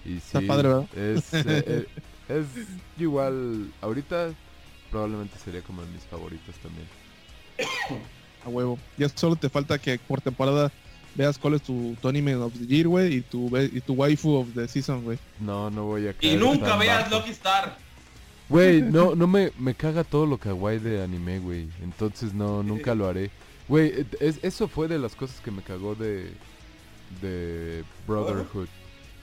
[0.04, 0.86] Y sí, Está padre, ¿verdad?
[0.96, 1.86] Es, eh, eh,
[2.28, 2.46] es
[2.98, 4.32] igual, ahorita
[4.90, 6.86] probablemente sería como de mis favoritos también.
[8.44, 8.78] A huevo.
[8.96, 10.70] Ya solo te falta que por temporada
[11.16, 13.94] veas cuál es tu, tu anime of the year, güey, y tu, ve- y tu
[13.94, 15.18] waifu of the season, güey.
[15.40, 17.10] No, no voy a Y caer nunca tan veas.
[17.10, 17.76] Lucky Star.
[18.48, 21.68] Güey, no, no me, me caga todo lo kawaii de anime, güey.
[21.82, 23.30] Entonces no, nunca lo haré.
[23.68, 26.30] Güey, eh, es- eso fue de las cosas que me cagó de,
[27.22, 28.68] de Brotherhood.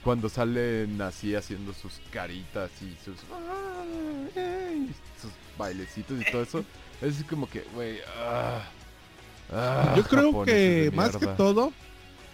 [0.04, 3.84] Cuando salen así haciendo sus caritas y sus, ah,
[5.22, 6.66] sus bailecitos y todo eso.
[7.02, 8.62] Es así como que, güey, ah,
[9.54, 11.72] ah, Yo creo que más que todo,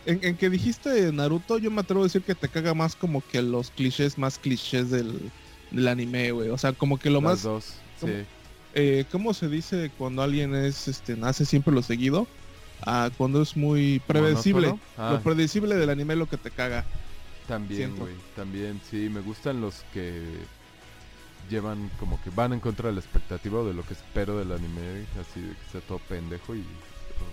[0.05, 3.22] en, en que dijiste Naruto, yo me atrevo a decir que te caga más como
[3.28, 5.32] que los clichés más clichés del,
[5.72, 6.49] del anime, güey.
[6.49, 8.13] O sea, como que lo Las más, dos, ¿cómo?
[8.13, 8.20] sí.
[8.74, 12.28] eh, ¿cómo se dice cuando alguien es, este, nace siempre lo seguido?
[12.82, 14.74] Ah, cuando es muy predecible.
[14.97, 15.11] Ah.
[15.13, 16.86] Lo predecible del anime es lo que te caga.
[17.47, 20.47] También, güey, también, sí, me gustan los que
[21.49, 24.51] llevan como que van en contra de la expectativa o de lo que espero del
[24.51, 26.63] anime, así de que sea todo pendejo y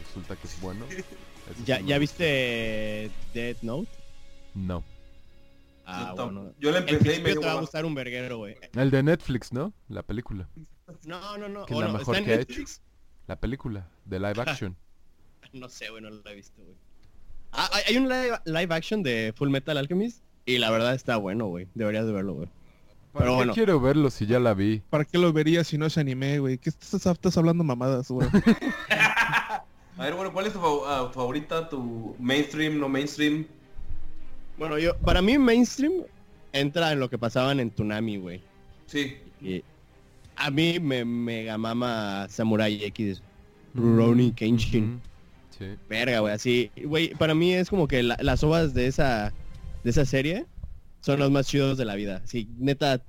[0.06, 0.84] resulta que es bueno.
[1.64, 3.88] ¿Ya, ¿ya viste Death Note?
[4.54, 4.82] No.
[5.84, 6.52] Ah, Yo tam- bueno.
[6.58, 8.56] Yo la El empecé y me te va a gustar un verguero, güey.
[8.74, 9.72] El de Netflix, ¿no?
[9.88, 10.48] La película.
[11.04, 11.66] No, no, no.
[11.66, 12.48] Que es o la no, mejor está en que ha hecho.
[12.48, 12.80] Netflix.
[13.28, 14.76] La película de live action.
[15.52, 16.76] No sé, güey, no lo he visto, güey.
[17.52, 21.46] Ah, hay- un live, live action de Full Metal Alchemist y la verdad está bueno,
[21.46, 21.68] güey.
[21.74, 22.48] Deberías de verlo, güey.
[23.12, 23.54] ¿Para Pero qué bueno.
[23.54, 24.82] quiero verlo si ya la vi?
[24.90, 26.58] ¿Para qué lo verías si no es anime, güey?
[26.58, 28.28] ¿Qué estás, estás hablando mamadas, güey?
[29.98, 31.68] A ver, bueno, ¿cuál es tu, fav- ah, tu favorita?
[31.68, 33.46] ¿Tu mainstream, no mainstream?
[34.58, 35.92] Bueno, yo, para mí mainstream
[36.52, 38.40] entra en lo que pasaban en Tsunami, güey.
[38.86, 39.16] Sí.
[39.40, 39.62] Y
[40.36, 43.22] a mí me mega mama Samurai X.
[43.74, 45.00] Rurouni Kenshin.
[45.58, 45.64] Sí.
[45.88, 46.70] Verga, güey, así.
[46.84, 49.32] Güey, para mí es como que la- las ovas de esa,
[49.84, 50.44] de esa serie
[51.00, 52.20] son los más chidos de la vida.
[52.24, 53.00] Así, neta,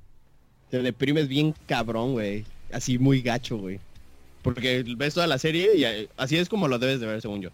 [0.69, 2.45] te deprimes bien cabrón, güey.
[2.71, 3.79] Así muy gacho, güey.
[4.47, 7.41] Porque ves toda la serie y eh, así es como lo debes de ver, según
[7.41, 7.49] yo.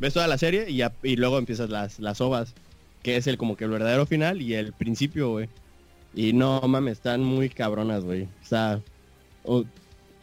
[0.00, 2.54] Ves toda la serie y, luego empiezas las, las ovas,
[3.02, 5.50] que es el como que el verdadero final y el principio, güey.
[6.14, 8.28] Y no mames, están muy cabronas, güey.
[8.40, 8.80] Está
[9.44, 9.62] oh,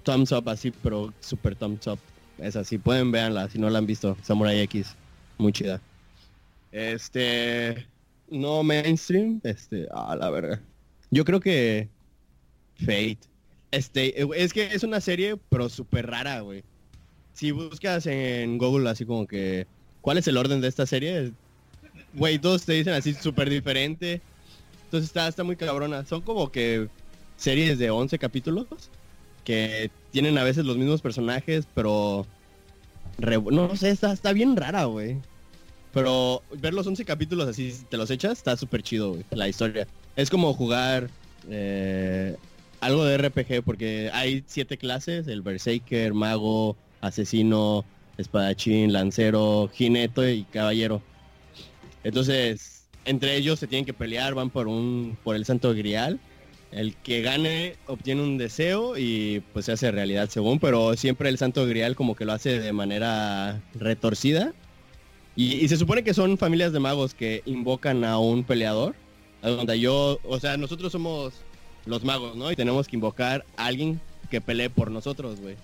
[0.02, 2.00] thumbs up así, pero super thumbs up.
[2.40, 4.18] Es así, pueden verla si no la han visto.
[4.24, 4.96] Samurai X,
[5.38, 5.80] muy chida.
[6.72, 7.86] Este,
[8.32, 10.60] no mainstream, este, a la verga.
[11.12, 11.88] Yo creo que
[12.80, 13.20] Fate.
[13.72, 16.63] Este, eh, es que es una serie, pero súper rara, güey.
[17.34, 19.68] Si buscas en Google así como que,
[20.01, 21.34] ¿cuál es el orden de esta serie?
[22.13, 24.22] Güey, todos te dicen así súper diferente.
[24.86, 26.05] Entonces está, está muy cabrona.
[26.05, 26.88] Son como que
[27.38, 28.68] series de 11 capítulos
[29.43, 32.26] que tienen a veces los mismos personajes, pero...
[33.20, 35.18] no, sé, está, está bien rara, güey.
[35.93, 39.87] Pero ver los 11 capítulos así, te los echas, está súper chido, güey, la historia.
[40.16, 41.09] Es como jugar
[41.50, 42.36] eh,
[42.86, 47.83] algo de RPG, porque hay siete clases, el Berserker, Mago, Asesino,
[48.17, 51.01] Espadachín, Lancero, Jinete y Caballero.
[52.03, 56.20] Entonces, entre ellos se tienen que pelear, van por un por el Santo Grial.
[56.71, 61.37] El que gane obtiene un deseo y pues se hace realidad según, pero siempre el
[61.37, 64.53] Santo Grial como que lo hace de manera retorcida.
[65.36, 68.95] Y, y se supone que son familias de magos que invocan a un peleador.
[69.41, 71.45] Donde yo, o sea, nosotros somos
[71.86, 72.51] los magos, ¿no?
[72.51, 73.99] Y tenemos que invocar a alguien
[74.29, 75.55] que pelee por nosotros, güey.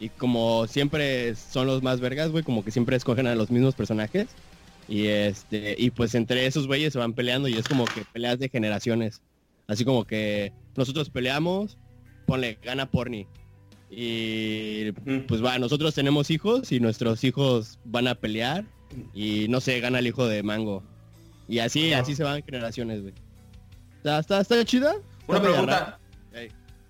[0.00, 3.74] Y como siempre son los más vergas, güey, como que siempre escogen a los mismos
[3.74, 4.26] personajes.
[4.88, 8.38] Y este, y pues entre esos güeyes se van peleando y es como que peleas
[8.38, 9.22] de generaciones.
[9.66, 11.78] Así como que nosotros peleamos,
[12.26, 13.26] ponle, gana Porni.
[13.90, 14.92] Y
[15.28, 18.64] pues va, nosotros tenemos hijos y nuestros hijos van a pelear
[19.14, 20.82] y no sé, gana el hijo de Mango.
[21.48, 23.14] Y así, así se van generaciones, güey.
[23.98, 24.94] ¿Está, está, está chida?
[25.26, 25.98] Una pregunta.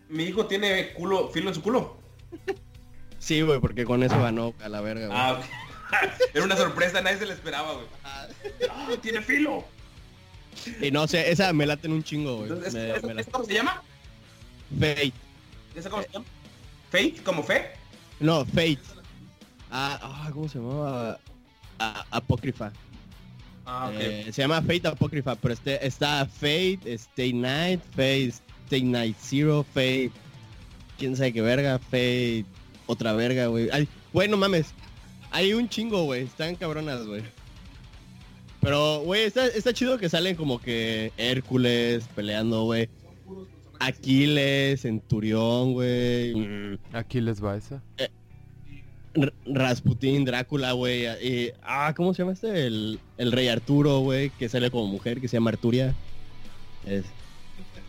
[0.08, 1.96] ¿Mi hijo tiene culo, filo en su culo?
[3.18, 5.18] Sí, güey, porque con eso ganó a la verga, güey.
[5.18, 5.44] Ah, ok.
[6.34, 7.86] Era una sorpresa, nadie se la esperaba, güey.
[8.04, 8.26] Ah,
[9.00, 9.64] tiene filo.
[10.80, 12.48] Y no sé, esa me late en un chingo, güey.
[12.50, 13.82] Entonces, Me- ¿esa- me la- esa ¿Cómo se llama?
[14.78, 15.12] Fate.
[15.74, 16.24] ¿Esa cómo se llama?
[16.90, 17.14] ¿Fate?
[17.24, 17.70] ¿Como fe?
[18.20, 18.78] No, Fate.
[19.70, 21.18] Ah, ah, ¿cómo se llamaba?
[21.78, 22.72] Ah, Apócrifa.
[23.66, 24.00] Ah, ok.
[24.00, 28.32] Eh, se llama Fate Apocrypha, pero este, está Fate, Stay Night, Fate,
[28.66, 30.10] Stay Night Zero, Fate,
[30.98, 32.44] quién sabe qué verga, Fate,
[32.86, 33.68] otra verga, güey.
[33.72, 34.66] Ay, güey, no mames.
[35.30, 36.22] Hay un chingo, güey.
[36.24, 37.22] Están cabronas, güey.
[38.60, 42.88] Pero, güey, está, está chido que salen como que Hércules peleando, güey.
[43.80, 46.34] Aquiles, Centurión, güey.
[46.34, 47.82] mm, Aquí les va esa.
[47.98, 48.10] R-
[49.46, 51.06] Rasputín, Drácula, güey.
[51.22, 52.66] y- ah, ¿cómo se llama este?
[52.66, 55.94] El, el rey Arturo, güey, que sale como mujer, que se llama Arturia.
[56.86, 57.04] Es-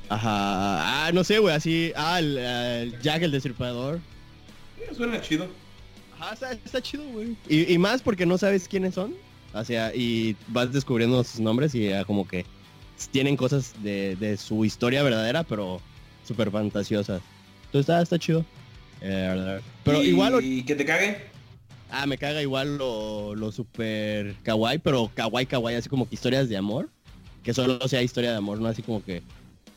[0.08, 1.08] Ajá.
[1.08, 1.92] Ah, no sé, güey, así.
[1.96, 4.00] Ah, el, el Jack el Destripador.
[4.78, 5.48] Sí, Suena chido.
[6.20, 7.36] Ajá, está, está chido, güey.
[7.50, 9.16] Y, y más porque no sabes quiénes son.
[9.54, 12.46] O sea, y vas descubriendo sus nombres y ya como que
[13.12, 15.82] tienen cosas de, de su historia verdadera, pero
[16.28, 17.22] súper fantasiosas.
[17.66, 18.46] Entonces está, está chido.
[19.02, 21.18] Eh, pero Y- igual Y que te cague.
[21.92, 26.50] Ah, me caga igual lo, lo super kawaii, pero kawaii kawaii, así como que historias
[26.50, 26.90] de amor.
[27.44, 29.22] Que solo sea historia de amor, no así como que...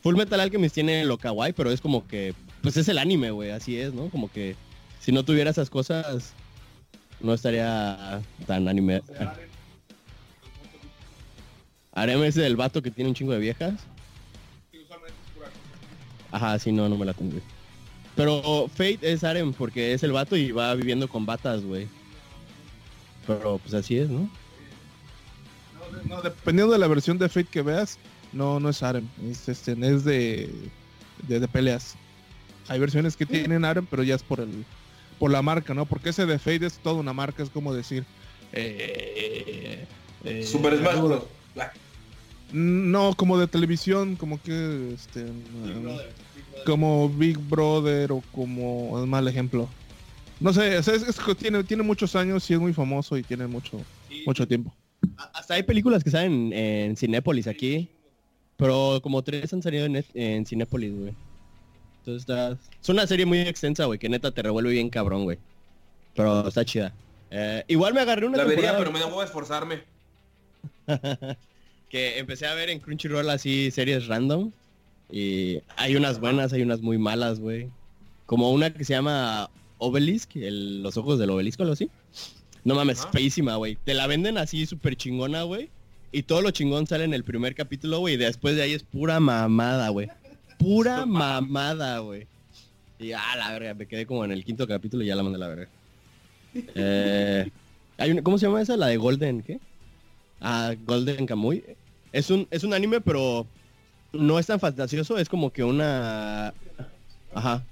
[0.02, 2.34] Full Metal Alchemist tiene lo kawaii, pero es como que...
[2.62, 4.08] Pues es el anime, güey, así es, ¿no?
[4.08, 4.56] Como que
[5.00, 6.32] si no tuviera esas cosas,
[7.20, 9.02] no estaría tan anime.
[11.92, 13.74] Harem es el vato que tiene un chingo de viejas.
[16.30, 17.38] Ajá, sí, no, no me la tengo.
[18.18, 21.86] Pero Fate es Harem porque es el vato y va viviendo con batas, güey.
[23.28, 24.28] Pero pues así es, ¿no?
[26.08, 27.96] No, dependiendo de la versión de Fate que veas,
[28.32, 30.50] no, no es Arem, es, este, es de,
[31.28, 31.94] de, de peleas.
[32.66, 34.64] Hay versiones que tienen Arem, pero ya es por el
[35.20, 35.86] por la marca, ¿no?
[35.86, 38.04] Porque ese de Fate es toda una marca, es como decir...
[38.52, 39.86] eh,
[40.24, 41.22] eh, Super Smash algo- Bros.
[42.52, 45.98] No, como de televisión, como que este um,
[46.64, 49.68] como Big Brother o como es mal ejemplo.
[50.40, 53.46] No sé, es, es que tiene, tiene muchos años y es muy famoso y tiene
[53.46, 53.80] mucho,
[54.26, 54.72] mucho tiempo.
[55.16, 57.88] A- Hasta hay películas que salen en Cinépolis aquí.
[58.56, 61.12] Pero como tres han salido en, en Cinépolis, güey.
[62.00, 62.58] Entonces está...
[62.82, 65.38] Es una serie muy extensa, güey, que neta te revuelve bien cabrón, güey.
[66.16, 66.92] Pero está chida.
[67.30, 69.82] Eh, igual me agarré una La vería, pero me huevo esforzarme.
[71.88, 74.50] que empecé a ver en Crunchyroll así series random.
[75.10, 77.68] Y hay unas buenas, hay unas muy malas, güey.
[78.26, 81.88] Como una que se llama Obelisk, el- los ojos del obelisco, algo así.
[82.64, 83.12] No mames, Ajá.
[83.12, 83.76] feísima, güey.
[83.84, 85.70] Te la venden así súper chingona, güey.
[86.12, 88.14] Y todo lo chingón sale en el primer capítulo, güey.
[88.14, 90.08] Y después de ahí es pura mamada, güey.
[90.58, 92.26] Pura mamada, güey.
[92.98, 95.36] Y ah, la verga, me quedé como en el quinto capítulo y ya la mandé
[95.36, 95.68] a la verga.
[96.74, 97.48] Eh,
[97.96, 98.76] hay una- ¿Cómo se llama esa?
[98.76, 99.60] La de Golden, ¿qué?
[100.40, 101.64] Ah, Golden Kamuy.
[102.12, 103.46] Es un, es un anime, pero
[104.12, 106.54] no es tan fantasioso, es como que una...
[107.34, 107.64] Ajá.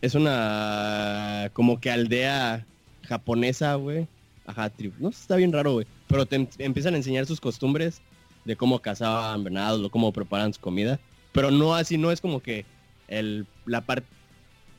[0.00, 1.50] Es una...
[1.52, 2.66] como que aldea
[3.02, 4.06] japonesa, güey.
[4.46, 4.94] Ajá, tribu.
[4.98, 5.86] No está bien raro, güey.
[6.08, 8.00] Pero te em- empiezan a enseñar sus costumbres
[8.44, 11.00] de cómo cazaban venados, o cómo preparan su comida.
[11.32, 12.64] Pero no así, no es como que
[13.08, 14.06] el, la parte...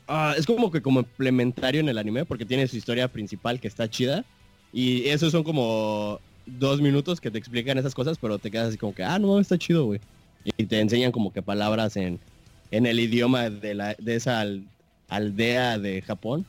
[0.08, 3.90] Ah, es como que complementario en el anime porque tiene su historia principal que está
[3.90, 4.24] chida.
[4.72, 8.78] Y esos son como dos minutos que te explican esas cosas, pero te quedas así
[8.78, 10.00] como que, ah, no, está chido, güey.
[10.56, 12.20] Y te enseñan como que palabras en,
[12.70, 14.64] en el idioma de, la, de esa al-
[15.08, 16.46] aldea de Japón.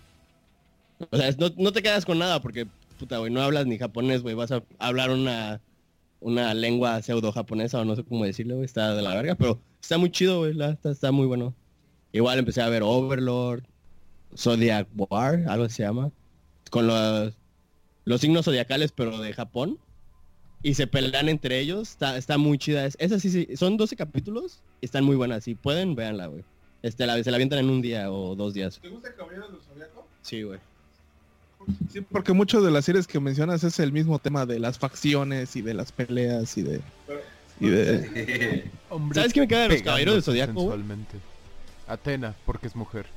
[1.11, 2.67] O sea, no, no te quedas con nada porque,
[2.99, 4.35] puta, güey, no hablas ni japonés, güey.
[4.35, 5.61] Vas a hablar una,
[6.19, 8.65] una lengua pseudo japonesa o no sé cómo decirle, güey.
[8.65, 10.51] Está de la verga, pero está muy chido, güey.
[10.59, 11.53] Está, está muy bueno.
[12.13, 13.63] Igual empecé a ver Overlord,
[14.35, 16.11] Zodiac War, algo se llama.
[16.69, 17.33] Con los,
[18.05, 19.77] los signos zodiacales, pero de Japón.
[20.63, 21.91] Y se pelean entre ellos.
[21.91, 22.85] Está, está muy chida.
[22.85, 23.47] Es, esa sí, sí.
[23.55, 24.61] Son 12 capítulos.
[24.81, 25.43] Están muy buenas.
[25.43, 26.43] Si pueden, véanla, güey.
[26.81, 28.79] Este, la, se la avientan en un día o dos días.
[28.81, 30.07] ¿Te gusta Caballeros del Zodiaco?
[30.21, 30.59] Sí, güey.
[31.91, 35.55] Sí, porque muchas de las series que mencionas es el mismo tema de las facciones
[35.55, 36.81] y de las peleas y de...
[37.59, 38.69] Y de...
[39.13, 40.77] ¿Sabes qué me caga de los caballeros del zodiaco?
[41.87, 43.07] Atena, porque es mujer.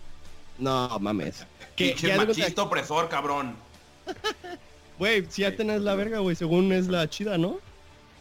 [0.58, 1.46] No, mames.
[1.76, 3.54] ¿Qué, qué machista opresor, cabrón.
[5.01, 7.59] Güey, si Atena es la verga, güey, según es la chida, ¿no?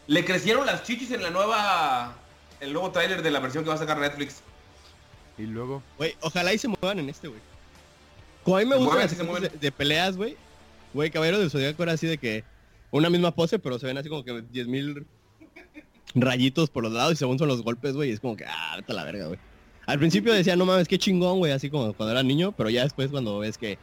[0.07, 2.15] Le crecieron las chichis en la nueva...
[2.61, 4.41] El nuevo tráiler de la versión que va a sacar Netflix.
[5.37, 7.41] Y luego, Güey, ojalá y se muevan en este, güey.
[8.43, 10.37] Como a mí me Se gustan mueven, las de, de peleas, güey.
[10.93, 12.45] Güey, Caballero del Zodíaco era así de que
[12.91, 15.05] una misma pose, pero se ven así como que 10.000
[16.15, 18.93] rayitos por los lados y según son los golpes, güey, es como que, ah, vete
[18.93, 19.39] a la verga, güey.
[19.85, 22.83] Al principio decía, no mames, qué chingón, güey, así como cuando era niño, pero ya
[22.83, 23.77] después cuando ves que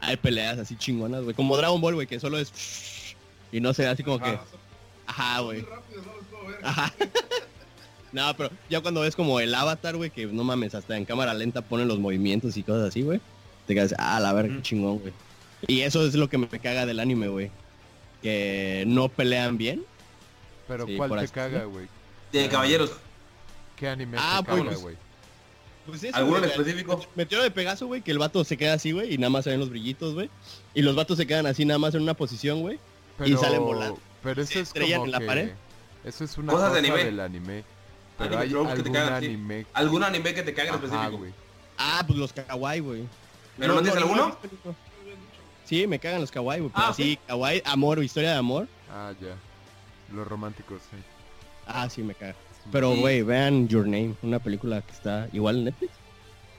[0.00, 3.14] hay peleas así chingonas, güey, como Dragon Ball, güey, que solo es
[3.50, 4.38] y no sé, así como que,
[5.06, 5.64] ajá, güey.
[6.62, 6.92] Ajá.
[8.10, 11.34] No, pero ya cuando ves como el avatar, güey, que no mames, hasta en cámara
[11.34, 13.20] lenta ponen los movimientos y cosas así, güey.
[13.66, 15.12] Te quedas, ah, la verga, qué chingón, güey.
[15.66, 17.50] Y eso es lo que me caga del anime, güey.
[18.22, 19.84] que no pelean bien.
[20.66, 21.86] Pero Sí, ¿cuál por te así caga, güey?
[22.32, 22.92] De caballeros.
[23.76, 24.96] ¿Qué anime Ah, te caga, pues, güey?
[25.88, 27.00] Pues eso, ¿Alguno en específico?
[27.14, 29.50] Metió de Pegaso, güey, que el vato se queda así, güey, y nada más se
[29.50, 30.28] ven los brillitos, güey.
[30.74, 32.78] Y los vatos se quedan así nada más en una posición, güey.
[33.24, 33.98] y salen volando.
[34.22, 35.26] Pero Se eso es estrellan como en la que...
[35.26, 35.50] pared.
[36.04, 37.04] Eso es una Cosas cosa de anime.
[37.04, 37.64] del anime.
[38.18, 39.26] Pero Anime hay tropes que te algún cagan, sí.
[39.28, 39.66] anime...
[39.72, 41.18] ¿Algún anime que te cague en Ajá, específico?
[41.18, 41.32] güey.
[41.78, 43.02] Ah, pues los kawaii, güey.
[43.58, 44.36] ¿Pero no tienes alguno?
[45.64, 46.72] Sí, me cagan los kawaii, güey.
[46.72, 48.66] Pero Ah, así, kawaii, amor o historia de amor.
[48.90, 49.36] Ah, ya.
[50.14, 50.96] Los románticos, sí.
[51.66, 52.34] Ah, sí, me caga.
[52.72, 53.00] Pero, Sí.
[53.00, 55.92] güey, vean Your Name, una película que está igual en Netflix.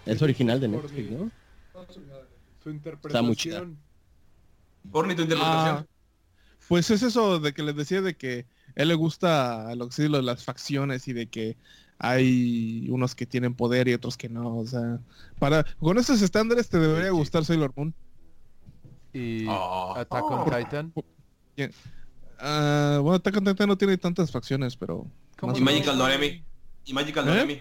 [0.06, 1.30] Es original de Netflix, ¿no?
[2.64, 2.70] Su
[3.08, 3.60] Está muy chida.
[3.62, 3.70] Tu
[5.12, 5.42] interpretación.
[5.42, 5.86] Ah,
[6.68, 8.46] pues es eso de que les decía de que
[8.76, 11.58] a él le gusta lo que sí, lo de las facciones y de que
[12.00, 14.58] hay unos que tienen poder y otros que no.
[14.58, 15.00] O sea,
[15.38, 17.94] para con esos estándares te debería gustar Sailor Moon.
[19.14, 19.94] Y Oh.
[19.96, 20.94] Attack on Titan.
[22.40, 25.06] Ah, bueno, Attack on Titan no tiene tantas facciones, pero
[25.40, 25.64] ¿Cómo más Y?
[25.64, 26.44] Magical Doremi.
[26.86, 27.32] Y Magical ¿Eh?
[27.32, 27.60] Doremi.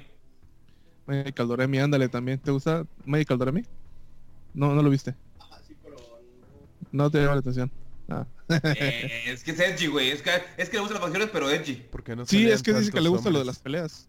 [1.06, 2.38] Magical Doremi, ándale también.
[2.38, 3.62] ¿Te gusta Magical Doremi?
[4.54, 5.14] No, no lo viste.
[6.92, 7.70] No te llama la atención.
[8.08, 8.26] Ah.
[8.48, 10.10] Eh, es que es edgy, güey.
[10.10, 11.74] Es que, es que le gustan las facciones, pero edgy.
[11.90, 14.08] Porque no Sí, es que dice que le gusta lo de las peleas.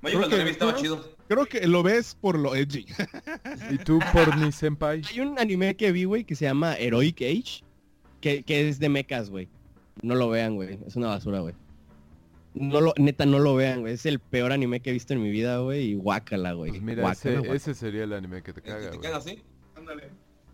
[0.00, 0.78] Magical que- Doremi estaba ¿no?
[0.78, 1.16] chido.
[1.28, 2.86] Creo que lo ves por lo edgy.
[3.70, 5.02] ¿Y tú, Porni Senpai?
[5.10, 7.62] Hay un anime que vi, güey, que se llama Heroic Age,
[8.20, 9.48] que, que es de mechas, güey.
[10.02, 10.78] No lo vean, güey.
[10.86, 11.54] Es una basura, güey.
[12.58, 13.94] No lo, neta, no lo vean, güey.
[13.94, 15.90] Es el peor anime que he visto en mi vida, güey.
[15.90, 16.70] Y guácala, güey.
[16.72, 17.56] Pues mira, Guácala, ese, guácala.
[17.56, 19.42] ese sería el anime que te ¿El que caga, te caga así?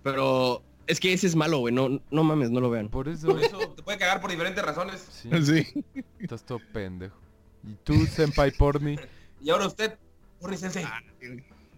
[0.03, 1.73] Pero es que ese es malo, güey.
[1.75, 2.89] No, no mames, no lo vean.
[2.89, 5.01] Por eso, Por eso te puede cagar por diferentes razones.
[5.11, 5.85] sí, Sí.
[6.19, 7.17] estás todo pendejo.
[7.65, 8.97] ¿Y tú, Senpai Porni?
[9.41, 9.97] Y ahora usted,
[10.41, 10.85] Porni Sensei.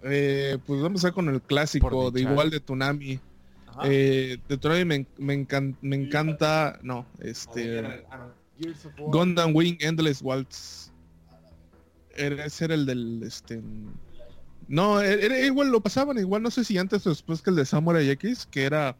[0.02, 3.20] Eh, pues vamos a con el clásico de igual de Tsunami.
[3.66, 3.80] Ajá.
[3.84, 7.80] Eh, de Tsunami me, me, encan- me encanta, no, este,
[8.10, 8.28] Ah,
[8.98, 10.92] Gundam Wing Endless Waltz.
[12.16, 13.60] Era, ese era el del, este,
[14.68, 17.56] no, era, era igual, lo pasaban igual, no sé si antes o después que el
[17.56, 18.96] de Samurai X, que era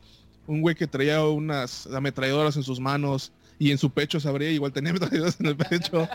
[0.47, 4.51] un güey que traía unas ametralladoras en sus manos y en su pecho se abría,
[4.51, 6.09] igual tenía ametralladoras en el pecho.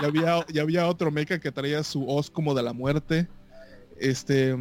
[0.00, 3.28] y, había, y había otro mecha que traía su hoz como de la muerte.
[3.98, 4.54] Este,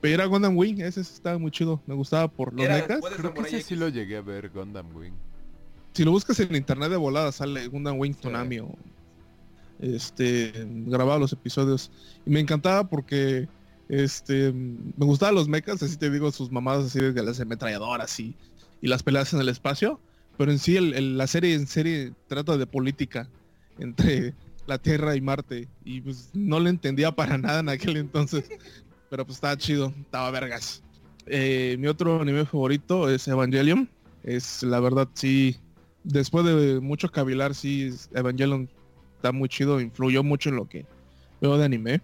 [0.00, 3.00] pero era Gundam Wing, ese estaba muy chido, me gustaba por los Era mechas.
[3.16, 5.12] Creo que ese sí lo llegué a ver, Gundam Wing.
[5.92, 8.74] Si lo buscas en internet de volada sale Gundam Wing Tsunami o
[9.80, 10.52] este
[10.86, 11.90] grababa los episodios.
[12.24, 13.48] Y me encantaba porque
[13.88, 18.34] este me gustaban los mechas, así te digo, sus mamadas así de las ametralladoras y,
[18.80, 20.00] y las peleas en el espacio,
[20.38, 23.28] pero en sí el- el- la serie en serie trata de política
[23.78, 24.34] entre
[24.66, 25.68] la Tierra y Marte.
[25.84, 28.44] Y pues no le entendía para nada en aquel entonces,
[29.10, 30.82] pero pues estaba chido, estaba vergas.
[31.26, 33.88] Eh, mi otro anime favorito es Evangelion,
[34.22, 35.56] es la verdad sí
[36.04, 38.68] después de mucho cavilar, sí, Evangelion
[39.16, 40.84] está muy chido, influyó mucho en lo que
[41.40, 42.00] veo de anime.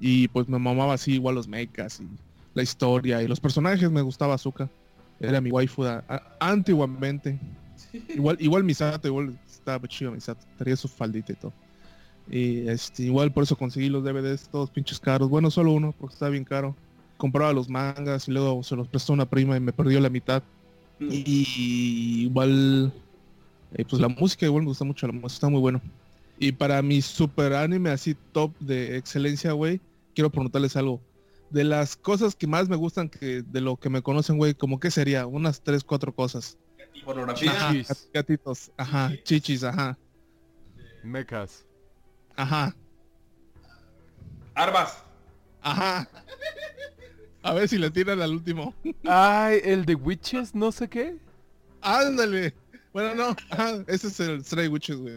[0.00, 2.06] Y pues me mamaba así igual los mechas y
[2.52, 4.68] la historia y los personajes, me gustaba Azuka.
[5.20, 6.04] Era mi waifu a-
[6.40, 7.38] antiguamente.
[8.08, 11.52] Igual, igual Misato, igual estaba chido Misato, tenía su faldita y todo.
[12.28, 15.28] Y este, igual por eso conseguí los DVDs todos pinches caros.
[15.28, 16.74] Bueno, solo uno, porque estaba bien caro.
[17.16, 20.42] Compraba los mangas y luego se los prestó una prima y me perdió la mitad.
[20.98, 22.92] Y igual,
[23.74, 25.80] eh, pues la música igual me gusta mucho, la música está muy bueno.
[26.38, 29.80] Y para mi super anime así top de excelencia, güey,
[30.14, 31.00] quiero preguntarles algo.
[31.50, 34.80] De las cosas que más me gustan que de lo que me conocen, güey, como
[34.80, 36.58] que sería unas tres, cuatro cosas.
[37.04, 37.52] Pornografía.
[37.70, 37.88] Chichis.
[37.88, 39.96] gat- gatitos, ajá, chichis, ajá,
[41.02, 41.64] Mechas.
[42.36, 42.74] ajá,
[44.54, 45.02] Armas.
[45.62, 46.08] ajá.
[47.42, 48.74] A ver si le tiran al último.
[49.04, 51.16] Ay, el de Witches, no sé qué.
[51.82, 52.54] Ándale.
[52.94, 55.16] Bueno, no, ajá, ese es el Stray Witches, güey.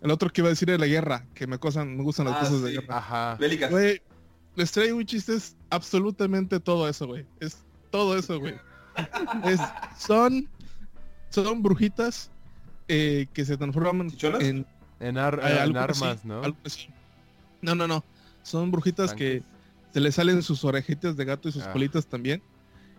[0.00, 2.36] El otro que iba a decir es la guerra, que me, cosan, me gustan las
[2.36, 2.96] Ah, cosas de guerra.
[2.98, 3.36] Ajá.
[3.38, 3.70] Bélicas.
[3.70, 4.00] Güey,
[4.56, 7.26] el Stray Witches es absolutamente todo eso, güey.
[7.38, 7.58] Es
[7.90, 8.54] todo eso, güey.
[9.44, 9.60] Es-
[9.98, 10.48] son,
[11.28, 12.30] son brujitas
[12.88, 14.42] eh, que se transforman ¿Chichonas?
[14.42, 14.66] en,
[15.00, 16.42] En, ar- eh, en así, armas, ¿no?
[17.62, 18.02] No, no, no.
[18.42, 19.42] Son brujitas que
[19.92, 21.72] se les salen sus orejitas de gato y sus Ah.
[21.72, 22.42] colitas también.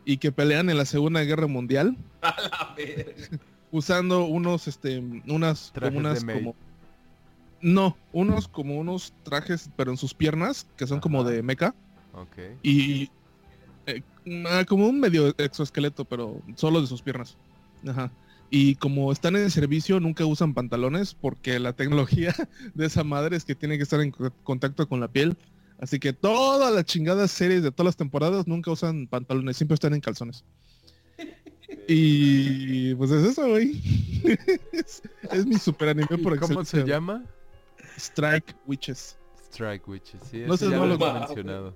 [0.05, 3.13] Y que pelean en la Segunda Guerra Mundial A la verga.
[3.71, 6.55] Usando unos, este, unas, como unas, como...
[7.61, 11.75] No, unos como unos trajes, pero en sus piernas, que son como de mecha.
[12.13, 12.37] Ok.
[12.63, 13.09] Y
[13.85, 14.01] eh,
[14.49, 17.37] ah, como un medio exoesqueleto, pero solo de sus piernas.
[17.87, 18.11] Ajá.
[18.49, 22.33] Y como están en servicio, nunca usan pantalones porque la tecnología
[22.73, 25.37] de esa madre es que tiene que estar en co- contacto con la piel.
[25.79, 29.93] Así que todas las chingadas series de todas las temporadas nunca usan pantalones, siempre están
[29.93, 30.43] en calzones.
[31.87, 33.81] Y pues es eso, güey.
[34.71, 37.23] es, es mi super anime por ¿Y ¿Cómo se excelencia, llama?
[37.97, 39.17] Strike Witches.
[39.51, 40.21] Strike Witches.
[40.29, 41.75] Sí, No seas ya lo he mencionado.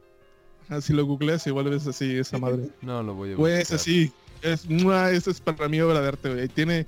[0.70, 2.70] Ah, si lo googleas igual ves así esa madre.
[2.82, 4.12] No, lo voy a Güey, es así.
[4.42, 6.48] Es, eso es para mí obra de arte, güey.
[6.48, 6.86] Tiene,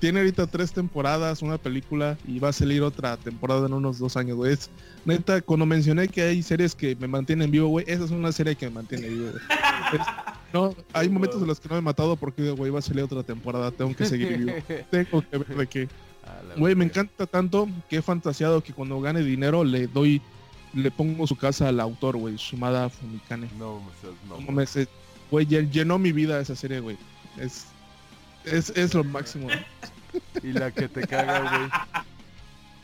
[0.00, 4.16] tiene ahorita tres temporadas, una película y va a salir otra temporada en unos dos
[4.16, 4.54] años, güey.
[4.54, 4.70] Es,
[5.04, 8.56] neta, cuando mencioné que hay series que me mantienen vivo, güey, esa es una serie
[8.56, 9.42] que me mantiene vivo, güey.
[10.00, 10.06] Es-
[10.52, 13.02] no, hay momentos en los que no me he matado porque, güey, va a salir
[13.04, 14.52] otra temporada, tengo que seguir vivo.
[14.90, 15.88] Tengo que ver de qué.
[16.56, 20.20] Güey, me encanta tanto que he fantaseado que cuando gane dinero le doy,
[20.74, 23.48] le pongo su casa al autor, güey, Shimada Fumikane.
[23.58, 23.80] No,
[24.28, 24.66] no.
[24.66, 24.88] Se-
[25.30, 26.96] güey, llen- llenó mi vida esa serie, güey.
[27.38, 27.66] Es,
[28.44, 29.48] es, es lo máximo.
[30.42, 31.70] Y la que te caga,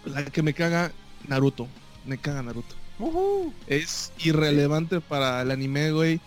[0.05, 0.93] La que me caga
[1.27, 1.67] Naruto.
[2.05, 2.75] Me caga Naruto.
[3.01, 3.11] güey.
[3.11, 3.53] Ujú.
[3.67, 6.21] Es irrelevante para el anime, güey.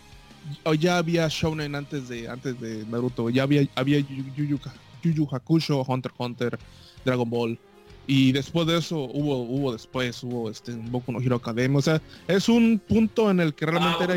[0.64, 3.30] O ya había Shonen antes de antes de Naruto.
[3.30, 4.60] Ya había había Yu Yu, Yu-
[5.04, 6.60] Yu Yu Hakusho, Hunter Hunter,
[7.06, 7.60] Dragon Ball.
[8.08, 11.78] Y después de eso hubo hubo después hubo este Boku no Hero Academia.
[11.78, 14.16] O sea, es un punto en el que realmente Ah, era.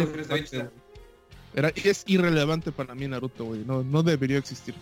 [1.55, 3.63] Era, es irrelevante para mí Naruto, güey.
[3.67, 4.75] No, no debería existir.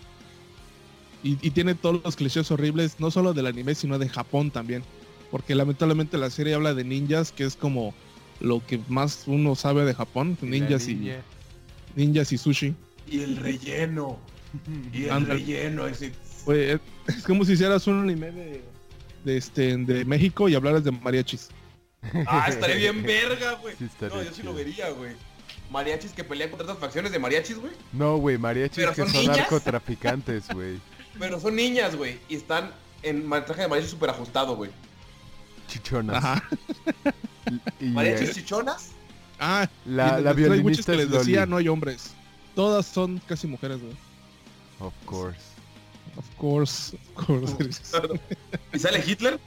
[1.23, 4.83] Y, y tiene todos los clichés horribles, no solo del anime, sino de Japón también.
[5.31, 7.93] Porque lamentablemente la serie habla de ninjas, que es como
[8.41, 10.39] lo que más uno sabe de Japón.
[10.43, 10.95] Ninjas y.
[11.97, 12.75] ninjas y sushi.
[13.07, 14.19] Y el relleno.
[14.93, 15.87] Y el relleno.
[15.87, 16.12] Ese...
[16.45, 18.62] Güey, es, es como si hicieras un anime de,
[19.25, 21.49] de, este, de México y hablaras de mariachis.
[22.27, 23.75] Ah, estaría bien verga, güey.
[23.77, 24.53] Sí, no, yo sí chido.
[24.53, 25.12] lo vería, güey.
[25.71, 27.73] Mariachis que pelean contra otras facciones de mariachis, güey.
[27.93, 30.81] No, güey, mariachis ¿Pero que son narcotraficantes, güey.
[31.19, 32.19] Pero son niñas, güey.
[32.29, 32.73] Y están
[33.03, 34.71] en traje de mariachi súper ajustado, güey.
[35.69, 36.17] Chichonas.
[36.17, 36.49] Ajá.
[37.81, 38.93] Y, y, Mariachis eh, chichonas.
[39.41, 42.12] Ah, la, y la les- hay muchos violinista que es les decía no hay hombres.
[42.55, 43.95] Todas son casi mujeres, güey.
[44.81, 45.41] Of course.
[46.17, 47.81] Of course, of course.
[48.75, 49.39] ¿Y sale Hitler?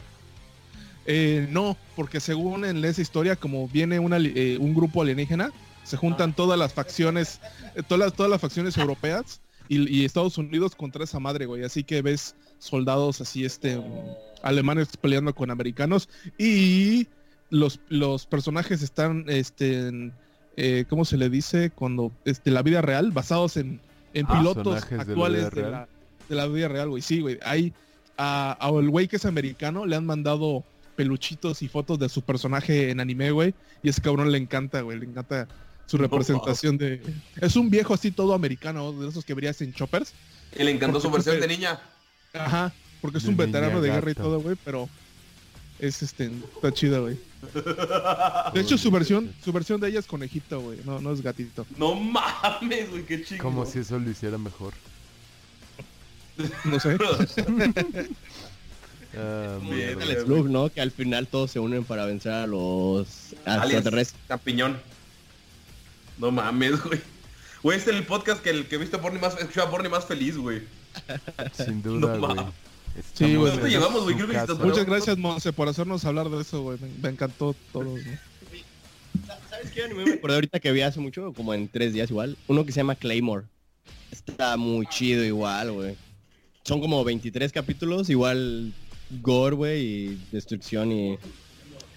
[1.05, 5.51] Eh, no, porque según en esa historia, como viene una, eh, un grupo alienígena,
[5.83, 6.33] se juntan Ah.
[6.35, 7.39] todas las facciones,
[7.75, 11.63] eh, todas, las, todas las facciones europeas y, y Estados Unidos contra esa madre, güey.
[11.63, 13.81] Así que ves soldados así, este,
[14.43, 16.07] alemanes peleando con americanos
[16.37, 17.07] y
[17.53, 20.13] los, los personajes están, este, en,
[20.57, 21.69] eh, ¿cómo se le dice?
[21.69, 23.79] Cuando, este, la vida real, basados en,
[24.15, 24.39] en Ah.
[24.39, 25.71] pilotos Personajes de la actuales de real.
[25.71, 25.87] la,
[26.29, 27.01] de la vida real, güey.
[27.03, 27.37] Sí, güey.
[27.45, 27.71] Hay,
[28.17, 30.63] a, a el güey que es americano le han mandado
[30.95, 33.53] peluchitos y fotos de su personaje en anime, güey.
[33.83, 34.99] Y ese cabrón le encanta, güey.
[34.99, 35.47] Le encanta
[35.85, 37.01] su representación de...
[37.41, 40.13] Es un viejo así todo americano, de esos que verías en Choppers.
[40.57, 41.79] Y le encantó su Porque- versión de niña.
[42.33, 42.71] Ajá.
[43.01, 44.89] Porque es De un veterano de guerra y todo, güey, pero...
[45.79, 46.31] Es este...
[46.55, 47.17] Está chido, güey.
[48.53, 50.79] De hecho, su versión, su versión de ella es conejito, güey.
[50.85, 51.65] No, no es gatito.
[51.77, 53.41] No mames, güey, qué chido.
[53.43, 54.73] Como si eso lo hiciera mejor.
[56.65, 56.97] No sé.
[59.15, 60.11] Ah, Muy bien, mierda.
[60.11, 60.69] El Slug, ¿no?
[60.69, 64.15] Que al final todos se unen para vencer a los extraterrestres.
[64.27, 64.79] Champiñón.
[66.17, 66.99] No mames, güey.
[67.61, 70.35] Güey, este es el podcast que el que viste a Porni más, a más feliz,
[70.37, 70.63] güey.
[71.55, 72.35] Sin duda, No güey.
[72.35, 72.53] mames.
[73.13, 73.51] Sí, güey.
[73.51, 74.15] Estamos ¿Cuánto en llevamos, güey?
[74.15, 74.59] Creo que estás-.
[74.59, 76.77] Muchas gracias, Monse, por hacernos hablar de eso, güey.
[76.79, 77.83] Me, me encantó todo.
[77.85, 77.97] ¿no?
[79.49, 81.33] ¿Sabes qué anime me acordé ahorita que vi hace mucho?
[81.33, 82.37] Como en tres días igual.
[82.47, 83.45] Uno que se llama Claymore.
[84.11, 85.95] Está muy chido igual, güey.
[86.63, 88.73] Son como 23 capítulos, igual
[89.21, 91.17] gore, güey, y destrucción y...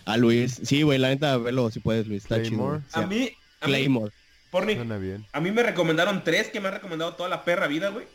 [0.06, 0.60] A Luis.
[0.62, 2.23] Sí, güey, la neta, velo si puedes, Luis.
[2.23, 2.81] Está Claymore.
[2.89, 3.02] chido.
[3.02, 4.12] A mí, a mí, Claymore.
[4.51, 5.27] Porni, bien.
[5.32, 8.06] a mí me recomendaron tres que me han recomendado toda la perra vida, güey.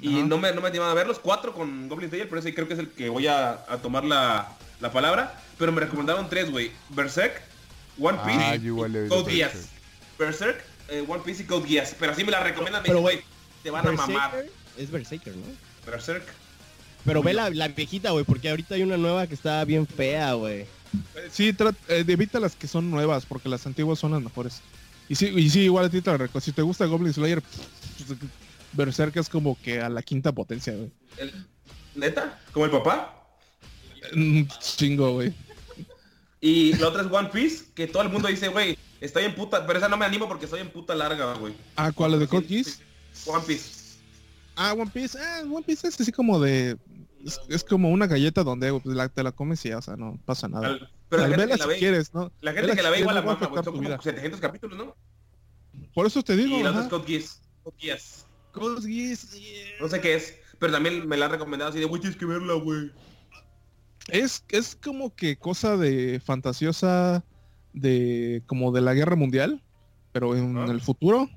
[0.00, 2.68] Y no me, no me animaban a verlos, cuatro con Goblin Slayer, pero ese creo
[2.68, 4.48] que es el que voy a, a tomar la,
[4.80, 5.40] la palabra.
[5.58, 6.70] Pero me recomendaron tres, güey.
[6.90, 7.40] Berserk,
[7.98, 9.68] One Piece Ah, igual he y Code Geass.
[10.18, 10.62] Berserk.
[10.88, 11.96] Eh, One Piece y Code Geass.
[11.98, 13.22] Pero así me la recomiendan, me güey,
[13.62, 14.44] te van a mamar.
[14.76, 15.44] Es Berserker, ¿no?
[15.90, 16.24] Berserk.
[17.06, 20.34] Pero ve la, la viejita, güey, porque ahorita hay una nueva que está bien fea,
[20.34, 20.60] güey.
[20.62, 24.60] Eh, Sí, tra- eh, evita las que son nuevas, porque las antiguas son las mejores.
[25.08, 26.10] Y sí, y sí igual a ti te.
[26.40, 28.18] Si te gusta Goblin Slayer, pues,
[28.76, 30.90] Berserk es como que a la quinta potencia, güey.
[31.94, 32.38] ¿Neta?
[32.52, 33.26] ¿Como el papá?
[34.14, 35.32] Mm, Chingo, güey.
[36.40, 39.66] Y la otra es One Piece, que todo el mundo dice, güey, estoy en puta,
[39.66, 41.54] pero esa no me animo porque estoy en puta larga, güey.
[41.76, 42.80] Ah, ¿cuál es de Code Geass?
[43.26, 43.96] One Piece.
[44.54, 45.18] Ah, One Piece.
[45.18, 46.76] Ah, One Piece es así como de...
[47.24, 49.96] Es, es como una galleta donde pues, la- te la comes y ya, o sea,
[49.96, 50.68] no pasa nada.
[50.68, 52.30] Al- pero la Al gente que la si ve, quieres, ¿no?
[52.40, 53.64] la gente Vela que la si ve igual la mama, güey.
[53.64, 53.98] Son como vida.
[54.00, 54.94] 700 capítulos, ¿no?
[55.94, 57.40] Por eso te digo, Y la otra es Code Geass.
[57.64, 58.25] Code Geass.
[58.56, 59.16] Yeah.
[59.80, 62.24] No sé qué es, pero también me la han recomendado así de, güey, tienes que
[62.26, 62.90] verla, güey.
[64.08, 67.24] Es, es como que cosa de fantasiosa
[67.72, 69.62] de como de la guerra mundial,
[70.12, 70.66] pero en Ah.
[70.70, 71.28] el futuro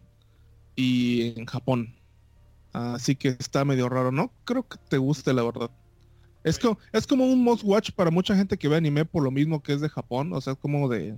[0.75, 1.95] y en Japón.
[2.71, 4.11] Así que está medio raro.
[4.11, 5.71] No creo que te guste, la verdad.
[6.43, 9.31] Es, co- es como un must watch para mucha gente que ve anime por lo
[9.31, 10.31] mismo que es de Japón.
[10.33, 11.17] O sea, es como de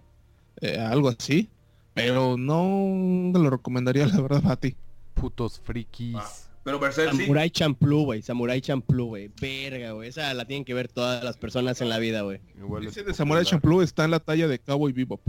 [0.61, 1.49] eh, algo así.
[1.93, 4.75] Pero no te lo recomendaría, la verdad, a ti.
[5.13, 6.15] Putos frikis.
[6.17, 6.29] Ah,
[6.63, 7.21] Pero Berserk sí.
[7.21, 8.21] Samurai Champloo, güey.
[8.21, 9.31] Samurai Champloo, güey.
[9.39, 10.09] Verga, güey.
[10.09, 12.39] Esa la tienen que ver todas las personas en la vida, güey.
[12.85, 13.45] Es de Samurai.
[13.45, 15.21] Champloo está en la talla de Cowboy Bebop.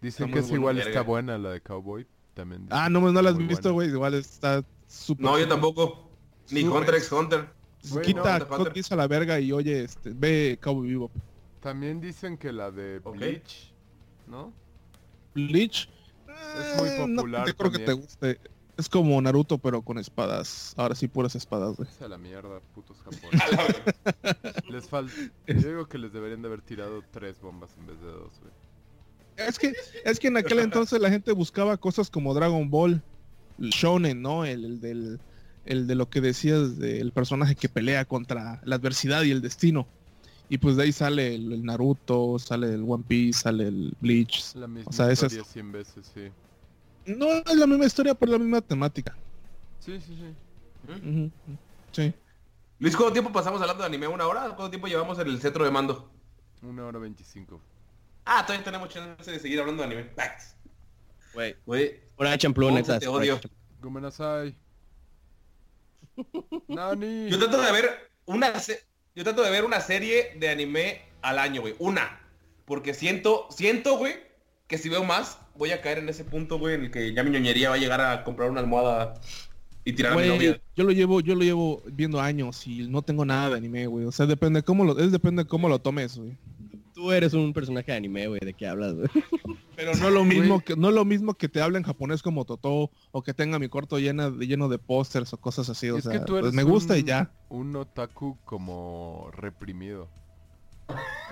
[0.00, 0.60] Dicen está que es bueno.
[0.60, 0.90] igual Verga.
[0.90, 2.06] está buena la de Cowboy.
[2.34, 2.66] También.
[2.70, 3.88] Ah, no, no la has visto, güey.
[3.88, 5.24] Igual está súper.
[5.24, 6.10] No, yo tampoco.
[6.50, 6.78] Ni Súper.
[6.80, 7.60] Hunter x Hunter.
[8.02, 8.56] Quita no,
[8.90, 11.12] a la verga y oye, este, ve Cowboy Bebop.
[11.60, 12.98] También dicen que la de.
[13.00, 13.72] Bleach,
[14.26, 14.52] ¿no?
[15.34, 15.88] Bleach.
[16.58, 18.40] Es muy eh, no popular creo que te guste.
[18.76, 20.72] Es como Naruto, pero con espadas.
[20.76, 21.88] Ahora sí, puras espadas, güey.
[21.88, 24.64] Es a la mierda, putos japoneses.
[24.70, 25.12] les falta...
[25.46, 28.52] Yo digo que les deberían de haber tirado tres bombas en vez de dos, güey.
[29.36, 29.74] Es que,
[30.04, 33.02] es que en aquel entonces la gente buscaba cosas como Dragon Ball,
[33.58, 34.44] el Shonen, ¿no?
[34.44, 35.20] El, el del,
[35.66, 39.86] el de lo que decías del personaje que pelea contra la adversidad y el destino.
[40.52, 44.54] Y pues de ahí sale el, el Naruto, sale el One Piece, sale el Bleach.
[44.56, 46.28] La misma sea, es- historia 100 veces, sí.
[47.06, 49.16] No es la misma historia, pero la misma temática.
[49.78, 50.92] Sí, sí, sí.
[50.92, 51.30] Ujú.
[51.92, 52.12] Sí.
[52.80, 54.08] Luis, ¿cuánto tiempo pasamos hablando de anime?
[54.08, 54.40] ¿Una hora?
[54.46, 56.10] ¿Cuánto tiempo llevamos en el centro de mando?
[56.62, 57.60] Una hora veinticinco.
[58.24, 60.10] Ah, todavía tenemos chance de seguir hablando de anime.
[61.32, 61.56] Güey.
[61.64, 62.00] Güey,
[62.38, 62.98] Champloo, Once, neta.
[62.98, 63.40] te Samurai odio.
[63.80, 64.54] Gomenasai.
[66.68, 67.30] Nani.
[67.30, 68.84] yo trato de ver una se-
[69.14, 71.74] yo trato de ver una serie de anime al año, güey.
[71.78, 72.20] Una.
[72.64, 74.14] Porque siento, siento, güey,
[74.66, 77.22] que si veo más, voy a caer en ese punto, güey, en el que ya
[77.24, 79.14] mi ñoñería va a llegar a comprar una almohada
[79.84, 80.60] y tirar a mi Güey, novia.
[80.76, 84.04] yo lo llevo, yo lo llevo viendo años y no tengo nada de anime, güey.
[84.06, 86.36] O sea, depende cómo lo, es depende cómo lo tomes, güey.
[87.00, 88.40] Tú eres un personaje de anime, güey.
[88.40, 89.08] ¿De qué hablas, güey?
[89.76, 92.90] Pero no lo mismo que, no lo mismo que te hable en japonés como Totó
[93.10, 95.88] o que tenga mi corto llena, lleno de pósters o cosas así.
[95.88, 97.32] O es sea, que tú pues eres me gusta y un- ya.
[97.48, 100.08] Un otaku como reprimido.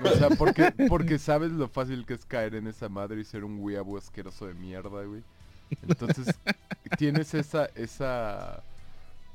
[0.02, 3.44] O sea, porque, porque sabes lo fácil que es caer en esa madre y ser
[3.44, 5.22] un weeaboo asqueroso de mierda, güey.
[5.86, 6.34] Entonces,
[6.96, 8.62] tienes esa, esa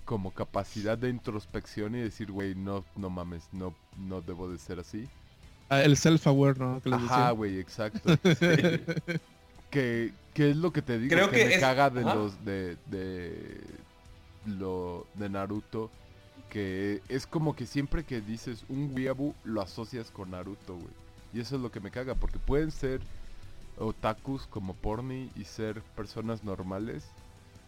[0.03, 4.80] como capacidad de introspección y decir, güey, no, no mames, no, no debo de ser
[4.80, 5.07] así.
[5.69, 6.81] Ah, el self-aware, ¿no?
[6.81, 8.18] Que Ajá, güey, exacto.
[9.69, 12.15] que, que es lo que te digo Creo que, que me es- caga de ajá.
[12.15, 13.61] los de, de
[14.45, 15.90] lo de Naruto
[16.49, 20.94] que es como que siempre que dices un weeaboo lo asocias con Naruto, güey.
[21.34, 23.02] Y eso es lo que me caga porque pueden ser
[23.80, 27.06] otakus como Porni y ser personas normales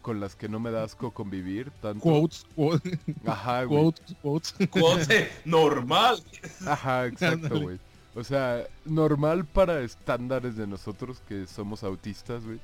[0.06, 1.98] con las que no me da asco convivir tanto.
[2.00, 2.96] Quotes, quotes,
[3.26, 3.82] Ajá, güey.
[3.82, 4.54] quotes, quotes.
[4.70, 6.22] Cuote normal.
[6.64, 7.80] Ajá, exacto, güey.
[8.14, 12.60] O sea, normal para estándares de nosotros que somos autistas, güey.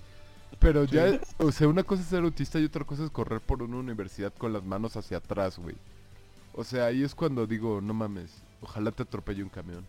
[0.61, 3.61] Pero ya, o sea, una cosa es ser autista y otra cosa es correr por
[3.61, 5.75] una universidad con las manos hacia atrás, güey.
[6.55, 9.85] O sea, ahí es cuando digo, no mames, ojalá te atropelle un camión.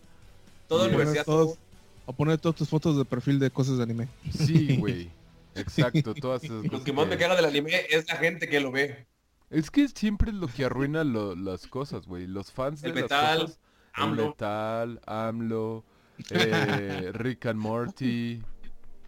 [0.68, 1.24] Toda universidad.
[1.24, 1.60] todos-
[2.08, 4.08] o poner todas tus fotos de perfil de cosas de anime.
[4.36, 5.12] Sí, güey.
[5.56, 6.86] Exacto, todas esas Lo cosas.
[6.86, 9.08] que más me caga del anime es la gente que lo ve.
[9.50, 12.26] Es que siempre es lo que arruina lo- las cosas, güey.
[12.28, 13.60] Los fans de El las metal, cosas.
[13.96, 14.28] El AMLO.
[14.30, 15.84] metal, AMLO,
[16.32, 18.42] eh, Rick and Morty.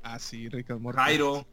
[0.03, 0.97] Ah, sí, Rick and Morty.
[0.99, 1.45] Jairo.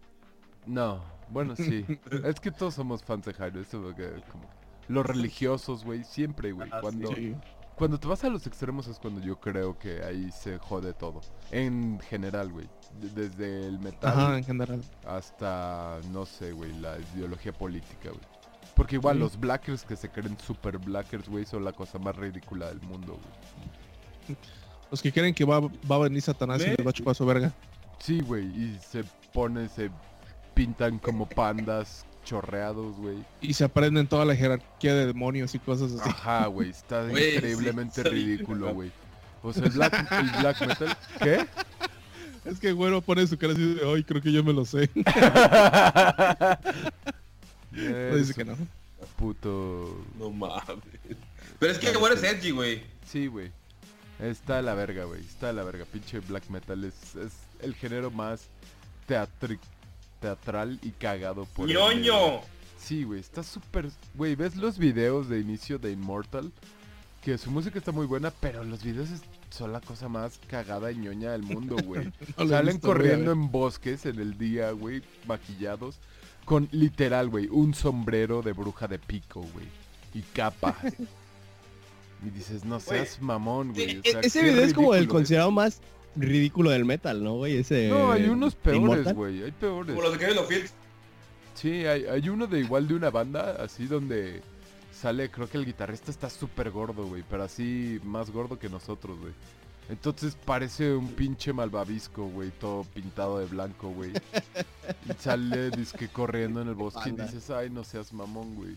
[0.67, 1.85] No, bueno, sí.
[2.25, 3.61] es que todos somos fans de Jairo.
[3.61, 4.49] Eso que como...
[4.89, 6.69] Los religiosos, güey, siempre, güey.
[6.71, 7.35] Ah, Cuando, Sí.
[7.77, 11.21] cuando te vas a los extremos es cuando yo creo que ahí se jode todo.
[11.51, 12.69] En general, güey.
[13.01, 14.83] De- Desde el metal Ajá, en general.
[15.07, 18.21] hasta, no sé, güey, la ideología política, güey.
[18.77, 19.21] Porque igual Sí.
[19.21, 23.19] los blackers que se creen super blackers, güey, son la cosa más ridícula del mundo,
[24.27, 24.37] güey.
[24.91, 27.25] Los que creen que va, va a venir Satanás y les va a chupar su
[27.27, 27.53] verga.
[27.99, 29.91] Sí, güey, y se ponen, se
[30.55, 33.17] pintan como pandas chorreados, güey.
[33.41, 36.09] Y se aprenden toda la jerarquía de demonios y cosas así.
[36.09, 38.93] Ajá, güey, está increíblemente ridículo, güey.
[39.43, 41.47] O sea, el black, el black metal, ¿qué?
[42.45, 44.91] Es que güero pone su cara así de, ay, creo que yo me lo sé.
[47.73, 48.57] No dice que no.
[49.17, 50.05] Puto.
[50.19, 50.79] No mames.
[51.59, 52.83] Pero es que bueno es edgy, güey.
[53.07, 53.51] Sí, güey.
[54.21, 55.21] Está de la verga, güey.
[55.21, 55.85] Está de la verga.
[55.87, 58.43] Pinche black metal es, es el género más
[59.09, 59.59] teatri-
[60.21, 61.75] teatral y cagado por el.
[61.77, 62.41] ¡Ñoño!
[62.79, 63.89] Sí, güey, está súper...
[64.15, 66.51] Güey, ¿ves los videos de inicio de Immortal?
[67.25, 70.91] Que su música está muy buena, pero los videos es- son la cosa más cagada
[70.93, 72.13] y ñoña del mundo, güey.
[72.37, 75.99] No Salen visto, corriendo en bosques en el día, güey, maquillados.
[76.45, 79.67] Con literal, güey, un sombrero de bruja de pico, güey.
[80.15, 80.77] Y capa.
[82.27, 83.99] y dices, no seas mamón, güey.
[83.99, 85.81] o E- sea, ese video es como el considerado más
[86.17, 87.57] ridículo del metal, ¿no, güey?
[87.57, 87.89] Ese...
[87.89, 89.43] No, hay unos peores, güey.
[89.45, 89.95] Hay peores.
[89.95, 90.65] Como los de Kevin.
[91.55, 94.43] Sí, hay, hay uno de igual de una banda, así donde
[95.03, 99.19] sale, creo que el guitarrista está súper gordo, güey, pero así más gordo que nosotros,
[99.19, 99.33] güey.
[99.89, 104.13] Entonces parece un pinche malvavisco, güey, todo pintado de blanco, güey.
[105.09, 108.77] Y sale, disque corriendo en el bosque y dices, ay, no seas mamón, güey.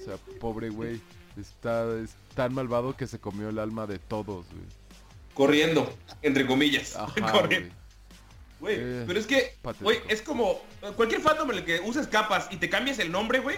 [0.00, 1.00] O sea, pobre güey.
[1.36, 4.66] Está, es tan malvado que se comió el alma de todos, güey.
[5.32, 5.90] Corriendo,
[6.22, 6.96] entre comillas.
[6.96, 7.72] Ajá, Corriendo.
[8.58, 8.76] güey.
[8.76, 10.60] Güey, Eh, pero es que, güey, es como
[10.96, 13.56] cualquier fandom en el que uses capas y te cambias el nombre, güey,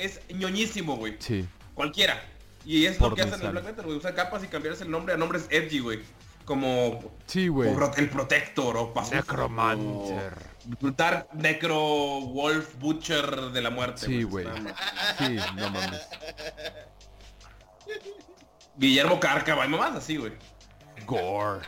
[0.00, 1.16] es ñoñísimo, güey.
[1.18, 1.46] Sí.
[1.74, 2.22] Cualquiera.
[2.64, 3.52] Y es Por lo que hacen en.
[3.52, 6.00] Black Metal, güey, usar capas y cambiarse el nombre a nombres edgy, güey.
[6.44, 7.70] Como Sí, güey.
[7.96, 10.32] El Protector o Pacífico, Necromancer.
[10.82, 14.06] o Dark Necro Wolf Butcher de la muerte.
[14.06, 14.46] Sí, güey.
[15.18, 16.00] Sí, no mames.
[18.76, 20.32] Guillermo Cárcava y mamás así, güey.
[21.06, 21.60] Gore.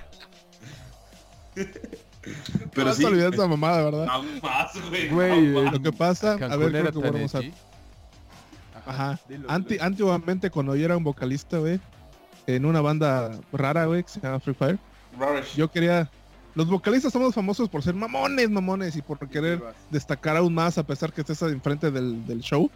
[1.55, 3.03] Pero no sí.
[3.03, 4.07] te olvides esa mamada, ¿verdad?
[4.07, 5.09] No más, güey.
[5.09, 5.73] Güey, no más.
[5.75, 7.41] Lo que pasa, a ver, creo que volvemos a...
[8.87, 9.19] Ajá.
[9.29, 9.85] Dilo, Anti- dilo.
[9.85, 11.81] antiguamente, cuando yo era un vocalista, güey,
[12.47, 14.79] en una banda rara, güey, que se llama Free Fire,
[15.19, 15.55] Rubbish.
[15.57, 16.11] yo quería...
[16.55, 20.83] Los vocalistas somos famosos por ser mamones, mamones, y por querer destacar aún más a
[20.87, 22.71] pesar que estés enfrente del, del show.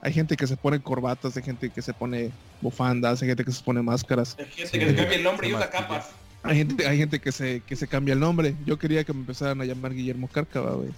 [0.00, 2.30] Hay gente que se pone corbatas, hay gente que se pone
[2.60, 5.54] bufandas, hay gente que se pone máscaras, Hay gente que se cambia el nombre y
[5.54, 6.10] usa capas.
[6.44, 8.54] hay gente, hay gente que se, que se cambia el nombre.
[8.64, 10.90] Yo quería que me empezaran a llamar Guillermo Cárcava, güey.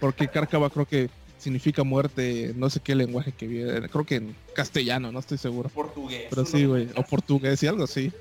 [0.00, 4.36] Porque Cárcava creo que significa muerte, no sé qué lenguaje que viene, creo que en
[4.54, 5.68] castellano, no estoy seguro.
[5.70, 6.26] Portugués.
[6.28, 8.12] Pero sí, güey, o portugués y algo así.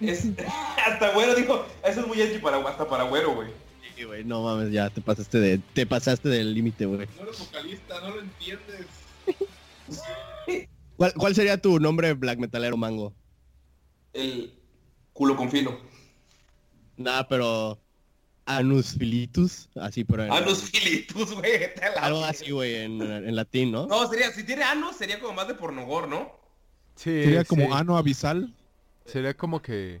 [0.00, 0.26] Es...
[0.86, 3.48] hasta güero dijo, eso es muy edgy para, hasta para güero, güey.
[3.96, 7.06] Sí, güey, no mames, ya te pasaste de, te pasaste del límite, güey.
[7.16, 8.86] No eres vocalista, no lo entiendes.
[10.96, 13.12] ¿Cuál, ¿Cuál sería tu nombre black metalero mango?
[14.12, 14.52] El
[15.12, 15.78] culo con filo.
[16.96, 17.78] Nada, pero
[18.48, 21.70] Anus Filitus, así pero en- Anus filitus, güey.
[22.00, 23.86] algo así, güey, en, en latín, ¿no?
[23.86, 26.32] No, sería, si tiene anus, sería como más de pornogor, ¿no?
[26.96, 27.70] Sí, Sería como sí.
[27.72, 28.52] ano abisal.
[29.04, 30.00] Sería como que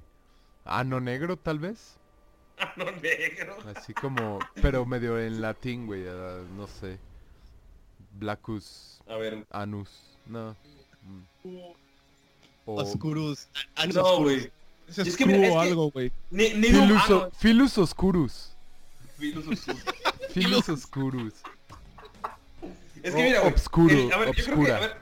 [0.64, 1.94] ano negro tal vez.
[2.76, 3.56] Ano negro.
[3.76, 6.98] Así como, pero medio en latín, güey, ah, no sé.
[8.14, 9.46] Blackus A ver.
[9.50, 10.56] anus, no.
[11.44, 11.58] Mm.
[12.66, 13.46] O Oscurus.
[13.76, 14.50] Anus No, güey.
[14.88, 16.12] Ese Es es que mira, es que- algo, güey.
[16.30, 17.30] Ni, ni un Filus, ano.
[17.38, 18.52] Filus Oscurus.
[20.32, 21.34] Filus Oscurus.
[23.02, 23.52] Es que mira, güey.
[23.52, 24.96] Obscuro, el- a ver, yo creo que, a ver,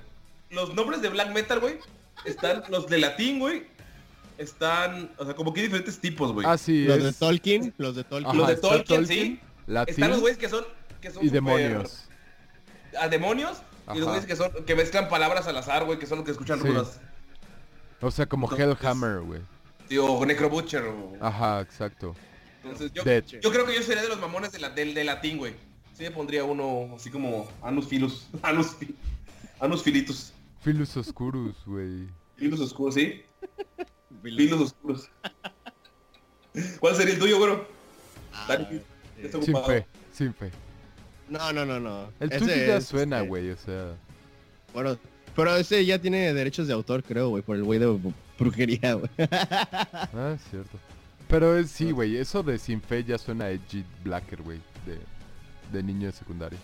[0.50, 1.78] los nombres de black metal, güey,
[2.24, 3.64] están los de latín, güey.
[4.38, 6.46] Están, o sea, como que hay diferentes tipos, güey.
[6.46, 8.28] Ah, sí, Los de Tolkien, los de Tolkien.
[8.30, 9.40] Ajá, los de Tolkien, sí.
[9.66, 10.64] latín Están los güeyes que son,
[11.00, 12.04] que son y demonios.
[13.00, 13.58] A demonios.
[13.94, 16.32] Y los güeyes que son, que mezclan palabras al azar, güey, que son los que
[16.32, 16.68] escuchan Sí.
[16.68, 17.00] rudas.
[18.02, 19.40] O sea, como Entonces- Hellhammer, güey.
[19.88, 20.82] Sí, o Necro Butcher.
[20.84, 22.14] o- Ajá, exacto.
[22.62, 23.02] Entonces, yo,
[23.40, 25.54] yo creo que yo sería de los mamones de la, del, de latín, güey.
[25.94, 28.26] Sí me pondría uno así como Anus Filus.
[28.42, 28.94] Anus, fi-
[29.60, 30.32] anus Filitus.
[30.60, 32.08] Filus Oscurus, güey.
[32.36, 33.22] Filus oscuros, ¿sí?
[34.22, 35.08] Filus oscuros.
[36.80, 37.66] ¿Cuál sería el tuyo, güero?
[38.32, 38.58] Ah,
[39.22, 40.50] está Sin fe, sin fe.
[41.28, 42.12] No, no, no, no.
[42.20, 43.94] El Ese tuyo ya es, suena, este, güey, o sea.
[44.74, 44.98] Bueno,
[45.34, 47.86] pero ese ya tiene derechos de autor, creo, güey, por el güey de
[48.38, 49.10] brujería, güey.
[49.18, 50.78] Ah, es cierto.
[51.28, 54.98] Pero es, sí, güey, eso de sin fe ya suena a edgy blacker, güey, de,
[55.72, 56.58] de niño de secundaria.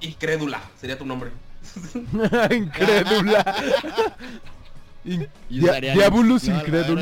[0.00, 1.30] Incrédula, sería tu nombre.
[2.56, 3.54] Incrédula.
[5.04, 6.42] In- Y Dia- Diabolus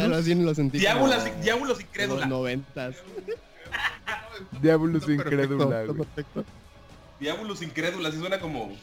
[0.09, 1.24] No, sí lo sentí diábulos
[1.78, 2.26] de incrédula.
[2.26, 2.97] noventas.
[4.60, 5.66] Perfecto, Incrédula.
[7.20, 8.76] Diábulos incrédula, así suena como...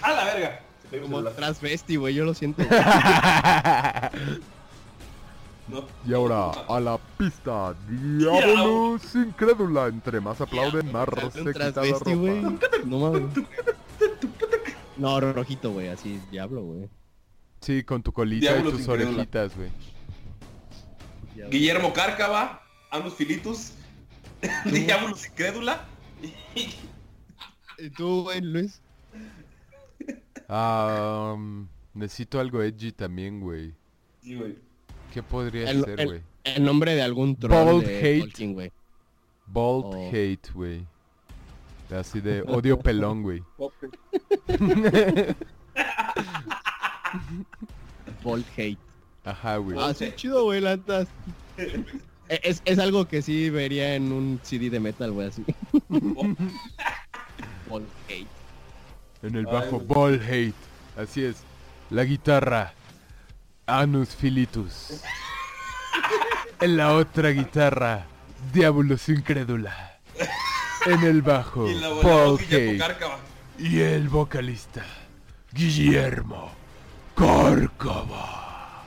[0.00, 0.60] ¡A la verga!
[1.00, 2.62] Como transvesti, güey, yo lo siento.
[5.68, 5.86] No.
[6.04, 9.86] Y ahora, a la pista, Diabolus Incrédula.
[9.86, 12.68] Entre más aplauden, más se quita la ropa.
[12.84, 13.22] No mames.
[14.96, 16.88] No, rojito, güey, así, diablo, güey.
[17.60, 19.10] Sí, con tu colita Diabolus y tus Incrédula.
[19.14, 19.70] orejitas, güey.
[21.50, 23.72] Guillermo Cárcava, Anus Filitus,
[24.66, 25.86] Diábulos incrédula.
[27.78, 28.81] ¿Y tú, güey, Luis?
[30.48, 33.72] Ah, um, necesito algo edgy también, güey.
[34.22, 34.56] Sí, güey.
[35.12, 36.20] ¿Qué podría El, ser, el- güey?
[36.44, 38.20] el nombre de algún troll Bold de hate.
[38.20, 38.72] Tolkien, güey.
[39.46, 40.10] Bold Oh.
[40.12, 40.86] hate, güey.
[41.90, 43.42] Así de odio pelón, güey.
[48.22, 48.78] Bold hate.
[49.24, 49.76] Ajá, güey.
[49.78, 51.06] Ah, sí, chido, güey, la neta.
[51.58, 51.84] E,
[52.42, 55.44] Es, es algo que sí vería en un CD de metal, güey, así.
[57.68, 58.26] Bold hate.
[59.22, 59.86] En el Ay, bajo, güey.
[59.86, 60.54] ball hate.
[60.96, 61.36] Así es.
[61.90, 62.72] La guitarra,
[63.66, 65.00] Anus Filitus.
[66.60, 68.06] en la otra guitarra,
[68.52, 69.98] Diabolus Incrédula.
[70.86, 72.40] En el bajo, Y Paul.
[72.78, 73.18] Cárcava.
[73.58, 74.82] Y el vocalista,
[75.52, 76.50] Guillermo
[77.14, 78.82] Córcova.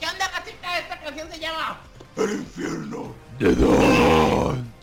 [0.00, 0.78] ¿Qué onda, gatita?
[0.78, 1.78] Esta canción se llama.
[3.38, 4.77] ¿De dónde?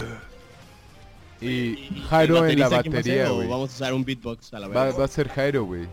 [1.49, 3.47] Y Jairo en la batería, güey.
[3.47, 4.99] Vamos a usar un beatbox a la Va, vez.
[4.99, 5.87] va a ser Jairo, güey.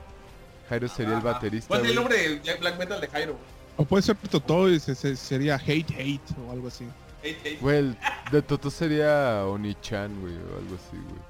[0.68, 1.32] Jairo sería el Ajá.
[1.32, 1.68] baterista.
[1.68, 3.36] ¿Cuál es el nombre de Jack Black Metal de Jairo?
[3.76, 6.86] O puede ser Totó y se- se- sería Hate Hate o algo así.
[7.22, 7.58] Hey, hey.
[7.60, 7.96] Güey, el
[8.30, 11.20] de Toto sería Oni-chan, güey, o algo así, güey.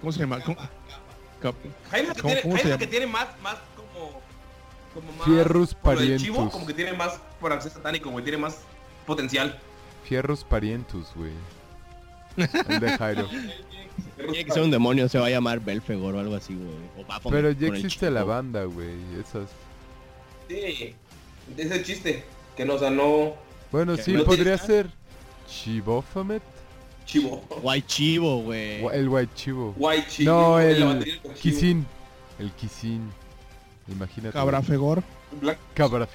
[0.00, 0.40] ¿Cómo se llama?
[0.40, 0.56] ¿Cómo?
[1.40, 1.54] Cap-
[1.90, 2.78] Jairo es el que ¿Cómo- tiene, cómo Jairo llama?
[2.78, 4.20] que tiene más, más como...
[4.94, 6.52] como más, por del chivo, parientus.
[6.52, 8.22] como que tiene más francés satánico, güey.
[8.24, 8.58] Tiene más
[9.06, 9.58] potencial.
[10.04, 11.32] Fierros parientus, güey.
[12.36, 13.28] El de Jairo.
[14.16, 17.06] Tiene que ser un demonio, se va a llamar Belfegor o algo así, güey.
[17.30, 18.94] Pero ya existe la banda, güey.
[19.20, 19.48] Esas.
[20.48, 20.94] Sí.
[21.56, 22.24] Es el chiste.
[22.56, 23.34] Que no, o sea, no...
[23.72, 24.90] Bueno, sí, ¿No podría tienes ser
[25.48, 26.42] Chivofamet.
[27.04, 27.42] Chivo.
[27.60, 28.84] Guay chivo, güey.
[28.92, 29.74] El White Chivo.
[29.76, 30.32] Guay chivo.
[30.32, 31.20] No, el.
[31.40, 31.86] Kisin.
[32.38, 33.10] El Kisin.
[33.88, 34.32] Imagínate.
[34.32, 34.68] Cabra güey.
[34.68, 35.02] Fegor.
[35.40, 35.58] Black...
[35.74, 36.08] Cabra.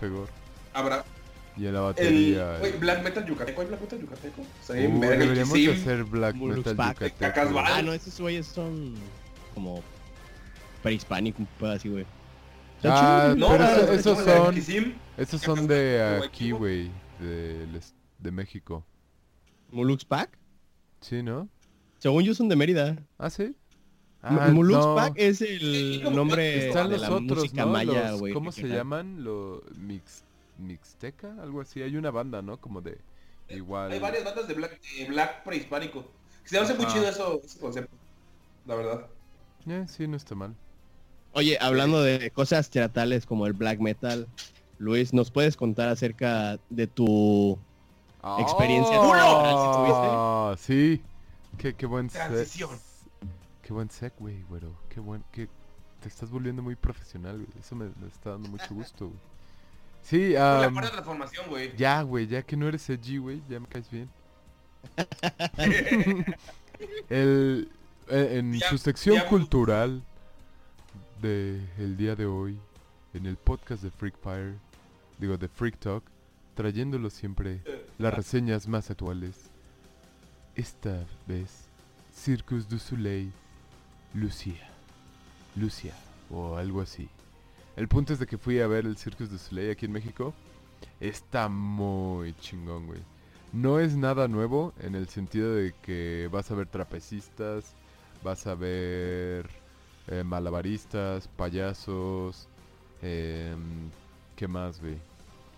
[1.60, 1.76] Y la El...
[1.76, 2.58] batería.
[2.60, 3.62] Güey, Black Metal Yucateco.
[3.62, 4.42] ¿Hay Black Metal Yucateco?
[4.42, 7.02] O sea, Uh, verga, el deberíamos hacer Black Mulux Metal Pack.
[7.20, 7.60] Yucateco.
[7.60, 8.94] Ah, no, esos güeyes son
[9.54, 9.84] como
[10.82, 12.06] prehispánico, un pedo así, güey.
[12.84, 14.96] Ah, chido, pero no, eso- no, esos no, son-.
[15.18, 16.90] Esos son de aquí, güey.
[17.20, 17.68] De,
[18.20, 18.86] de México.
[19.72, 20.38] Mulux Pack.
[21.02, 21.50] ¿Sí, no?
[21.98, 22.96] Según yo son de Mérida.
[23.18, 23.54] ¿Ah, sí?
[24.24, 24.96] Mu- Ah, Mulux no.
[24.96, 27.72] Pack es el nombre Están de los la otros, música ¿no?
[27.72, 28.34] maya, güey.
[28.34, 29.24] ¿Cómo se llaman?
[29.24, 30.24] Los mix,
[30.60, 31.82] Mixteca, algo así.
[31.82, 32.58] Hay una banda, ¿no?
[32.58, 32.98] Como de
[33.50, 33.92] igual.
[33.92, 36.06] Hay varias bandas de Black, de black prehispánico.
[36.46, 37.96] Se hace muy chido eso, ese concepto.
[38.66, 39.08] La verdad.
[39.68, 40.56] Eh, sí, no está mal.
[41.34, 44.28] Oye, hablando de cosas teatrales como el black metal,
[44.80, 47.60] Luis, ¿nos puedes contar acerca de tu
[48.40, 50.54] Experiencia ¡Oh!
[50.58, 51.02] Sí.
[51.58, 52.10] Qué, qué buen.
[52.10, 52.72] Transición.
[53.62, 54.74] Qué buen set, güey, güero.
[54.90, 55.24] Qué buen...
[55.32, 55.48] Qué...
[56.02, 57.48] Te estás volviendo muy profesional, güey.
[57.60, 59.20] Eso me, me está dando mucho gusto, güey.
[60.04, 61.76] Sí, Fue la am, cuarta transformación, güey.
[61.78, 64.10] ya, güey, ya que no eres edgy, güey, ya me caes bien.
[67.10, 67.70] El,
[68.10, 70.02] eh, en Ya- su sección ya- cultural
[71.22, 72.58] de el día de hoy,
[73.14, 74.56] en el podcast de Freak Fire,
[75.18, 76.04] digo de Freak Talk,
[76.56, 77.62] trayéndolo siempre
[77.98, 79.36] las reseñas más actuales.
[80.56, 81.66] Esta vez,
[82.16, 83.32] Circus du Soleil,
[84.14, 84.70] Lucia,
[85.56, 85.94] Lucia
[86.30, 87.10] o algo así.
[87.80, 90.34] El punto es de que fui a ver el Circus du Soleil aquí en México.
[91.00, 93.00] Está muy chingón, güey.
[93.54, 97.78] No es nada nuevo en el sentido de que vas a ver trapecistas,
[98.22, 99.50] vas a ver
[100.08, 102.50] eh, malabaristas, payasos,
[103.02, 103.90] em,
[104.36, 104.98] ¿qué más, güey?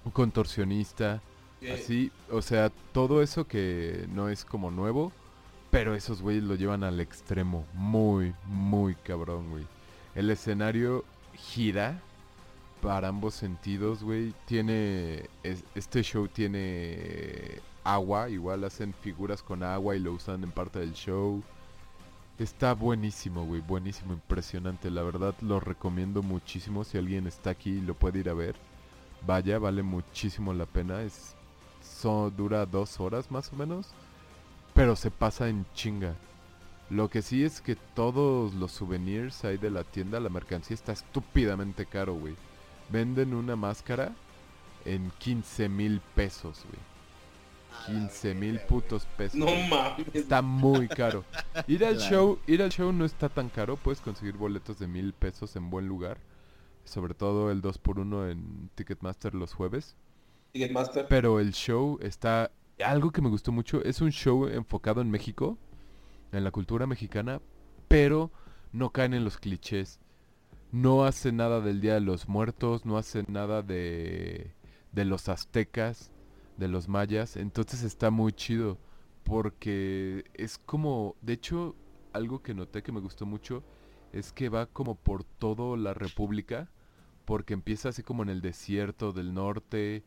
[0.06, 1.24] Un contorsionista,
[1.60, 5.12] Eh, así, o sea, todo eso que no es como nuevo,
[5.72, 9.66] pero esos güeyes lo llevan al extremo, muy, muy cabrón, güey.
[10.16, 11.04] El escenario
[11.34, 12.02] gira
[12.82, 14.34] para ambos sentidos, güey.
[14.46, 20.52] Tiene, es- este show tiene agua, igual hacen figuras con agua y lo usan en
[20.52, 21.42] parte del show.
[22.40, 24.90] Está buenísimo, güey, buenísimo, impresionante.
[24.90, 26.84] La verdad lo recomiendo muchísimo.
[26.84, 28.56] Si alguien está aquí y lo puede ir a ver,
[29.28, 31.02] vaya, vale muchísimo la pena.
[31.04, 31.36] Es,
[31.84, 33.88] so- dura dos horas más o menos,
[34.74, 36.16] pero se pasa en chinga.
[36.90, 40.92] Lo que sí es que todos los souvenirs ahí de la tienda, la mercancía está
[40.92, 42.36] estúpidamente caro, güey.
[42.92, 44.14] Venden una máscara
[44.86, 46.92] en 15 mil pesos, güey.
[48.00, 49.36] 15 mil putos pesos.
[49.40, 50.08] No mames.
[50.14, 51.24] Está muy caro.
[51.68, 52.10] Ir al Claro.
[52.12, 53.78] show, ir al show no está tan caro.
[53.78, 56.18] Puedes conseguir boletos de mil pesos en buen lugar.
[56.84, 59.96] Sobre todo el 2x1 en Ticketmaster los jueves.
[60.52, 61.08] Ticketmaster.
[61.08, 62.52] Pero el show está...
[62.84, 65.58] Algo que me gustó mucho es un show enfocado en México,
[66.32, 67.40] en la cultura mexicana,
[67.88, 68.32] pero
[68.74, 70.00] no caen en los clichés.
[70.72, 74.54] No hace nada del Día de los Muertos, no hace nada de,
[74.94, 76.12] de los aztecas,
[76.58, 77.36] de los mayas.
[77.36, 78.78] Entonces está muy chido,
[79.24, 81.16] porque es como...
[81.22, 81.76] De hecho,
[82.14, 83.64] algo que noté que me gustó mucho
[84.14, 86.70] es que va como por toda la república,
[87.26, 90.06] porque empieza así como en el desierto del norte,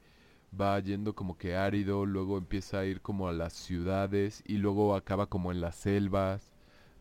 [0.59, 4.95] va yendo como que árido, luego empieza a ir como a las ciudades y luego
[4.95, 6.53] acaba como en las selvas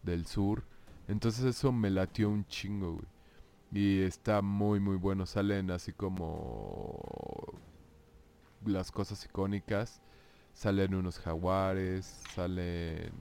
[0.03, 0.63] del sur.
[1.07, 3.13] Entonces eso me latió un chingo, güey.
[3.73, 5.25] Y está muy muy bueno.
[5.25, 7.59] Salen así como
[8.65, 10.01] las cosas icónicas.
[10.53, 13.11] Salen unos jaguares, salen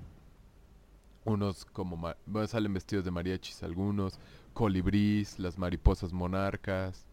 [1.24, 4.18] unos como bueno, salen vestidos de mariachis algunos,
[4.52, 7.06] colibrís, las mariposas monarcas.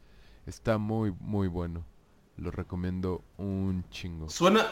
[0.46, 1.86] Está muy muy bueno.
[2.36, 4.30] Lo recomiendo un chingo.
[4.30, 4.66] Suena,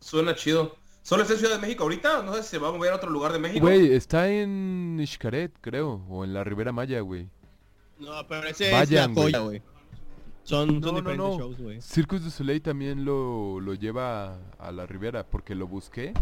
[0.00, 0.76] suena chido.
[1.02, 2.22] ¿Solo está en Ciudad de México ahorita?
[2.24, 3.64] No sé si se va a mover a otro lugar de México.
[3.64, 7.28] Güey, está en Xcaret, creo, o en la Ribera Maya, güey.
[7.98, 9.62] No, pero ese Vayan, es la joya, güey.
[10.44, 11.38] Son, son No, no, diferentes no.
[11.38, 11.80] shows, güey.
[11.82, 16.12] Circus du Soleil también lo, lo lleva a, la Ribera, porque lo busqué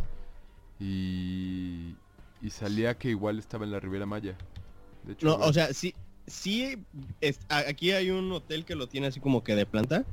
[0.81, 1.95] y,
[2.43, 4.37] y salía que igual estaba en la Ribera Maya.
[5.05, 5.95] De hecho, No, o sea, sí,
[6.27, 6.79] sí,
[7.21, 10.05] es- aquí hay un hotel que lo tiene así como que de planta.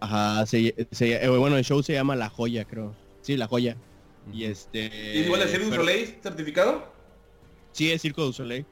[0.00, 2.94] Ajá, se, se- eh, bueno, el show se llama La Joya, creo.
[3.20, 3.76] Sí, La Joya.
[4.32, 4.52] Y Ujú.
[4.52, 4.86] este...
[5.14, 6.92] ¿Y es igual de Cirque du pero- Soleil certificado?
[7.72, 8.66] Sí, es Circo du Soleil.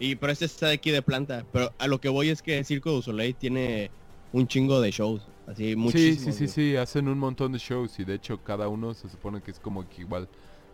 [0.00, 1.44] Y pero este está de aquí de planta.
[1.52, 3.90] Pero a lo que voy es que Circo du Soleil tiene
[4.32, 5.22] un chingo de shows.
[5.46, 6.24] Así, Sí, muchísimos.
[6.24, 6.70] sí, sí, güey.
[6.72, 9.58] sí, hacen un montón de shows y de hecho cada uno se supone que es
[9.58, 10.28] como que igual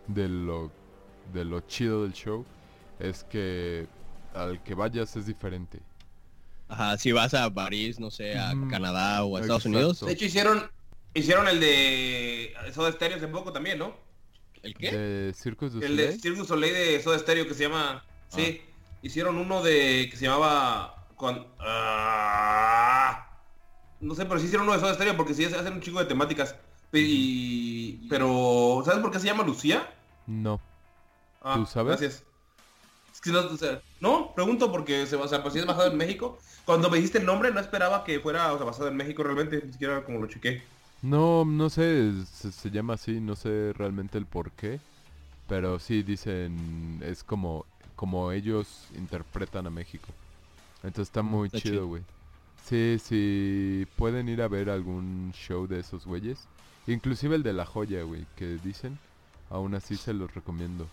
[0.07, 0.71] de lo,
[1.33, 2.45] de lo chido del show
[2.99, 3.87] es que
[4.33, 5.79] al que vayas es diferente.
[6.69, 8.67] Ajá, si vas a París, no sé, a Ujú.
[8.69, 9.77] Canadá o a Estados Exacto.
[9.77, 9.99] Unidos.
[10.05, 10.69] De hecho hicieron
[11.13, 13.95] hicieron el de Soda Stereo hace poco también, ¿no?
[14.61, 14.91] ¿El qué?
[14.91, 16.35] De Circus du El de Soleil.
[16.37, 18.05] Du Soleil de Soda Stereo que se llama...
[18.29, 18.61] Sí,
[19.07, 20.07] hicieron uno de...
[20.09, 21.05] que se llamaba...
[21.15, 21.47] Con...
[21.59, 23.27] ah,
[23.99, 26.05] no sé, pero sí hicieron uno de Soda Stereo porque sí hacen un chingo de
[26.05, 26.55] temáticas.
[26.93, 28.07] Y...
[28.09, 28.83] Pero...
[28.85, 29.93] ¿Sabes por qué se llama Lucía?
[30.27, 30.61] No.
[31.41, 31.99] Ah, ¿Tú sabes?
[31.99, 32.23] Gracias.
[33.13, 35.89] Es que no, o sea, no, pregunto porque se, o sea, pues sí es basado
[35.89, 36.37] en México.
[36.65, 39.59] Cuando me dijiste el nombre no esperaba que fuera o sea, basado en México realmente,
[39.65, 40.61] ni siquiera como lo chequé.
[41.01, 44.79] No, no sé, se, se llama así, no sé realmente el por qué.
[45.47, 47.65] Pero sí dicen, es como,
[47.97, 50.07] como ellos interpretan a México.
[50.83, 52.03] Entonces está muy está chido, güey.
[52.63, 56.47] Sí, sí, pueden ir a ver algún show de esos güeyes.
[56.87, 58.99] Inclusive el de La Joya, güey, que dicen.
[59.49, 60.87] Aún así se los recomiendo.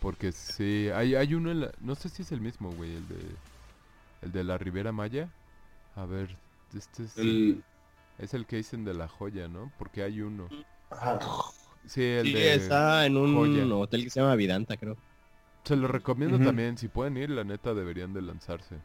[0.00, 1.72] Porque sí, hay, hay uno en la...
[1.80, 3.20] No sé si es el mismo, güey, el de...
[4.22, 5.28] El de la Ribera Maya.
[5.96, 6.36] A ver,
[6.74, 7.18] este es...
[7.18, 7.62] El...
[8.18, 9.72] Es el que dicen de la joya, ¿no?
[9.78, 10.48] Porque hay uno.
[11.86, 12.54] Sí, el Sí, de...
[12.54, 13.66] está en un Joya.
[13.76, 14.96] hotel que se llama Vidanta, creo.
[15.64, 16.76] Se lo recomiendo también.
[16.78, 18.76] Si pueden ir, la neta deberían de lanzarse.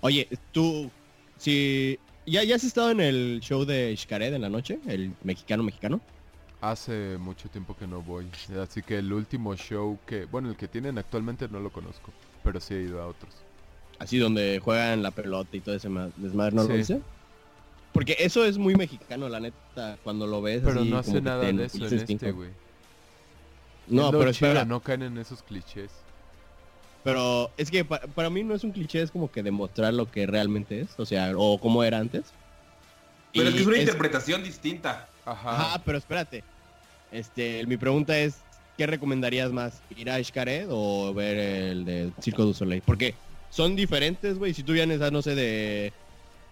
[0.00, 0.90] Oye, tú,
[1.38, 1.98] si...
[2.26, 4.78] ¿Ya, ¿Ya has estado en el show de Xcaret en la noche?
[4.86, 6.00] El mexicano mexicano.
[6.60, 8.26] Hace mucho tiempo que no voy.
[8.60, 10.26] Así que el último show que...
[10.26, 12.12] Bueno, el que tienen actualmente no lo conozco.
[12.44, 13.32] Pero sí he ido a otros.
[13.98, 16.74] Así donde juegan la pelota y todo ese ma- desmadre, ¿no lo Sí.
[16.76, 17.00] viste?
[17.92, 21.42] Porque eso es muy mexicano, la neta, cuando lo ves Pero así, no hace nada
[21.52, 22.50] de eso en este, güey.
[23.88, 25.90] No, pero espera, No caen en esos clichés.
[27.04, 30.10] pero es que pa- para mí no es un cliché, es como que demostrar lo
[30.10, 32.24] que realmente es, o sea, o cómo era antes.
[33.34, 35.08] Pero es que es una interpretación distinta.
[35.24, 35.50] Ajá.
[35.72, 36.44] Ajá, pero espérate.
[37.10, 38.36] Este, mi pregunta es,
[38.76, 39.80] ¿qué recomendarías más?
[39.96, 42.82] ¿Ir a Xcaret o ver el de Circo du Soleil?
[42.84, 43.14] Porque
[43.50, 44.54] son diferentes, güey.
[44.54, 45.92] Si tú vienes a, no sé, de...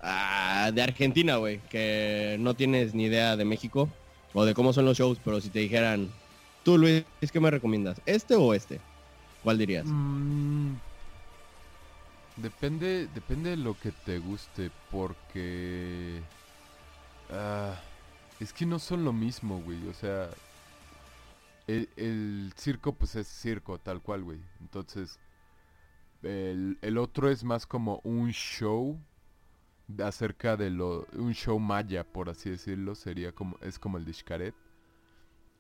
[0.03, 3.89] ah, de Argentina, güey, que no tienes ni idea de México
[4.33, 6.09] o de cómo son los shows, pero si te dijeran,
[6.63, 8.01] tú Luis, ¿qué me recomiendas?
[8.07, 8.81] ¿Este o este?
[9.43, 9.87] ¿Cuál dirías?
[9.87, 10.75] Mm,
[12.37, 16.21] depende, depende de lo que te guste, porque
[17.31, 17.75] ah,
[18.41, 19.87] es que no son lo mismo, güey.
[19.89, 20.31] O sea,
[21.67, 24.41] el, circo, pues es circo, tal cual, güey.
[24.61, 25.19] Entonces,
[26.23, 28.99] el, otro es más como un show
[30.03, 32.95] acerca de lo, un show maya, por así decirlo.
[32.95, 34.55] Sería como, es como el de.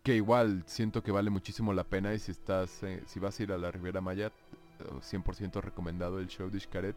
[0.02, 3.42] Que igual siento que vale muchísimo la pena y si estás, eh, si vas a
[3.42, 4.32] ir a la Riviera Maya,
[4.78, 6.96] eh, 100% recomendado el show de Xcaret.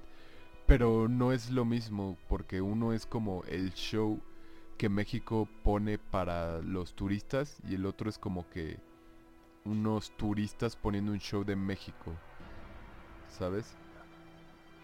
[0.65, 4.21] Pero no es lo mismo porque uno es como el show
[4.77, 8.80] que México pone para los turistas y el otro es como que
[9.65, 12.13] unos turistas poniendo un show de México.
[13.30, 13.75] ¿Sabes?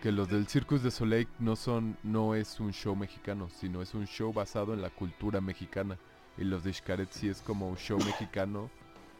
[0.02, 3.94] Que los del Circus de Soleil no son no es un show mexicano, sino es
[3.94, 5.98] un show basado en la cultura mexicana.
[6.40, 8.70] Y los de Xcaret sí es como un show mexicano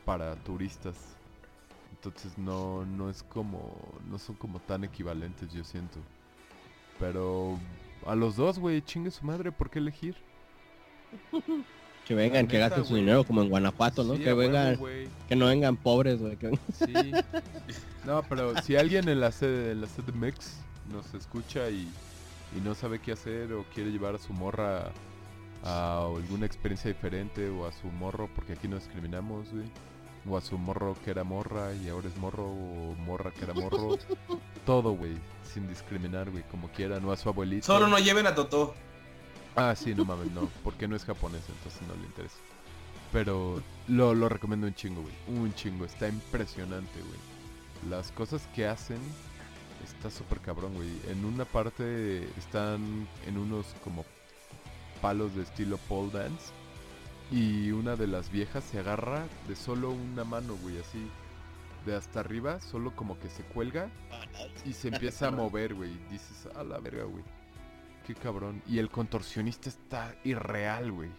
[0.06, 0.96] para turistas.
[1.92, 3.76] Entonces no, no es como,
[4.10, 6.00] no son como tan equivalentes, yo siento.
[6.98, 7.60] Pero
[8.06, 10.16] a los dos, güey, chingue su madre, ¿por qué elegir?
[12.06, 14.16] Que vengan, que gasten su dinero como en Guanajuato, ¿no?
[14.16, 14.80] Sí, que vengan,
[15.28, 16.40] que no vengan pobres, güey.
[16.74, 17.12] Sí.
[18.04, 20.58] No, pero si alguien en la sede, en la sede Mix
[20.92, 21.88] nos escucha y,
[22.58, 24.92] y no sabe qué hacer o quiere llevar a su morra
[25.64, 29.70] a alguna experiencia diferente o a su morro, porque aquí no discriminamos, güey.
[30.30, 33.54] O a su morro que era morra y ahora es morro o morra que era
[33.54, 33.98] morro.
[34.66, 37.04] Todo, güey, sin discriminar, güey, como quieran.
[37.06, 37.66] O a su abuelito.
[37.66, 38.76] Solo no lleven a Totó.
[39.56, 42.38] Ah, sí, no mames, no, porque no es japonés, entonces no le interesa.
[43.12, 45.14] Pero lo, lo recomiendo un chingo, güey.
[45.28, 47.90] Un chingo, está impresionante, güey.
[47.90, 49.00] Las cosas que hacen
[49.84, 50.90] está súper cabrón, güey.
[51.10, 54.06] En una parte están en unos como
[55.02, 56.52] palos de estilo pole dance.
[57.32, 61.10] Y una de las viejas se agarra de solo una mano, güey, así.
[61.86, 63.90] De hasta arriba, solo como que se cuelga
[64.66, 65.92] y se empieza a mover, güey.
[66.10, 67.24] Dices, a la verga, güey.
[68.06, 68.62] Qué cabrón.
[68.68, 71.10] Y el contorsionista está irreal, güey.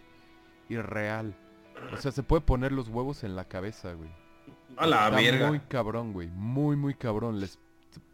[0.69, 1.35] Irreal.
[1.93, 4.09] O sea, se puede poner los huevos en la cabeza, güey.
[4.77, 5.47] A la Está verga.
[5.47, 6.27] muy cabrón, güey.
[6.29, 7.39] Muy, muy cabrón.
[7.39, 7.57] Les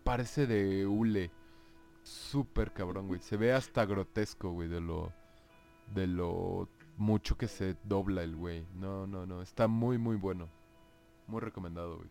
[0.04, 1.32] parece de hule.
[2.04, 3.20] Súper cabrón, güey.
[3.20, 5.12] Se ve hasta grotesco, güey, de lo...
[5.94, 8.66] De lo mucho que se dobla el güey.
[8.76, 9.42] No, no, no.
[9.42, 10.50] Está muy, muy bueno.
[11.28, 12.10] Muy recomendado, güey.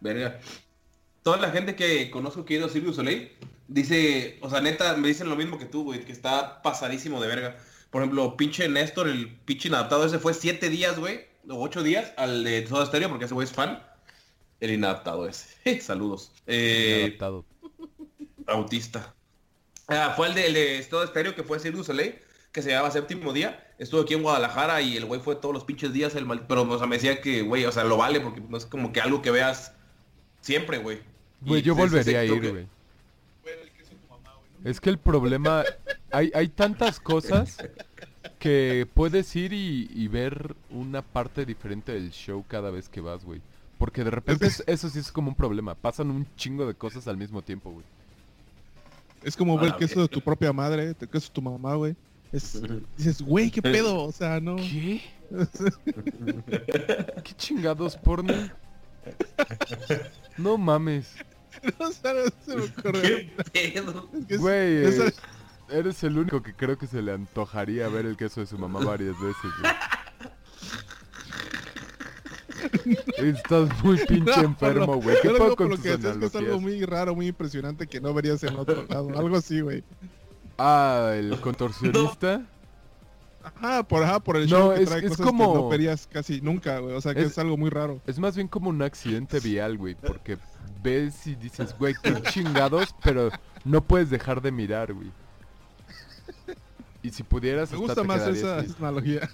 [0.00, 0.40] Verga.
[1.22, 3.30] Toda la gente que conozco que ha ido a du Soleil
[3.68, 7.28] dice, o sea, neta, me dicen lo mismo que tú, güey, que está pasadísimo de
[7.28, 7.56] verga.
[7.90, 12.12] Por ejemplo, pinche Néstor, el pinche inadaptado ese fue siete días, güey, o ocho días
[12.16, 13.82] al de Soda Stereo, porque ese güey es fan.
[14.60, 15.80] El inadaptado ese.
[15.80, 16.32] Saludos.
[16.46, 17.44] Eh, Adaptado.
[18.46, 19.14] autista.
[19.88, 22.16] Ah, fue el de, el de Soda Stereo, que fue du Soleil,
[22.54, 23.60] que se llamaba Séptimo Día.
[23.78, 26.46] Estuvo aquí en Guadalajara y el güey fue todos los pinches días, el mal...
[26.46, 28.92] pero o sea, me decía que, güey, o sea, lo vale, porque no es como
[28.92, 29.72] que algo que veas
[30.40, 31.00] siempre, güey.
[31.40, 32.66] Güey, yo volvería a ir, que- güey.
[34.64, 35.62] Es que el problema,
[36.10, 37.58] hay, hay tantas cosas
[38.38, 43.24] que puedes ir y, y ver una parte diferente del show cada vez que vas,
[43.24, 43.42] güey.
[43.78, 45.74] Porque de repente es- eso sí es como un problema.
[45.74, 47.84] Pasan un chingo de cosas al mismo tiempo, güey.
[49.24, 51.74] Es como A ver el queso de tu propia madre, el queso de tu mamá,
[51.74, 51.96] güey.
[52.34, 52.60] Es,
[52.96, 54.56] dices, güey, qué pedo, o sea, no.
[54.56, 55.00] ¿Qué?
[57.22, 58.34] ¿Qué chingados porno?
[60.36, 61.14] No mames.
[61.78, 63.32] No sabes, se me ocurre.
[63.52, 64.10] ¿Qué pedo?
[64.12, 65.14] Es que Güey, eh,
[65.70, 68.80] eres el único que creo que se le antojaría ver el queso de su mamá
[68.84, 69.50] varias veces,
[73.16, 73.30] güey.
[73.30, 75.16] Estás muy pinche No, enfermo, no, güey.
[75.22, 78.00] ¿Qué por con lo tus que decías que es algo muy raro, muy impresionante que
[78.00, 79.16] no verías en otro lado.
[79.16, 79.84] Algo así, güey.
[80.58, 82.42] Ah, el contorsionista.
[83.42, 85.68] Ajá, por, ajá, por el No, show que es- trae es cosas como- que no
[85.68, 86.94] verías casi nunca, güey.
[86.94, 88.00] O sea, que es, Es- algo muy raro.
[88.06, 89.94] Es más bien como un accidente vial, güey.
[89.96, 90.38] Porque
[90.82, 93.30] ves y dices, güey, qué chingados, pero
[93.64, 95.10] no puedes dejar de mirar, güey.
[97.02, 98.74] Y si pudieras Me gusta más esa ahí.
[98.78, 99.28] analogía.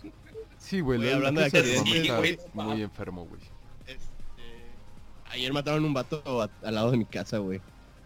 [0.59, 3.41] Sí, güey, Güey, lo- hablando de accidentes, güey, muy enfermo, güey.
[3.87, 4.03] Este,
[5.31, 6.23] ayer mataron un vato
[6.63, 7.61] al lado de mi casa, güey.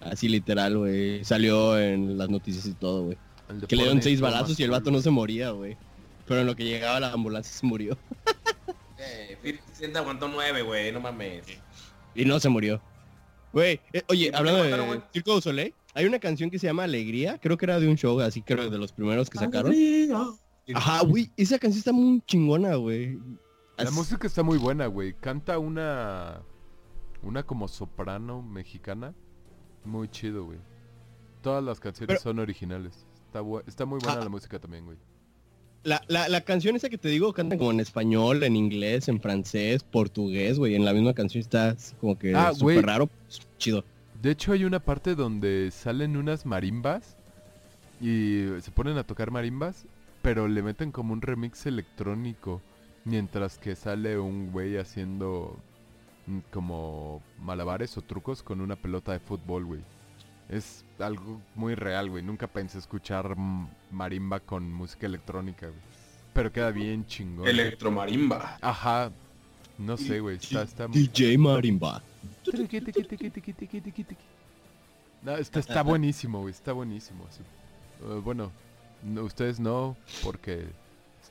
[0.04, 1.24] Así literal, güey.
[1.24, 3.18] Salió en las noticias y todo, güey.
[3.68, 5.76] Que le dieron seis balazos y el vato no se moría, güey.
[6.26, 7.96] Pero en lo que llegaba la ambulancia se murió.
[8.96, 11.44] Eh, 50 Cent aguantó nueve, güey, no mames.
[12.14, 12.80] Y no se murió.
[13.52, 15.00] Güey, eh, oye, ¿Y por qué hablando de güey?
[15.12, 17.38] Circo Soleil, hay una canción que se llama Alegría.
[17.38, 19.74] Creo que era de un show, así creo de los primeros que sacaron.
[20.74, 23.18] Ajá, güey, esa canción está muy chingona, güey.
[23.76, 25.12] La As- música está muy buena, güey.
[25.14, 26.40] Canta una...
[27.22, 29.14] Una como soprano mexicana.
[29.84, 30.58] Muy chido, güey.
[31.42, 33.04] Todas las canciones Pero- son originales.
[33.26, 34.24] Está, está muy buena Ah.
[34.24, 34.96] la música también, güey.
[35.82, 39.20] La, la, la canción esa que te digo cantan como en español, en inglés, en
[39.20, 40.74] francés, portugués, güey.
[40.74, 43.10] En la misma canción está como que Ah, súper raro.
[43.58, 43.84] Chido.
[44.22, 47.16] De hecho hay una parte donde salen unas marimbas
[48.00, 49.84] y se ponen a tocar marimbas,
[50.22, 52.62] pero le meten como un remix electrónico,
[53.04, 55.54] mientras que sale un güey haciendo
[56.50, 59.80] como malabares o trucos con una pelota de fútbol, güey.
[60.48, 62.22] Es algo muy real, güey.
[62.22, 65.80] Nunca pensé escuchar mm, marimba con música electrónica, güey.
[66.32, 67.46] Pero queda bien chingón.
[67.48, 68.58] Electromarimba.
[68.60, 69.10] Ajá.
[69.78, 70.36] No sé, güey.
[70.36, 72.02] Está, está DJ Marimba.
[75.22, 77.24] No, está, está buenísimo, güey, está buenísimo.
[78.02, 78.52] Eh, bueno,
[79.02, 80.66] no- ustedes no, porque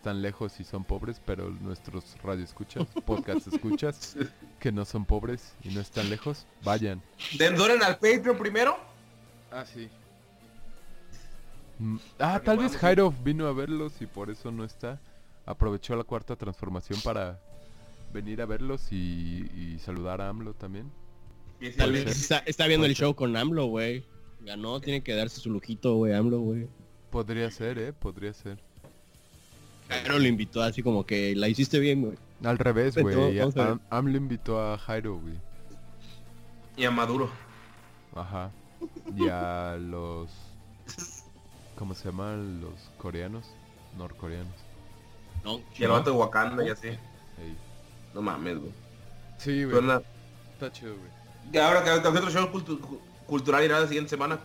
[0.03, 4.17] están lejos y son pobres, pero nuestros radioescuchas, podcast escuchas,
[4.59, 7.01] que no son pobres y no están lejos, vayan.
[7.37, 8.75] Den donen al Patreon primero.
[9.49, 9.87] Ah, sí.
[12.19, 12.75] ah, que tal vez.
[12.75, 14.99] Jairo vino a verlos y por eso no está.
[15.45, 17.39] Aprovechó la cuarta transformación para
[18.11, 20.91] venir a verlos y, y saludar a AMLO también.
[21.77, 24.03] Tal vez está, está viendo el show con AMLO, güey.
[24.41, 26.67] Ganó, tiene que darse su lujito, güey, AMLO, güey.
[27.09, 28.72] Podría ser, eh, podría ser.
[30.01, 32.17] Pero lo invitó así como que la hiciste bien, güey.
[32.43, 33.15] Al revés, güey.
[33.39, 33.71] vamos a ver.
[33.73, 35.35] Am- AMLO invitó a Jairo, güey.
[36.75, 37.29] Y a Maduro.
[38.15, 38.51] Ajá.
[39.15, 40.29] Y a los...
[41.77, 43.45] ¿Cómo se llaman los coreanos?
[43.97, 44.53] Norcoreanos.
[45.43, 46.87] No, Y el vato de Wakanda y así.
[46.87, 46.97] Ey.
[48.13, 48.71] No mames, güey.
[49.37, 49.75] Sí, güey.
[49.77, 50.01] Suena-
[50.53, 51.09] Está chido, güey.
[51.51, 54.39] Y ahora que que otro show cultu- cu- cultural irá la siguiente semana.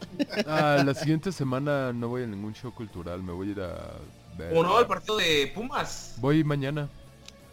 [0.46, 3.22] Ah, la siguiente semana no voy a ningún show cultural.
[3.22, 3.92] Me voy a ir a
[4.38, 4.56] ver...
[4.56, 4.78] ¿O no?
[4.80, 6.14] El partido de Pumas.
[6.18, 6.88] Voy mañana.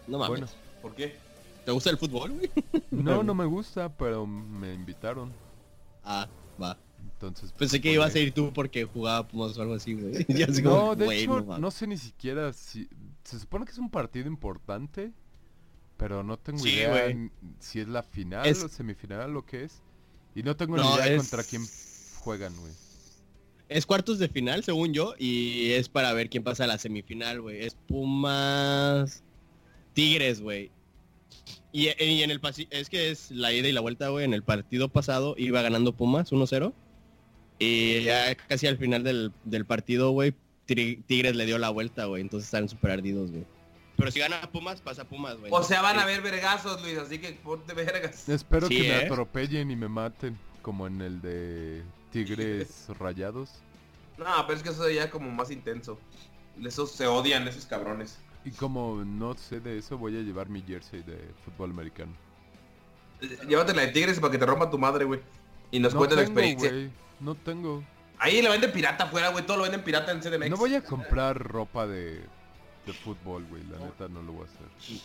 [0.07, 0.29] No mames.
[0.39, 0.47] Bueno.
[0.81, 1.15] ¿Por qué?
[1.65, 2.51] ¿Te gusta el fútbol, güey?
[2.91, 5.31] No, no me gusta, pero me invitaron.
[6.03, 6.27] Ah,
[6.61, 6.77] va.
[7.01, 10.25] Entonces, pues, Pensé que ibas a ir tú porque jugaba Pumas o algo así, güey.
[10.63, 12.89] Como, No, de güey, hecho, no sé ni siquiera si...
[13.23, 15.11] Se supone que es un partido importante,
[15.95, 17.15] pero no tengo Sí, idea
[17.59, 19.81] si es la final Es- o semifinal o qué es.
[20.35, 21.63] Y no tengo No, ni idea es- contra quién
[22.23, 22.71] juegan, güey.
[23.69, 27.41] Es cuartos de final, según yo, y es para ver quién pasa a la semifinal,
[27.41, 27.63] güey.
[27.63, 29.23] Es Pumas...
[29.93, 30.71] Tigres, güey.
[31.71, 34.25] Y, y en el pasi- es que es la ida y la vuelta, güey.
[34.25, 36.73] En el partido pasado iba ganando Pumas 1-0.
[37.59, 40.33] Y ya casi al final del, del partido, güey,
[40.65, 42.21] Tigres le dio la vuelta, güey.
[42.21, 43.45] Entonces están súper ardidos, güey.
[43.97, 45.51] Pero si gana Pumas, pasa Pumas, güey.
[45.53, 48.27] O sea, van a ver vergazos, Luis, así que ponte vergas.
[48.27, 49.05] Espero Sí, que me ¿eh?
[49.05, 51.83] atropellen y me maten, como en el de
[52.13, 53.49] Tigres Rayados.
[54.17, 55.99] No, pero es que eso ya como más intenso.
[56.63, 58.19] Esos se odian, esos cabrones.
[58.45, 62.11] Y como no sé de eso, voy a llevar mi jersey de fútbol americano.
[63.21, 65.21] Eh, Llévate la de Tigres para que te rompa tu madre, güey.
[65.71, 66.69] Y nos no cuentes la experiencia.
[66.69, 66.91] güey.
[67.19, 67.83] No tengo.
[68.19, 69.45] Ahí le venden pirata afuera, güey.
[69.45, 70.49] Todo lo venden pirata en CDMX.
[70.49, 72.21] No voy a comprar ropa de,
[72.85, 73.63] de fútbol, güey.
[73.63, 75.01] La neta no lo voy a hacer.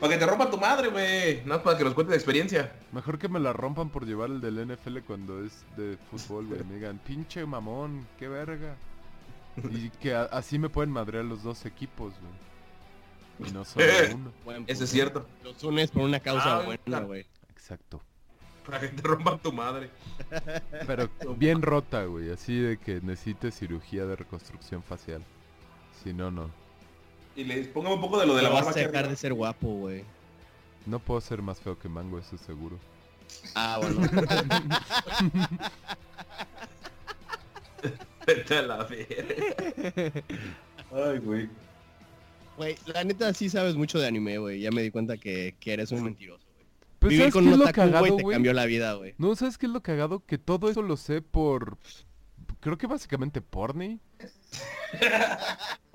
[0.00, 1.36] Para que te rompa tu madre, güey.
[1.42, 2.72] Nada más para que nos cuentes la experiencia.
[2.92, 6.64] Mejor que me la rompan por llevar el del NFL cuando es de fútbol, güey.
[6.68, 8.76] Me digan, pinche mamón, qué verga.
[9.70, 13.50] Y que a- así me pueden madrear los dos equipos, güey.
[13.50, 14.64] Y no solo uno.
[14.66, 15.26] Eso es cierto.
[15.44, 17.26] Los unes por una causa Ah, buena, güey.
[17.50, 18.00] Exacto.
[18.64, 19.90] Para que te rompan tu madre.
[20.86, 22.30] Pero bien rota, güey.
[22.30, 25.22] Así de que necesite cirugía de reconstrucción facial.
[26.02, 26.50] Si no, no.
[27.36, 29.16] Y les pongan un poco de lo de la No vas barba a dejar de
[29.16, 30.04] ser guapo, güey.
[30.86, 32.78] No puedo ser más feo que Mango, eso es seguro.
[33.54, 34.00] Ah, bueno.
[38.26, 40.24] Vete a la verga.
[40.92, 41.48] Ay, güey.
[42.56, 44.60] Güey, la neta sí sabes mucho de anime, güey.
[44.60, 46.66] Ya me di cuenta que, que eres un mentiroso, güey.
[46.98, 49.14] Pues Vivir ¿sabes con un otaku, güey, cagado, te cambió la vida, güey.
[49.16, 50.24] No, ¿sabes qué es lo cagado?
[50.26, 51.78] Que todo eso lo sé por...
[52.60, 54.00] Creo que básicamente porni.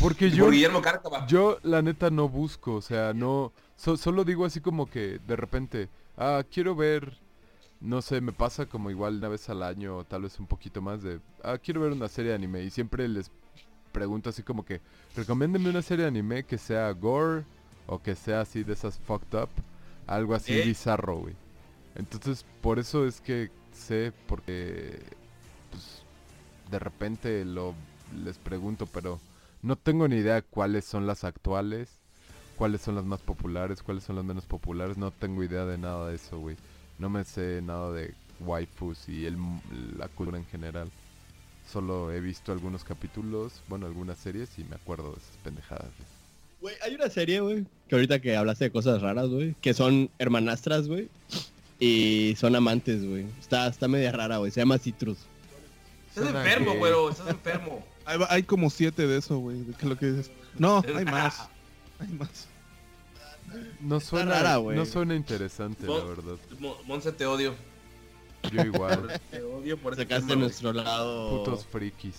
[0.00, 0.44] Porque yo...
[0.44, 1.26] Por Guillermo Cárcava.
[1.26, 3.52] Yo la neta no busco, o sea, no...
[3.76, 5.88] so- solo digo así como que de repente...
[6.16, 7.18] Ah, quiero ver...
[7.80, 10.82] No sé, me pasa como igual una vez al año o tal vez un poquito
[10.82, 11.20] más de...
[11.44, 13.30] Ah, quiero ver una serie de anime y siempre les
[13.92, 14.80] pregunto así como que...
[15.14, 17.44] Recomiéndenme una serie de anime que sea gore
[17.86, 19.48] o que sea así de esas fucked up.
[20.08, 20.64] Algo así ¿Eh?
[20.64, 21.34] bizarro, güey.
[21.94, 25.00] Entonces, por eso es que sé, porque...
[25.70, 26.02] Pues,
[26.70, 27.74] de repente lo
[28.24, 29.20] les pregunto, pero
[29.68, 31.90] no tengo ni idea cuáles son las actuales,
[32.56, 34.96] cuáles son las más populares, cuáles son las menos populares.
[34.96, 36.56] No tengo idea de nada de eso, güey.
[36.98, 39.36] No me sé nada de waifus y el,
[39.98, 40.90] la cultura en general.
[41.70, 45.90] Solo he visto algunos capítulos, bueno, algunas series y me acuerdo de esas pendejadas.
[45.98, 46.08] güey.
[46.62, 50.08] Güey, hay una serie, güey, que ahorita que hablaste de cosas raras, güey, que son
[50.18, 51.10] hermanastras, güey,
[51.78, 53.26] y son amantes, güey.
[53.38, 54.50] Está, está media rara, güey.
[54.50, 55.18] Se llama Citrus.
[56.08, 56.78] Estás Suena enfermo, gay.
[56.80, 57.10] güero.
[57.10, 57.84] Estás enfermo.
[58.08, 59.62] Hay, hay como siete de eso, güey.
[59.62, 60.30] de que lo que dices.
[60.58, 61.48] No, hay más.
[62.00, 62.48] Hay más.
[63.80, 64.76] No suena, rara, güey.
[64.76, 66.36] no suena interesante, la verdad.
[66.58, 67.54] Mo- Monse, te odio.
[68.52, 69.20] Yo igual.
[69.30, 71.38] Te odio por ese Sacaste nuestro lado...
[71.44, 72.16] Putos frikis.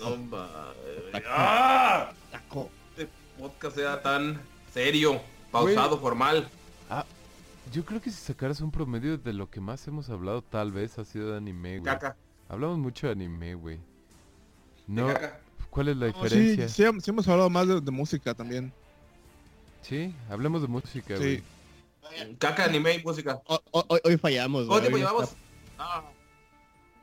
[1.28, 2.11] ¡Ah!
[2.32, 2.70] taco.
[2.98, 3.10] Este
[3.40, 4.41] podcast sea tan
[4.74, 5.22] serio,
[5.52, 6.48] pausado, formal.
[7.72, 10.98] Yo creo que si sacaras un promedio de lo que más hemos hablado, tal vez
[10.98, 11.84] ha sido de anime, güey.
[11.84, 12.18] Caca.
[12.48, 13.78] Hablamos mucho de anime, güey.
[13.78, 13.84] de
[14.88, 15.40] No, caca.
[15.70, 16.68] ¿Cuál es la sí, diferencia?
[16.70, 18.72] sí, sí hemos hablado más de, de música también.
[19.82, 21.41] Sí, hablemos de música, Sí.
[22.04, 22.36] güey.
[22.40, 23.40] Caca, anime y música.
[23.46, 24.82] Ho- ho- Hoy, hoy fallamos, güey.
[24.82, 25.30] ¿Cuánto tiempo Hoy no llevamos?
[25.30, 25.40] está-
[25.78, 26.04] Ah,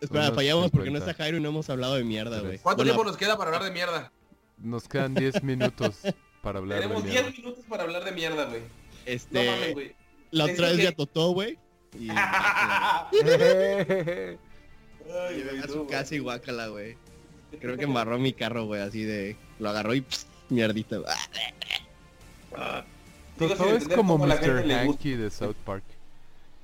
[0.00, 1.10] Espera, fallamos porque no 50.
[1.10, 2.58] está Jairo y no hemos hablado de mierda, güey.
[2.58, 4.12] ¿Cuánto Bueno, tiempo nos queda para hablar de mierda?
[4.58, 5.96] Nos quedan 10 minutos
[6.42, 7.38] para hablar Tenemos de 10 mierda.
[7.38, 8.60] minutos para hablar de mierda, güey.
[8.60, 8.66] No
[9.06, 9.94] Este, mames, güey.
[10.32, 11.58] la otra vez que- ya totó, güey.
[11.98, 14.38] Y Ay, llevé
[15.74, 16.96] güey, casa y guácala, güey.
[17.60, 19.36] Creo que embarró mi carro, güey, así de...
[19.58, 20.98] Lo agarró y pss, mierdita.
[22.56, 22.84] Ah.
[23.38, 24.70] Sin es como la Mr.
[24.70, 25.84] Hanky de South Park.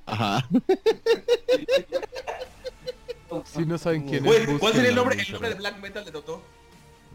[0.05, 0.47] Ajá.
[3.45, 5.55] Si no saben quién Güey, es, ¿cuál sería el nombre, el nombre de.
[5.55, 6.41] Black Metal de Totó?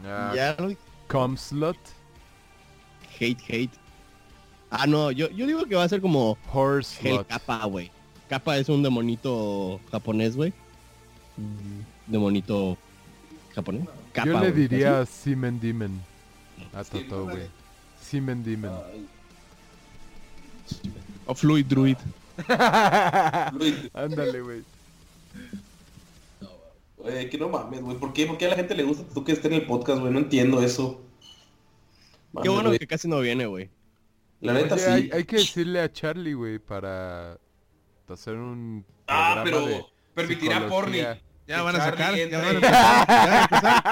[0.05, 0.75] Ah, Ya lo...
[1.07, 1.77] Comslot,
[3.19, 3.71] Hate, hate.
[4.69, 7.27] Ah, no, yo, yo digo que va a ser como Hell Horselot.
[7.27, 7.91] Kappa, güey.
[8.29, 10.53] Kappa es un demonito japonés, güey.
[11.37, 12.77] Mm, Demonito
[13.53, 13.87] japonés.
[14.11, 16.01] Kappa, Yo le diría Simen Demon
[16.73, 17.47] a no, güey.
[18.01, 18.71] Simen Demon.
[21.25, 21.97] O Fluid Druid.
[23.93, 24.63] Ándale, güey.
[26.97, 27.97] Güey, que no mames, güey.
[27.97, 28.25] ¿Por qué?
[28.25, 30.11] ¿Por qué a la gente le gusta tú que esté en el podcast, güey?
[30.11, 31.01] No entiendo eso.
[32.41, 32.79] Qué Mames, bueno güey.
[32.79, 33.69] que casi no viene, güey.
[34.41, 34.89] La neta sí.
[34.89, 37.37] hay, hay que decirle a Charlie, güey, para
[38.07, 40.99] hacer un Ah, pero, de, Permitirá porni.
[41.49, 43.83] Ya van a sacar, ya van a entre- empezar, ya van a empezar.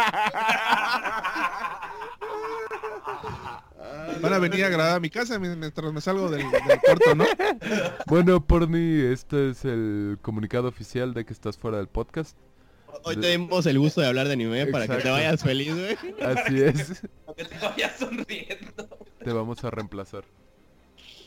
[4.22, 7.26] Van a venir a grabar a mi casa mientras me salgo del, del cuarto, ¿no?
[8.06, 12.38] Bueno, Porni, este es el comunicado oficial de que estás fuera del podcast.
[13.04, 15.98] Hoy tenemos el gusto de hablar de anime para que te vayas feliz, güey.
[16.22, 17.02] Así es.
[17.36, 18.88] Que te vayas sonriendo.
[19.24, 20.24] Te vamos a reemplazar.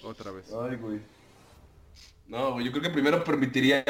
[0.04, 0.46] Otra vez.
[0.52, 1.00] Ay, güey.
[2.28, 3.82] No, yo creo que primero permitiría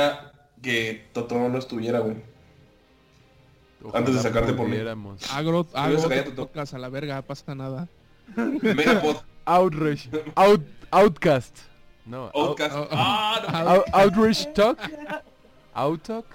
[0.62, 2.16] que Totoro no estuviera, güey.
[3.94, 4.76] Antes de sacarte por mí.
[4.76, 7.88] Agro, Yo agro, sacaría te tocas a la verga, pasa nada.
[8.36, 9.16] Megapod,
[9.46, 10.10] Outrage.
[10.36, 11.56] Out, outcast.
[12.04, 12.26] No.
[12.26, 12.74] out- Outcast.
[12.76, 13.58] out- Ah, no.
[13.70, 14.78] out- outrage talk.
[15.74, 16.26] Outalk.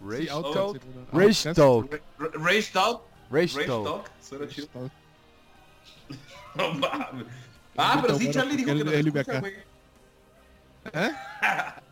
[0.00, 0.76] Rage Sí, Out- talk.
[1.12, 2.00] Rage talk.
[2.18, 3.02] Ra- Rage Talk.
[3.30, 3.84] Rage talk.
[3.84, 4.10] Talk.
[4.22, 4.66] Suena chido.
[4.68, 4.90] Talk.
[6.56, 7.26] No mames.
[7.76, 9.40] Ah, pero sí, Charlie dijo que vive escucha, acá.
[9.40, 9.52] güey.
[10.94, 11.10] ¿Eh?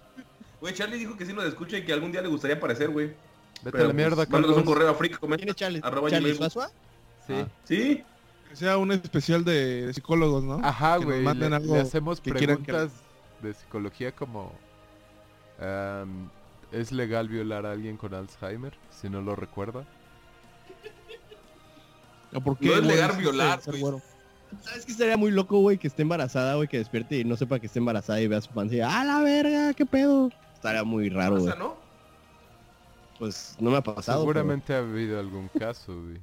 [0.64, 3.08] Güey, Charlie dijo que sí nos escucha y que algún día le gustaría aparecer, güey.
[3.08, 4.74] Vete Pero, a la mierda, pues, mándanos un Carlos.
[4.74, 5.36] correo a freak, comenta.
[5.42, 5.80] ¿Quién es Charlie?
[5.84, 6.36] Arroba ¿Charlie gmail.
[6.38, 6.70] Suazua?
[7.26, 7.34] Sí.
[7.64, 8.04] Sí.
[8.48, 10.60] Que sea un especial de psicólogos, ¿no?
[10.64, 11.18] Ajá, güey.
[11.18, 12.98] Le, manden algo le hacemos que quieran que- preguntas
[13.42, 14.52] de psicología como...
[15.60, 16.30] am,
[16.72, 18.72] ¿Es legal violar a alguien con Alzheimer?
[18.90, 19.84] Si no lo recuerda.
[22.32, 23.82] ¿O por qué, No es legal violar, güey.
[24.62, 25.76] ¿Sabes que estaría muy loco, güey?
[25.76, 28.48] Que esté embarazada, güey, que despierte y no sepa que esté embarazada y vea su
[28.50, 29.74] panza y diga, ¡ah, la verga!
[29.74, 30.30] ¿Qué pedo?
[30.64, 31.58] Estaría muy raro, güey.
[31.58, 31.76] ¿no?
[33.18, 34.20] Pues no me ha pasado.
[34.20, 36.22] Seguramente ha habido algún caso, güey,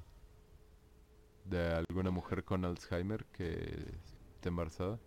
[1.46, 3.86] de alguna mujer con Alzheimer que
[4.34, 4.98] esté embarazada.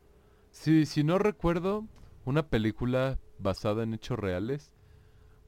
[0.52, 1.84] Sí, si no recuerdo,
[2.24, 4.70] una película basada en hechos reales,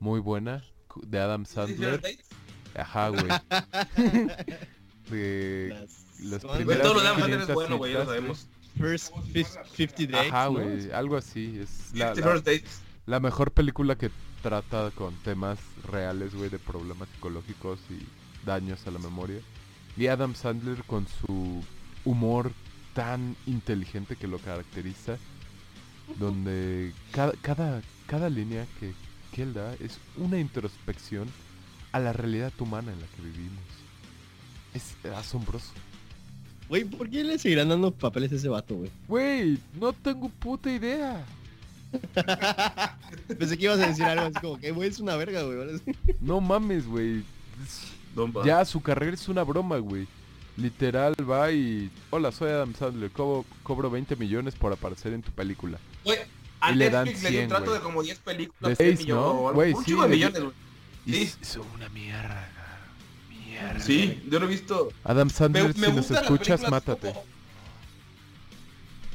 [0.01, 0.65] muy buena,
[1.07, 2.03] de Adam Sandler.
[2.75, 3.23] Ajá, güey.
[5.11, 5.87] de
[6.25, 8.49] las primeras todo lo de Adam Sandler es 500 bueno, güey, ya lo sabemos.
[8.81, 10.53] First fif- 50 Dates, Ajá, ¿no?
[10.55, 11.61] güey, algo así.
[11.63, 12.83] Es la- First Dates.
[13.07, 14.11] La mejor película que
[14.43, 15.59] trata con temas
[15.91, 18.05] reales, güey, de problemas psicológicos y
[18.45, 19.41] daños a la memoria.
[19.97, 21.63] Y Adam Sandler con su
[22.05, 22.53] humor
[22.95, 25.19] tan inteligente que lo caracteriza,
[26.19, 28.93] donde cada, cada, cada línea que,
[29.33, 31.29] que él da es una introspección
[31.93, 33.65] a la realidad humana en la que vivimos.
[34.75, 35.73] Es asombroso.
[36.69, 38.91] Güey, ¿por qué le seguirán dando papeles a ese vato, güey?
[39.07, 41.25] Güey, no tengo puta idea.
[43.39, 45.81] Pensé que ibas a decir algo así como que, güey, es una verga, güey.
[46.21, 47.23] No mames, güey.
[48.45, 50.07] Ya su carrera es una broma, güey.
[50.57, 51.91] Literal va y...
[52.11, 53.11] Hola, soy Adam Sandler.
[53.11, 55.79] Cobro, cobro 20 millones por aparecer en tu película.
[56.05, 56.19] Güey,
[56.61, 57.77] a Y le dan Netflix le dio 100, un trato güey.
[57.79, 58.71] de como 10 películas.
[58.71, 59.31] De 100 seis, millones ¿no?
[59.33, 59.53] o algo.
[59.61, 60.55] Güey, Un sí, chingo de millones, güey.
[61.07, 61.33] Sí.
[61.43, 62.49] es una mierda.
[63.29, 63.81] Mierda.
[63.81, 64.89] Sí, yo lo he visto.
[65.05, 67.09] Adam Me, Sandler, me si nos escuchas, mátate.
[67.13, 67.36] como-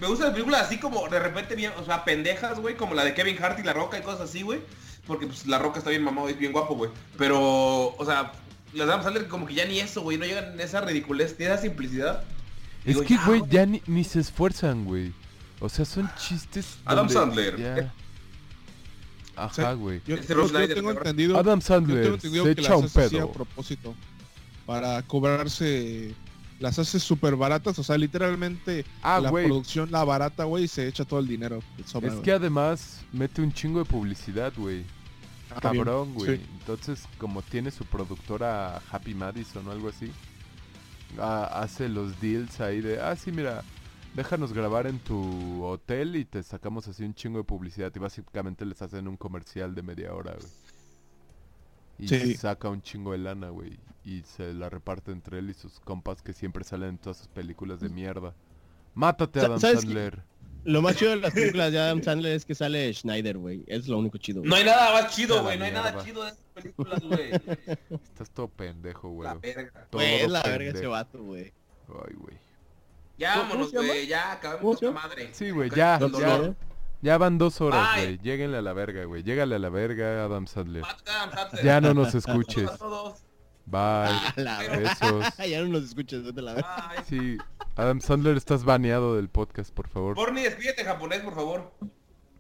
[0.02, 3.06] Me gustan las películas así como de repente bien, o sea, pendejas, güey, como la
[3.06, 4.60] de Kevin Hart y La Roca y cosas así, güey.
[5.08, 6.90] Porque pues La Roca está bien mamado y es bien guapo, güey.
[7.18, 8.32] Pero, o sea,
[8.74, 11.62] las Adam Sandler como que ya ni eso, güey, no llegan esa ridiculez, tiene esa
[11.62, 12.24] simplicidad.
[12.84, 15.14] Es Digo, que, ya, güey, ya ni, ni se esfuerzan, güey.
[15.60, 16.78] O sea, son chistes.
[16.86, 17.58] Adam Sandler.
[17.58, 17.94] ya- sea,
[19.36, 20.02] Ajá, güey.
[20.06, 23.00] Yo, Este tengo entendido, Adam yo tengo Sandler entendido se que echa las un así
[23.00, 23.32] a pedo.
[23.32, 23.96] propósito.
[24.66, 26.14] Para cobrarse,
[26.62, 30.88] las hace súper baratas, o sea, literalmente Ah, la producción la barata, güey, y se
[30.88, 31.60] echa todo el dinero.
[31.78, 34.86] Es que además mete un chingo de publicidad, güey.
[35.54, 35.60] Ah.
[35.60, 36.38] Cabrón, güey.
[36.38, 36.46] Sí.
[36.60, 40.12] Entonces, como tiene su productora Happy Madison o algo así,
[41.20, 43.64] hace los deals ahí de, ah, sí, mira,
[44.16, 47.92] déjanos grabar en tu hotel y te sacamos así un chingo de publicidad.
[47.96, 50.52] Y básicamente les hacen un comercial de media hora, güey.
[52.00, 52.36] Y Sí.
[52.36, 53.78] saca un chingo de lana, güey.
[54.04, 57.28] Y se la reparte entre él y sus compas que siempre salen en todas sus
[57.28, 58.34] películas de mierda.
[58.94, 59.60] Mátate, Adam.
[59.60, 60.24] Sandler.
[60.64, 63.64] Lo más chido de las películas de Adam Sandler es que sale Schneider, güey.
[63.68, 64.42] Es lo único chido.
[64.44, 67.32] No hay nada más chido, güey, no hay nada chido de esas películas, güey.
[67.90, 69.30] Estás todo pendejo, güey.
[69.30, 69.88] La verga.
[69.90, 71.54] Todo Güey, es la verga ese vato, güey.
[71.88, 72.38] Ay, güey.
[73.18, 75.30] Ya ¿Cómo vámonos, güey, ya acabemos ¿Cómo se con madre.
[75.34, 76.56] Sí, güey, ya, ya.
[77.02, 78.20] Ya van dos horas, güey.
[78.20, 79.24] Lléguenle a la verga, güey.
[79.24, 80.84] Llégale a la verga, Adam Sandler.
[80.84, 81.66] Adam Sandler.
[81.66, 82.70] Ya no nos escuches.
[83.66, 84.10] Bye.
[84.36, 85.38] Besos.
[85.50, 86.94] ya no nos escuches, vete a la verga.
[86.96, 87.04] Bye.
[87.08, 87.38] Sí,
[87.76, 90.16] Adam Sandler, estás baneado del podcast, por favor.
[90.16, 91.72] Porni, despídete en japonés, por favor.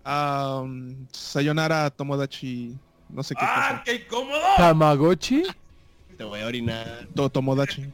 [0.03, 2.75] Ah, um, Sayonara Tomodachi,
[3.09, 3.83] no sé qué ¡Ah, cosa.
[3.85, 4.39] qué incómodo!
[4.57, 5.43] Tamagotchi.
[6.17, 7.07] Te voy a orinar.
[7.15, 7.85] To- Tomodachi.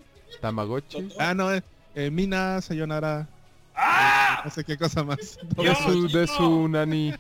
[0.42, 1.10] Tamagotchi.
[1.20, 1.62] Ah, no, eh,
[1.96, 3.28] eh, Mina, Sayonara,
[3.76, 4.42] ¡Ah!
[4.46, 5.38] no sé qué cosa más.
[5.58, 7.14] De su, de su nani.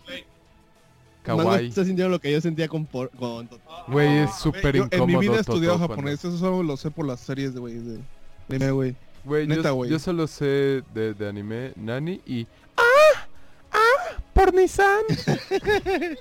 [1.28, 1.68] Kawaii.
[1.68, 2.86] está sintiendo lo que yo sentía con...
[2.86, 3.50] por- con...
[3.88, 5.04] Güey, es súper Yo incómodo.
[5.04, 7.76] en mi vida he estudiado japonés, eso solo lo sé por las series de güey,
[7.76, 8.00] de
[8.50, 8.96] anime, güey.
[9.24, 9.90] Güey, Neta, yo, güey.
[9.92, 12.48] yo solo sé de, de anime Nani y...
[12.78, 13.28] ¡Ah!
[13.72, 14.18] ¡Ah!
[14.34, 15.02] ¡Pornisan!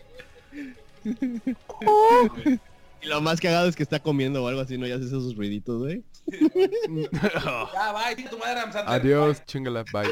[3.03, 4.87] Y lo más cagado es que está comiendo o algo así, ¿no?
[4.87, 6.03] Ya haces esos ruiditos, güey.
[6.27, 9.01] Ya, bye, tu madre, Adam Sandler.
[9.01, 10.11] Adiós, chingala, bye.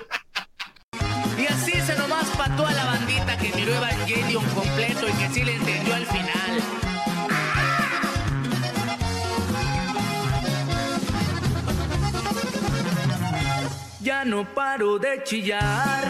[1.38, 5.44] Y así se nomás pa' toda la bandita que miró Evangelion completo y que sí
[5.44, 6.62] le entendió al final.
[14.00, 16.04] Ya no paro de chillar,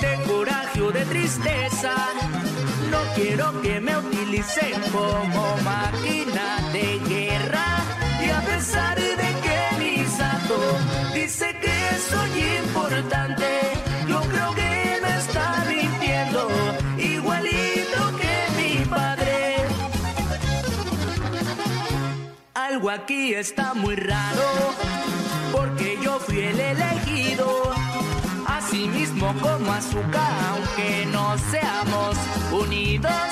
[0.00, 1.94] de coraje o de tristeza.
[2.90, 7.66] No quiero que me utilicen como máquina de guerra.
[8.20, 10.58] Y a pesar de que mi santo
[11.14, 11.78] dice que
[12.10, 13.46] soy importante,
[14.08, 16.48] yo creo que me está mintiendo,
[16.98, 19.56] igualito que mi padre.
[22.54, 24.48] Algo aquí está muy raro,
[25.52, 27.72] porque yo fui el elegido.
[28.46, 32.16] Así mismo como azúcar, aunque no seamos
[32.50, 33.30] unidos,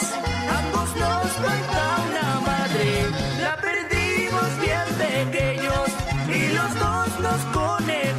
[0.58, 3.06] ambos nos falta una madre.
[3.40, 5.88] La perdimos bien pequeños
[6.28, 8.15] y los dos nos conectamos.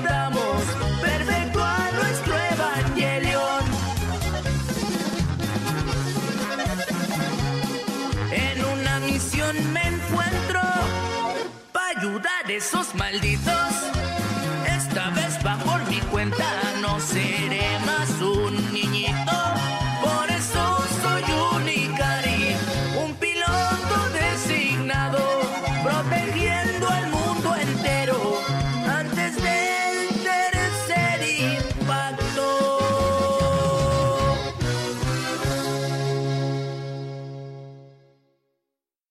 [12.26, 13.53] A esos malditos.
[14.65, 16.45] Esta vez va por mi cuenta,